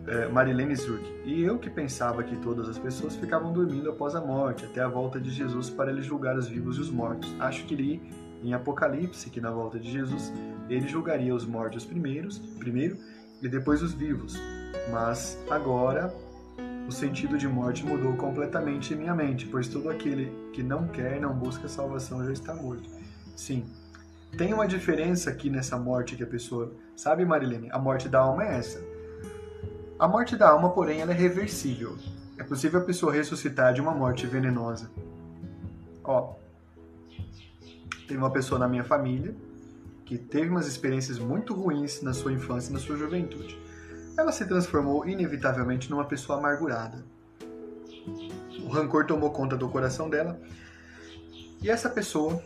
É, 0.07 0.28
Marilene 0.28 0.76
Zurk. 0.76 1.05
E 1.24 1.42
eu 1.42 1.59
que 1.59 1.68
pensava 1.68 2.22
que 2.22 2.36
todas 2.36 2.68
as 2.68 2.78
pessoas 2.78 3.16
ficavam 3.16 3.53
dormindo 3.53 3.90
após 3.90 4.14
a 4.14 4.20
morte, 4.20 4.64
até 4.64 4.80
a 4.80 4.88
volta 4.88 5.20
de 5.20 5.30
Jesus 5.30 5.68
para 5.68 5.90
ele 5.90 6.03
julgar 6.03 6.36
os 6.36 6.47
vivos 6.47 6.78
e 6.78 6.80
os 6.80 6.90
mortos. 6.90 7.34
Acho 7.40 7.64
que 7.66 7.74
li 7.74 8.01
em 8.44 8.55
Apocalipse 8.55 9.28
que 9.30 9.40
na 9.40 9.51
volta 9.51 9.80
de 9.80 9.90
Jesus 9.90 10.32
ele 10.68 10.86
julgaria 10.86 11.34
os 11.34 11.44
mortos 11.44 11.84
primeiros, 11.84 12.38
primeiro 12.38 12.97
e 13.42 13.49
depois 13.49 13.82
os 13.82 13.92
vivos. 13.92 14.36
Mas 14.92 15.36
agora 15.51 16.14
o 16.86 16.92
sentido 16.92 17.36
de 17.36 17.49
morte 17.49 17.84
mudou 17.84 18.12
completamente 18.14 18.94
em 18.94 18.97
minha 18.97 19.14
mente, 19.14 19.47
pois 19.47 19.66
todo 19.66 19.90
aquele 19.90 20.32
que 20.53 20.62
não 20.62 20.86
quer 20.86 21.20
não 21.20 21.34
busca 21.34 21.66
salvação 21.66 22.24
já 22.24 22.32
está 22.32 22.55
morto. 22.55 22.88
Sim, 23.34 23.64
tem 24.37 24.53
uma 24.53 24.66
diferença 24.66 25.30
aqui 25.30 25.49
nessa 25.49 25.78
morte 25.78 26.16
que 26.16 26.22
a 26.22 26.26
pessoa. 26.26 26.72
Sabe, 26.95 27.24
Marilene? 27.24 27.70
A 27.70 27.78
morte 27.78 28.09
da 28.09 28.20
alma 28.20 28.45
é 28.45 28.59
essa. 28.59 28.82
A 29.99 30.07
morte 30.07 30.37
da 30.37 30.51
alma, 30.51 30.70
porém, 30.70 31.01
ela 31.01 31.12
é 31.12 31.14
reversível. 31.14 31.97
É 32.39 32.45
possível 32.45 32.80
a 32.80 32.84
pessoa 32.84 33.12
ressuscitar 33.12 33.72
de 33.72 33.80
uma 33.80 33.95
morte 33.95 34.26
venenosa. 34.26 34.91
Ó, 36.05 36.34
tem 38.07 38.16
uma 38.16 38.30
pessoa 38.30 38.59
na 38.59 38.68
minha 38.68 38.84
família 38.84 39.34
que 40.05 40.18
teve 40.18 40.51
umas 40.51 40.68
experiências 40.68 41.18
muito 41.18 41.55
ruins 41.55 42.03
na 42.03 42.12
sua 42.12 42.32
infância 42.32 42.70
e 42.70 42.72
na 42.74 42.78
sua 42.78 42.97
juventude. 42.97 43.59
Ela 44.16 44.30
se 44.32 44.47
transformou 44.47 45.07
inevitavelmente 45.07 45.91
numa 45.91 46.05
pessoa 46.05 46.39
amargurada. 46.39 47.05
O 48.64 48.68
rancor 48.68 49.07
tomou 49.07 49.30
conta 49.30 49.57
do 49.57 49.68
coração 49.68 50.09
dela 50.09 50.41
e 51.61 51.68
essa 51.70 51.91
pessoa 51.91 52.41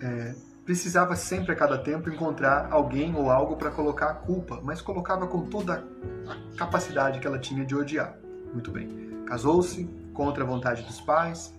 é, 0.00 0.34
precisava 0.66 1.14
sempre 1.14 1.52
a 1.52 1.54
cada 1.54 1.78
tempo 1.78 2.10
encontrar 2.10 2.68
alguém 2.72 3.14
ou 3.14 3.30
algo 3.30 3.54
para 3.56 3.70
colocar 3.70 4.10
a 4.10 4.14
culpa, 4.14 4.60
mas 4.64 4.82
colocava 4.82 5.28
com 5.28 5.46
toda 5.46 5.84
a 6.26 6.56
capacidade 6.58 7.20
que 7.20 7.26
ela 7.26 7.38
tinha 7.38 7.64
de 7.64 7.74
odiar. 7.74 8.18
Muito 8.52 8.72
bem. 8.72 9.22
Casou-se 9.26 9.88
contra 10.12 10.42
a 10.42 10.46
vontade 10.46 10.82
dos 10.82 11.00
pais. 11.00 11.54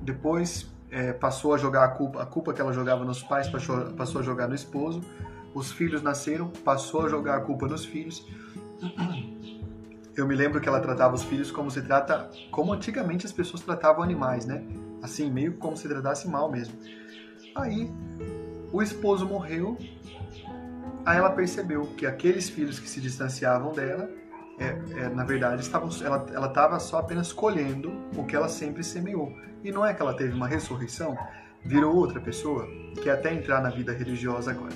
Depois 0.00 0.66
é, 0.90 1.12
passou 1.12 1.52
a 1.52 1.58
jogar 1.58 1.84
a 1.84 1.88
culpa, 1.88 2.22
a 2.22 2.26
culpa 2.26 2.54
que 2.54 2.62
ela 2.62 2.72
jogava 2.72 3.04
nos 3.04 3.22
pais 3.22 3.46
passou, 3.46 3.92
passou 3.92 4.22
a 4.22 4.24
jogar 4.24 4.48
no 4.48 4.54
esposo. 4.54 5.02
Os 5.52 5.70
filhos 5.70 6.00
nasceram, 6.00 6.48
passou 6.48 7.04
a 7.04 7.10
jogar 7.10 7.36
a 7.36 7.40
culpa 7.42 7.68
nos 7.68 7.84
filhos. 7.84 8.26
Eu 10.16 10.26
me 10.26 10.34
lembro 10.34 10.62
que 10.62 10.68
ela 10.68 10.80
tratava 10.80 11.14
os 11.14 11.22
filhos 11.24 11.50
como 11.50 11.70
se 11.70 11.82
trata, 11.82 12.30
como 12.50 12.72
antigamente 12.72 13.26
as 13.26 13.32
pessoas 13.32 13.60
tratavam 13.60 14.02
animais, 14.02 14.46
né? 14.46 14.64
Assim, 15.02 15.30
meio 15.30 15.54
como 15.54 15.76
se 15.76 15.86
tratasse 15.86 16.26
mal 16.26 16.50
mesmo. 16.50 16.74
Aí, 17.54 17.90
o 18.72 18.82
esposo 18.82 19.26
morreu. 19.26 19.78
Aí 21.06 21.18
ela 21.18 21.30
percebeu 21.30 21.86
que 21.96 22.06
aqueles 22.06 22.48
filhos 22.48 22.78
que 22.78 22.88
se 22.88 23.00
distanciavam 23.00 23.72
dela 23.72 24.08
é, 24.58 24.78
é, 24.96 25.08
na 25.08 25.24
verdade, 25.24 25.62
estavam, 25.62 25.88
ela 26.02 26.46
estava 26.46 26.78
só 26.78 26.98
apenas 26.98 27.32
colhendo 27.32 27.92
o 28.16 28.24
que 28.24 28.36
ela 28.36 28.48
sempre 28.48 28.82
semeou. 28.82 29.32
E 29.62 29.72
não 29.72 29.84
é 29.84 29.92
que 29.92 30.00
ela 30.00 30.14
teve 30.14 30.32
uma 30.32 30.46
ressurreição, 30.46 31.16
virou 31.64 31.96
outra 31.96 32.20
pessoa, 32.20 32.68
que 33.02 33.10
até 33.10 33.32
entrar 33.32 33.62
na 33.62 33.70
vida 33.70 33.92
religiosa 33.92 34.50
agora. 34.50 34.74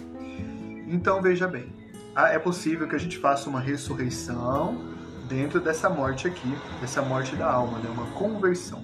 Então 0.88 1.20
veja 1.20 1.46
bem, 1.46 1.72
é 2.16 2.38
possível 2.38 2.88
que 2.88 2.96
a 2.96 2.98
gente 2.98 3.18
faça 3.18 3.48
uma 3.48 3.60
ressurreição 3.60 4.96
dentro 5.28 5.60
dessa 5.60 5.90
morte 5.90 6.26
aqui, 6.26 6.48
dessa 6.80 7.02
morte 7.02 7.36
da 7.36 7.50
alma, 7.50 7.78
né? 7.78 7.88
uma 7.90 8.06
conversão. 8.12 8.82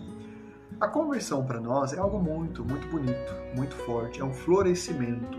A 0.85 0.89
conversão 0.89 1.43
para 1.47 1.59
nós 1.59 1.95
é 1.95 1.99
algo 1.99 2.20
muito, 2.20 2.62
muito 2.62 2.87
bonito, 2.89 3.35
muito 3.57 3.74
forte, 3.74 4.20
é 4.20 4.24
um 4.24 4.35
florescimento 4.35 5.39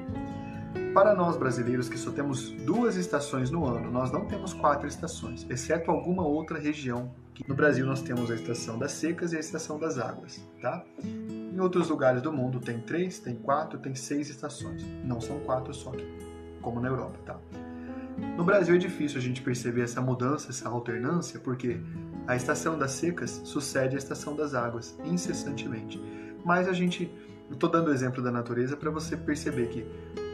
para 0.91 1.13
nós 1.13 1.37
brasileiros 1.37 1.87
que 1.87 1.99
só 1.99 2.11
temos 2.11 2.49
duas 2.49 2.95
estações 2.95 3.51
no 3.51 3.63
ano, 3.63 3.91
nós 3.91 4.11
não 4.11 4.25
temos 4.25 4.55
quatro 4.55 4.87
estações, 4.87 5.45
exceto 5.47 5.91
alguma 5.91 6.25
outra 6.25 6.57
região. 6.57 7.13
No 7.47 7.53
Brasil 7.53 7.85
nós 7.85 8.01
temos 8.01 8.31
a 8.31 8.33
estação 8.33 8.79
das 8.79 8.93
secas 8.93 9.33
e 9.33 9.37
a 9.37 9.39
estação 9.39 9.77
das 9.77 9.99
águas, 9.99 10.43
tá? 10.59 10.83
Em 11.03 11.59
outros 11.59 11.89
lugares 11.89 12.23
do 12.23 12.33
mundo 12.33 12.59
tem 12.59 12.79
três, 12.79 13.19
tem 13.19 13.35
quatro, 13.35 13.77
tem 13.77 13.93
seis 13.93 14.31
estações. 14.31 14.83
Não 15.03 15.21
são 15.21 15.39
quatro 15.41 15.75
só 15.75 15.91
como 16.59 16.79
na 16.79 16.87
Europa, 16.87 17.19
tá? 17.23 17.39
No 18.37 18.43
Brasil 18.43 18.75
é 18.75 18.77
difícil 18.77 19.19
a 19.19 19.21
gente 19.21 19.41
perceber 19.41 19.81
essa 19.81 20.01
mudança, 20.01 20.49
essa 20.49 20.69
alternância, 20.69 21.39
porque 21.39 21.79
a 22.27 22.35
estação 22.35 22.77
das 22.77 22.91
secas 22.91 23.41
sucede 23.43 23.95
à 23.95 23.97
estação 23.97 24.35
das 24.35 24.53
águas 24.53 24.97
incessantemente. 25.03 26.01
Mas 26.43 26.67
a 26.67 26.73
gente, 26.73 27.11
estou 27.51 27.69
dando 27.69 27.89
o 27.89 27.93
exemplo 27.93 28.23
da 28.23 28.31
natureza 28.31 28.75
para 28.75 28.89
você 28.89 29.15
perceber 29.15 29.67
que 29.67 29.85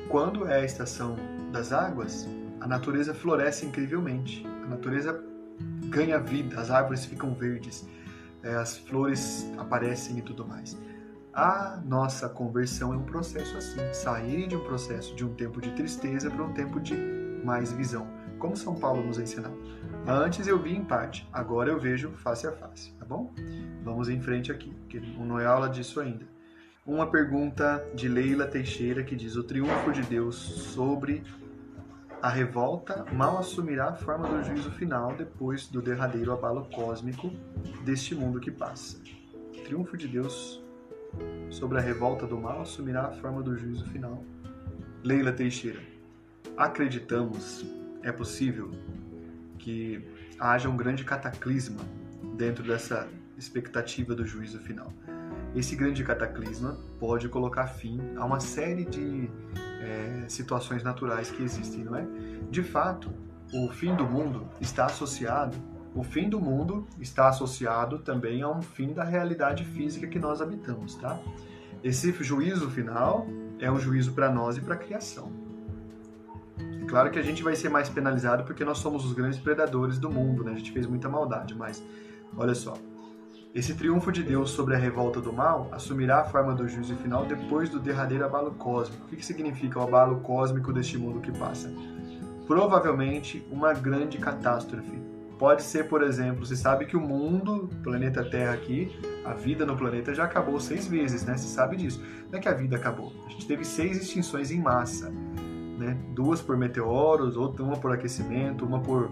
quando 0.09 0.47
é 0.47 0.59
a 0.59 0.65
estação 0.65 1.15
das 1.51 1.71
águas, 1.71 2.27
a 2.59 2.67
natureza 2.67 3.13
floresce 3.13 3.65
incrivelmente. 3.65 4.45
A 4.63 4.67
natureza 4.67 5.23
ganha 5.89 6.19
vida, 6.19 6.59
as 6.59 6.69
árvores 6.69 7.05
ficam 7.05 7.33
verdes, 7.33 7.87
é, 8.43 8.55
as 8.55 8.77
flores 8.77 9.51
aparecem 9.57 10.17
e 10.17 10.21
tudo 10.21 10.45
mais. 10.45 10.77
A 11.33 11.81
nossa 11.85 12.27
conversão 12.27 12.93
é 12.93 12.97
um 12.97 13.03
processo 13.03 13.57
assim, 13.57 13.79
sair 13.93 14.47
de 14.47 14.55
um 14.55 14.63
processo 14.63 15.15
de 15.15 15.25
um 15.25 15.33
tempo 15.33 15.61
de 15.61 15.71
tristeza 15.71 16.29
para 16.29 16.43
um 16.43 16.53
tempo 16.53 16.79
de 16.79 16.93
mais 17.43 17.71
visão, 17.71 18.07
como 18.37 18.55
São 18.55 18.75
Paulo 18.75 19.03
nos 19.03 19.17
ensinou. 19.17 19.57
Antes 20.07 20.47
eu 20.47 20.57
vi 20.57 20.75
em 20.75 20.83
parte, 20.83 21.27
agora 21.31 21.69
eu 21.69 21.79
vejo 21.79 22.09
face 22.11 22.47
a 22.47 22.51
face, 22.51 22.91
tá 22.93 23.05
bom? 23.05 23.31
Vamos 23.83 24.09
em 24.09 24.19
frente 24.19 24.51
aqui, 24.51 24.73
porque 24.73 24.99
não 24.99 25.39
é 25.39 25.45
aula 25.45 25.69
disso 25.69 25.99
ainda. 25.99 26.25
Uma 26.85 27.05
pergunta 27.05 27.85
de 27.93 28.09
Leila 28.09 28.47
Teixeira 28.47 29.03
que 29.03 29.15
diz: 29.15 29.35
O 29.35 29.43
triunfo 29.43 29.91
de 29.91 30.01
Deus 30.01 30.35
sobre 30.35 31.23
a 32.19 32.29
revolta 32.29 33.05
mal 33.13 33.37
assumirá 33.37 33.89
a 33.89 33.95
forma 33.95 34.27
do 34.27 34.43
juízo 34.43 34.71
final 34.71 35.13
depois 35.15 35.67
do 35.67 35.81
derradeiro 35.81 36.31
abalo 36.31 36.67
cósmico 36.73 37.29
deste 37.85 38.15
mundo 38.15 38.39
que 38.39 38.49
passa. 38.49 38.97
O 39.55 39.63
triunfo 39.63 39.95
de 39.95 40.07
Deus 40.07 40.63
sobre 41.49 41.77
a 41.77 41.81
revolta 41.81 42.25
do 42.25 42.39
mal 42.39 42.61
assumirá 42.61 43.07
a 43.07 43.11
forma 43.11 43.43
do 43.43 43.55
juízo 43.55 43.85
final. 43.85 44.23
Leila 45.03 45.31
Teixeira. 45.31 45.79
Acreditamos, 46.57 47.65
é 48.03 48.11
possível 48.11 48.71
que 49.61 50.03
haja 50.39 50.67
um 50.67 50.75
grande 50.75 51.03
cataclisma 51.03 51.81
dentro 52.35 52.63
dessa 52.63 53.07
expectativa 53.37 54.15
do 54.15 54.25
juízo 54.25 54.59
final. 54.59 54.91
Esse 55.55 55.75
grande 55.75 56.03
cataclisma 56.03 56.77
pode 56.99 57.29
colocar 57.29 57.67
fim 57.67 57.99
a 58.15 58.25
uma 58.25 58.39
série 58.39 58.85
de 58.85 59.29
é, 59.81 60.25
situações 60.27 60.83
naturais 60.83 61.29
que 61.29 61.43
existem, 61.43 61.83
não 61.83 61.95
é? 61.95 62.05
De 62.49 62.63
fato, 62.63 63.11
o 63.53 63.69
fim 63.69 63.95
do 63.95 64.05
mundo 64.05 64.47
está 64.59 64.85
associado, 64.85 65.57
o 65.93 66.03
fim 66.03 66.29
do 66.29 66.39
mundo 66.39 66.87
está 66.99 67.27
associado 67.27 67.99
também 67.99 68.41
a 68.41 68.49
um 68.49 68.61
fim 68.61 68.93
da 68.93 69.03
realidade 69.03 69.65
física 69.65 70.07
que 70.07 70.19
nós 70.19 70.41
habitamos, 70.41 70.95
tá? 70.95 71.19
Esse 71.83 72.11
juízo 72.23 72.69
final 72.69 73.27
é 73.59 73.69
um 73.69 73.79
juízo 73.79 74.13
para 74.13 74.31
nós 74.31 74.57
e 74.57 74.61
para 74.61 74.75
a 74.75 74.77
criação. 74.77 75.40
Claro 76.91 77.09
que 77.09 77.17
a 77.17 77.21
gente 77.21 77.41
vai 77.41 77.55
ser 77.55 77.69
mais 77.69 77.87
penalizado 77.87 78.43
porque 78.43 78.65
nós 78.65 78.79
somos 78.79 79.05
os 79.05 79.13
grandes 79.13 79.39
predadores 79.39 79.97
do 79.97 80.11
mundo, 80.11 80.43
né? 80.43 80.51
A 80.51 80.55
gente 80.55 80.73
fez 80.73 80.85
muita 80.85 81.07
maldade, 81.07 81.55
mas 81.55 81.81
olha 82.35 82.53
só, 82.53 82.73
esse 83.55 83.73
triunfo 83.75 84.11
de 84.11 84.21
Deus 84.21 84.49
sobre 84.51 84.75
a 84.75 84.77
revolta 84.77 85.21
do 85.21 85.31
mal 85.31 85.69
assumirá 85.71 86.19
a 86.19 86.25
forma 86.25 86.53
do 86.53 86.67
juízo 86.67 86.93
final 86.97 87.25
depois 87.25 87.69
do 87.69 87.79
derradeiro 87.79 88.25
abalo 88.25 88.51
cósmico. 88.51 89.05
O 89.05 89.15
que 89.15 89.25
significa 89.25 89.79
o 89.79 89.83
abalo 89.83 90.19
cósmico 90.19 90.73
deste 90.73 90.97
mundo 90.97 91.21
que 91.21 91.31
passa? 91.31 91.73
Provavelmente 92.45 93.41
uma 93.49 93.73
grande 93.73 94.17
catástrofe. 94.17 94.99
Pode 95.39 95.63
ser, 95.63 95.87
por 95.87 96.03
exemplo, 96.03 96.45
você 96.45 96.57
sabe 96.57 96.85
que 96.85 96.97
o 96.97 97.01
mundo, 97.01 97.69
planeta 97.83 98.21
Terra 98.21 98.53
aqui, 98.53 98.91
a 99.23 99.33
vida 99.33 99.65
no 99.65 99.77
planeta 99.77 100.13
já 100.13 100.25
acabou 100.25 100.59
seis 100.59 100.87
vezes, 100.87 101.23
né? 101.23 101.37
Você 101.37 101.47
sabe 101.47 101.77
disso. 101.77 102.03
Não 102.29 102.37
é 102.37 102.41
que 102.41 102.49
a 102.49 102.53
vida 102.53 102.75
acabou. 102.75 103.13
A 103.25 103.29
gente 103.29 103.47
teve 103.47 103.63
seis 103.63 103.95
extinções 103.97 104.51
em 104.51 104.59
massa, 104.59 105.09
né? 105.81 105.97
Duas 106.09 106.41
por 106.41 106.55
meteoros, 106.55 107.35
outra 107.35 107.63
uma 107.63 107.75
por 107.75 107.91
aquecimento, 107.91 108.65
uma 108.65 108.79
por, 108.79 109.11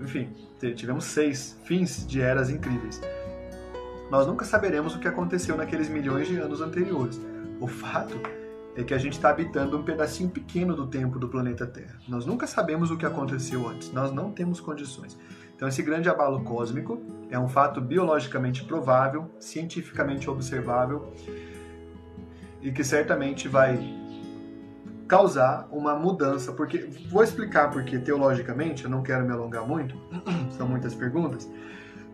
enfim, 0.00 0.28
tivemos 0.74 1.04
seis 1.04 1.58
fins 1.64 2.06
de 2.06 2.20
eras 2.20 2.50
incríveis. 2.50 3.00
Nós 4.10 4.26
nunca 4.26 4.44
saberemos 4.44 4.94
o 4.94 4.98
que 4.98 5.06
aconteceu 5.06 5.56
naqueles 5.56 5.88
milhões 5.88 6.26
de 6.26 6.36
anos 6.36 6.60
anteriores. 6.60 7.20
O 7.60 7.68
fato 7.68 8.20
é 8.74 8.82
que 8.82 8.92
a 8.92 8.98
gente 8.98 9.12
está 9.12 9.30
habitando 9.30 9.78
um 9.78 9.82
pedacinho 9.84 10.28
pequeno 10.28 10.74
do 10.74 10.86
tempo 10.86 11.18
do 11.18 11.28
planeta 11.28 11.66
Terra. 11.66 11.98
Nós 12.08 12.26
nunca 12.26 12.46
sabemos 12.46 12.90
o 12.90 12.96
que 12.96 13.06
aconteceu 13.06 13.68
antes, 13.68 13.92
nós 13.92 14.12
não 14.12 14.32
temos 14.32 14.60
condições. 14.60 15.16
Então, 15.54 15.68
esse 15.68 15.82
grande 15.82 16.08
abalo 16.08 16.42
cósmico 16.42 17.00
é 17.30 17.38
um 17.38 17.46
fato 17.46 17.80
biologicamente 17.80 18.64
provável, 18.64 19.30
cientificamente 19.38 20.28
observável 20.28 21.12
e 22.62 22.72
que 22.72 22.82
certamente 22.82 23.46
vai 23.46 23.99
causar 25.10 25.66
uma 25.72 25.96
mudança, 25.96 26.52
porque 26.52 26.88
vou 27.10 27.24
explicar 27.24 27.68
porque 27.68 27.98
teologicamente, 27.98 28.84
eu 28.84 28.90
não 28.90 29.02
quero 29.02 29.26
me 29.26 29.32
alongar 29.32 29.66
muito, 29.66 30.00
são 30.56 30.68
muitas 30.68 30.94
perguntas, 30.94 31.50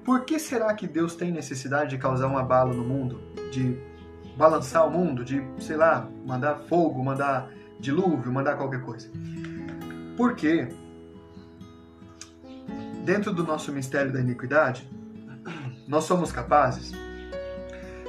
por 0.02 0.24
que 0.24 0.38
será 0.38 0.72
que 0.72 0.86
Deus 0.86 1.14
tem 1.14 1.30
necessidade 1.30 1.90
de 1.90 1.98
causar 1.98 2.26
um 2.26 2.38
abalo 2.38 2.72
no 2.72 2.82
mundo? 2.82 3.20
De 3.52 3.78
balançar 4.34 4.86
o 4.86 4.90
mundo? 4.90 5.26
De, 5.26 5.46
sei 5.58 5.76
lá, 5.76 6.08
mandar 6.24 6.60
fogo, 6.70 7.04
mandar 7.04 7.50
dilúvio, 7.78 8.32
mandar 8.32 8.56
qualquer 8.56 8.80
coisa? 8.80 9.10
Porque 10.16 10.66
dentro 13.04 13.30
do 13.30 13.44
nosso 13.44 13.70
mistério 13.72 14.10
da 14.10 14.20
iniquidade, 14.20 14.88
nós 15.86 16.04
somos 16.04 16.32
capazes 16.32 16.92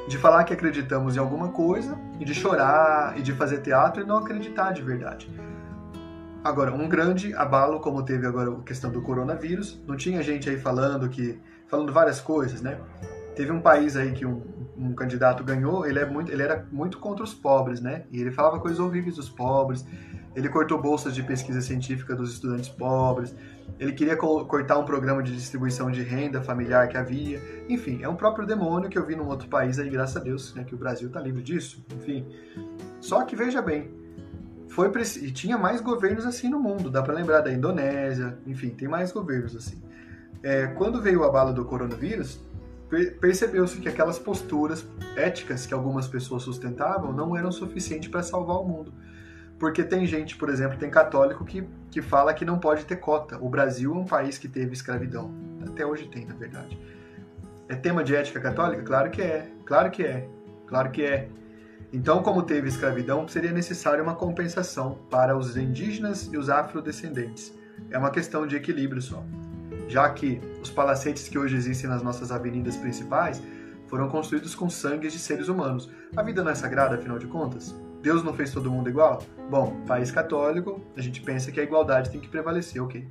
de 0.07 0.17
falar 0.17 0.45
que 0.45 0.53
acreditamos 0.53 1.17
em 1.17 1.19
alguma 1.19 1.49
coisa 1.49 2.06
e 2.19 2.25
de 2.25 2.33
chorar 2.33 3.17
e 3.17 3.21
de 3.21 3.33
fazer 3.33 3.59
teatro 3.61 4.01
e 4.01 4.05
não 4.05 4.17
acreditar 4.17 4.71
de 4.71 4.81
verdade. 4.81 5.29
Agora, 6.43 6.73
um 6.73 6.87
grande 6.87 7.33
abalo, 7.33 7.79
como 7.79 8.03
teve 8.03 8.25
agora 8.25 8.51
a 8.51 8.63
questão 8.63 8.91
do 8.91 9.01
coronavírus, 9.01 9.81
não 9.85 9.97
tinha 9.97 10.21
gente 10.23 10.49
aí 10.49 10.57
falando 10.57 11.09
que 11.09 11.39
falando 11.67 11.91
várias 11.91 12.21
coisas, 12.21 12.61
né? 12.61 12.79
Teve 13.35 13.51
um 13.51 13.59
país 13.59 13.95
aí 13.95 14.13
que 14.13 14.25
um, 14.25 14.41
um 14.77 14.93
candidato 14.93 15.43
ganhou, 15.43 15.85
ele, 15.85 15.99
é 15.99 16.05
muito, 16.05 16.31
ele 16.31 16.41
era 16.41 16.65
muito 16.71 16.99
contra 16.99 17.23
os 17.23 17.33
pobres, 17.33 17.81
né? 17.81 18.03
E 18.11 18.21
ele 18.21 18.31
falava 18.31 18.59
coisas 18.59 18.79
horríveis 18.79 19.15
dos 19.17 19.29
pobres, 19.29 19.85
ele 20.35 20.49
cortou 20.49 20.81
bolsas 20.81 21.13
de 21.13 21.21
pesquisa 21.21 21.61
científica 21.61 22.15
dos 22.15 22.33
estudantes 22.33 22.69
pobres, 22.69 23.35
ele 23.79 23.93
queria 23.93 24.15
cortar 24.15 24.77
um 24.77 24.85
programa 24.85 25.21
de 25.21 25.35
distribuição 25.35 25.91
de 25.91 26.01
renda 26.01 26.41
familiar 26.41 26.87
que 26.87 26.97
havia. 26.97 27.39
Enfim, 27.69 27.99
é 28.01 28.09
um 28.09 28.15
próprio 28.15 28.45
demônio 28.45 28.89
que 28.89 28.97
eu 28.97 29.05
vi 29.05 29.15
num 29.15 29.27
outro 29.27 29.47
país 29.47 29.77
aí, 29.77 29.89
graças 29.89 30.17
a 30.17 30.19
Deus, 30.19 30.53
né, 30.55 30.63
que 30.63 30.73
o 30.73 30.77
Brasil 30.77 31.07
está 31.07 31.19
livre 31.19 31.43
disso. 31.43 31.85
Enfim, 31.95 32.25
só 32.99 33.23
que 33.23 33.35
veja 33.35 33.61
bem, 33.61 33.91
foi 34.67 34.91
e 35.21 35.31
tinha 35.31 35.57
mais 35.57 35.81
governos 35.81 36.25
assim 36.25 36.49
no 36.49 36.59
mundo. 36.59 36.89
Dá 36.89 37.01
para 37.01 37.13
lembrar 37.13 37.41
da 37.41 37.51
Indonésia, 37.51 38.37
enfim, 38.45 38.69
tem 38.69 38.87
mais 38.87 39.11
governos 39.11 39.55
assim. 39.55 39.81
É, 40.41 40.67
quando 40.67 41.01
veio 41.01 41.21
o 41.21 41.23
abalo 41.23 41.53
do 41.53 41.65
coronavírus, 41.65 42.39
percebeu-se 43.19 43.79
que 43.79 43.89
aquelas 43.89 44.17
posturas 44.17 44.85
éticas 45.15 45.65
que 45.65 45.73
algumas 45.73 46.07
pessoas 46.07 46.43
sustentavam 46.43 47.11
não 47.11 47.35
eram 47.35 47.51
suficientes 47.51 48.09
para 48.09 48.23
salvar 48.23 48.57
o 48.57 48.63
mundo. 48.63 48.93
Porque 49.59 49.83
tem 49.83 50.05
gente, 50.05 50.35
por 50.35 50.49
exemplo, 50.49 50.77
tem 50.77 50.89
católico 50.89 51.43
que, 51.43 51.67
que 51.89 52.01
fala 52.01 52.33
que 52.33 52.45
não 52.45 52.59
pode 52.59 52.85
ter 52.85 52.97
cota. 52.97 53.37
O 53.41 53.49
Brasil 53.49 53.93
é 53.93 53.97
um 53.97 54.05
país 54.05 54.37
que 54.37 54.47
teve 54.47 54.73
escravidão. 54.73 55.33
Até 55.67 55.85
hoje 55.85 56.07
tem, 56.07 56.25
na 56.25 56.35
verdade. 56.35 56.79
É 57.67 57.75
tema 57.75 58.03
de 58.03 58.15
ética 58.15 58.39
católica? 58.39 58.83
Claro 58.83 59.09
que 59.09 59.21
é. 59.21 59.49
Claro 59.65 59.89
que 59.89 60.03
é. 60.03 60.27
Claro 60.67 60.91
que 60.91 61.03
é. 61.03 61.27
Então, 61.91 62.21
como 62.21 62.43
teve 62.43 62.67
escravidão, 62.67 63.27
seria 63.27 63.51
necessária 63.51 64.03
uma 64.03 64.15
compensação 64.15 64.99
para 65.09 65.35
os 65.35 65.57
indígenas 65.57 66.29
e 66.31 66.37
os 66.37 66.49
afrodescendentes. 66.49 67.53
É 67.89 67.97
uma 67.97 68.11
questão 68.11 68.45
de 68.45 68.55
equilíbrio 68.55 69.01
só. 69.01 69.23
Já 69.87 70.09
que 70.09 70.41
os 70.61 70.69
palacetes 70.69 71.29
que 71.29 71.39
hoje 71.39 71.55
existem 71.55 71.89
nas 71.89 72.03
nossas 72.03 72.31
avenidas 72.31 72.75
principais 72.75 73.41
foram 73.87 74.09
construídos 74.09 74.53
com 74.53 74.69
sangue 74.69 75.07
de 75.07 75.17
seres 75.17 75.47
humanos. 75.47 75.89
A 76.15 76.21
vida 76.21 76.43
não 76.43 76.51
é 76.51 76.55
sagrada, 76.55 76.95
afinal 76.95 77.17
de 77.17 77.27
contas? 77.27 77.73
Deus 78.07 78.23
não 78.23 78.33
fez 78.33 78.51
todo 78.51 78.71
mundo 78.71 78.87
igual? 78.87 79.21
Bom, 79.49 79.81
país 79.85 80.11
católico, 80.11 80.79
a 80.95 81.01
gente 81.01 81.19
pensa 81.19 81.51
que 81.51 81.59
a 81.59 81.63
igualdade 81.63 82.09
tem 82.09 82.21
que 82.21 82.29
prevalecer, 82.29 82.81
ok. 82.81 83.05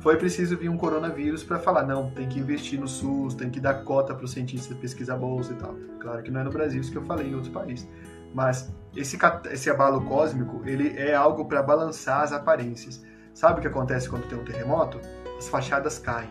Foi 0.00 0.16
preciso 0.16 0.56
vir 0.56 0.68
um 0.68 0.76
coronavírus 0.76 1.44
para 1.44 1.60
falar, 1.60 1.86
não, 1.86 2.10
tem 2.10 2.28
que 2.28 2.40
investir 2.40 2.80
no 2.80 2.88
SUS, 2.88 3.36
tem 3.36 3.48
que 3.48 3.60
dar 3.60 3.84
cota 3.84 4.12
para 4.12 4.24
os 4.24 4.32
cientistas 4.32 4.76
pesquisar 4.78 5.16
bolsa 5.16 5.52
e 5.52 5.54
tal. 5.54 5.76
Claro 6.00 6.20
que 6.24 6.30
não 6.32 6.40
é 6.40 6.42
no 6.42 6.50
Brasil, 6.50 6.80
isso 6.80 6.90
que 6.90 6.98
eu 6.98 7.04
falei 7.04 7.28
em 7.28 7.34
outros 7.36 7.52
países. 7.52 7.88
Mas 8.34 8.74
esse, 8.96 9.16
esse 9.52 9.70
abalo 9.70 10.04
cósmico, 10.06 10.60
ele 10.66 10.88
é 10.98 11.14
algo 11.14 11.44
para 11.44 11.62
balançar 11.62 12.22
as 12.22 12.32
aparências. 12.32 13.00
Sabe 13.32 13.60
o 13.60 13.62
que 13.62 13.68
acontece 13.68 14.08
quando 14.08 14.26
tem 14.28 14.36
um 14.36 14.44
terremoto? 14.44 14.98
As 15.38 15.48
fachadas 15.48 16.00
caem. 16.00 16.30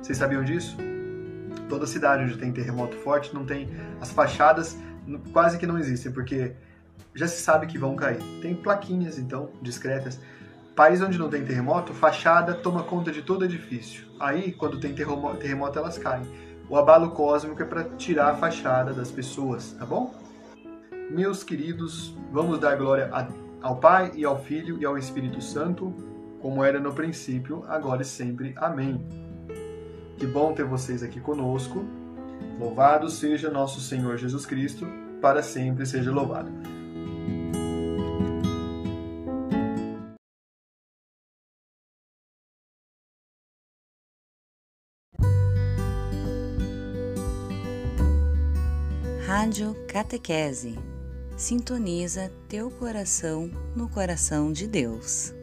Vocês 0.00 0.16
sabiam 0.16 0.42
disso? 0.42 0.78
Toda 1.68 1.86
cidade 1.86 2.24
onde 2.24 2.38
tem 2.38 2.50
terremoto 2.52 2.96
forte 2.96 3.34
não 3.34 3.44
tem 3.44 3.68
as 4.00 4.10
fachadas 4.10 4.78
quase 5.30 5.58
que 5.58 5.66
não 5.66 5.76
existem, 5.76 6.10
porque 6.10 6.54
já 7.14 7.26
se 7.26 7.42
sabe 7.42 7.66
que 7.66 7.78
vão 7.78 7.96
cair. 7.96 8.22
Tem 8.40 8.54
plaquinhas, 8.54 9.18
então, 9.18 9.50
discretas. 9.60 10.20
País 10.74 11.02
onde 11.02 11.18
não 11.18 11.28
tem 11.28 11.44
terremoto, 11.44 11.92
fachada 11.92 12.54
toma 12.54 12.82
conta 12.82 13.10
de 13.10 13.22
todo 13.22 13.44
edifício. 13.44 14.06
Aí, 14.18 14.52
quando 14.52 14.80
tem 14.80 14.94
terremoto, 14.94 15.78
elas 15.78 15.98
caem. 15.98 16.24
O 16.68 16.76
abalo 16.76 17.10
cósmico 17.10 17.62
é 17.62 17.66
para 17.66 17.84
tirar 17.84 18.30
a 18.30 18.36
fachada 18.36 18.92
das 18.92 19.10
pessoas, 19.10 19.72
tá 19.72 19.84
bom? 19.84 20.14
Meus 21.10 21.42
queridos, 21.42 22.14
vamos 22.32 22.60
dar 22.60 22.76
glória 22.76 23.10
ao 23.60 23.76
Pai 23.76 24.12
e 24.14 24.24
ao 24.24 24.40
Filho 24.42 24.78
e 24.80 24.84
ao 24.86 24.96
Espírito 24.96 25.40
Santo, 25.42 25.92
como 26.40 26.62
era 26.62 26.78
no 26.78 26.94
princípio, 26.94 27.64
agora 27.68 28.02
e 28.02 28.04
sempre. 28.04 28.54
Amém. 28.56 29.04
Que 30.16 30.26
bom 30.26 30.54
ter 30.54 30.64
vocês 30.64 31.02
aqui 31.02 31.20
conosco. 31.20 31.84
Louvado 32.58 33.10
seja 33.10 33.50
nosso 33.50 33.80
Senhor 33.80 34.16
Jesus 34.16 34.46
Cristo, 34.46 34.86
para 35.20 35.42
sempre 35.42 35.84
seja 35.84 36.12
louvado. 36.12 36.50
Rádio 49.50 49.74
Catequese. 49.88 50.78
Sintoniza 51.36 52.30
teu 52.48 52.70
coração 52.70 53.50
no 53.74 53.88
coração 53.88 54.52
de 54.52 54.68
Deus. 54.68 55.34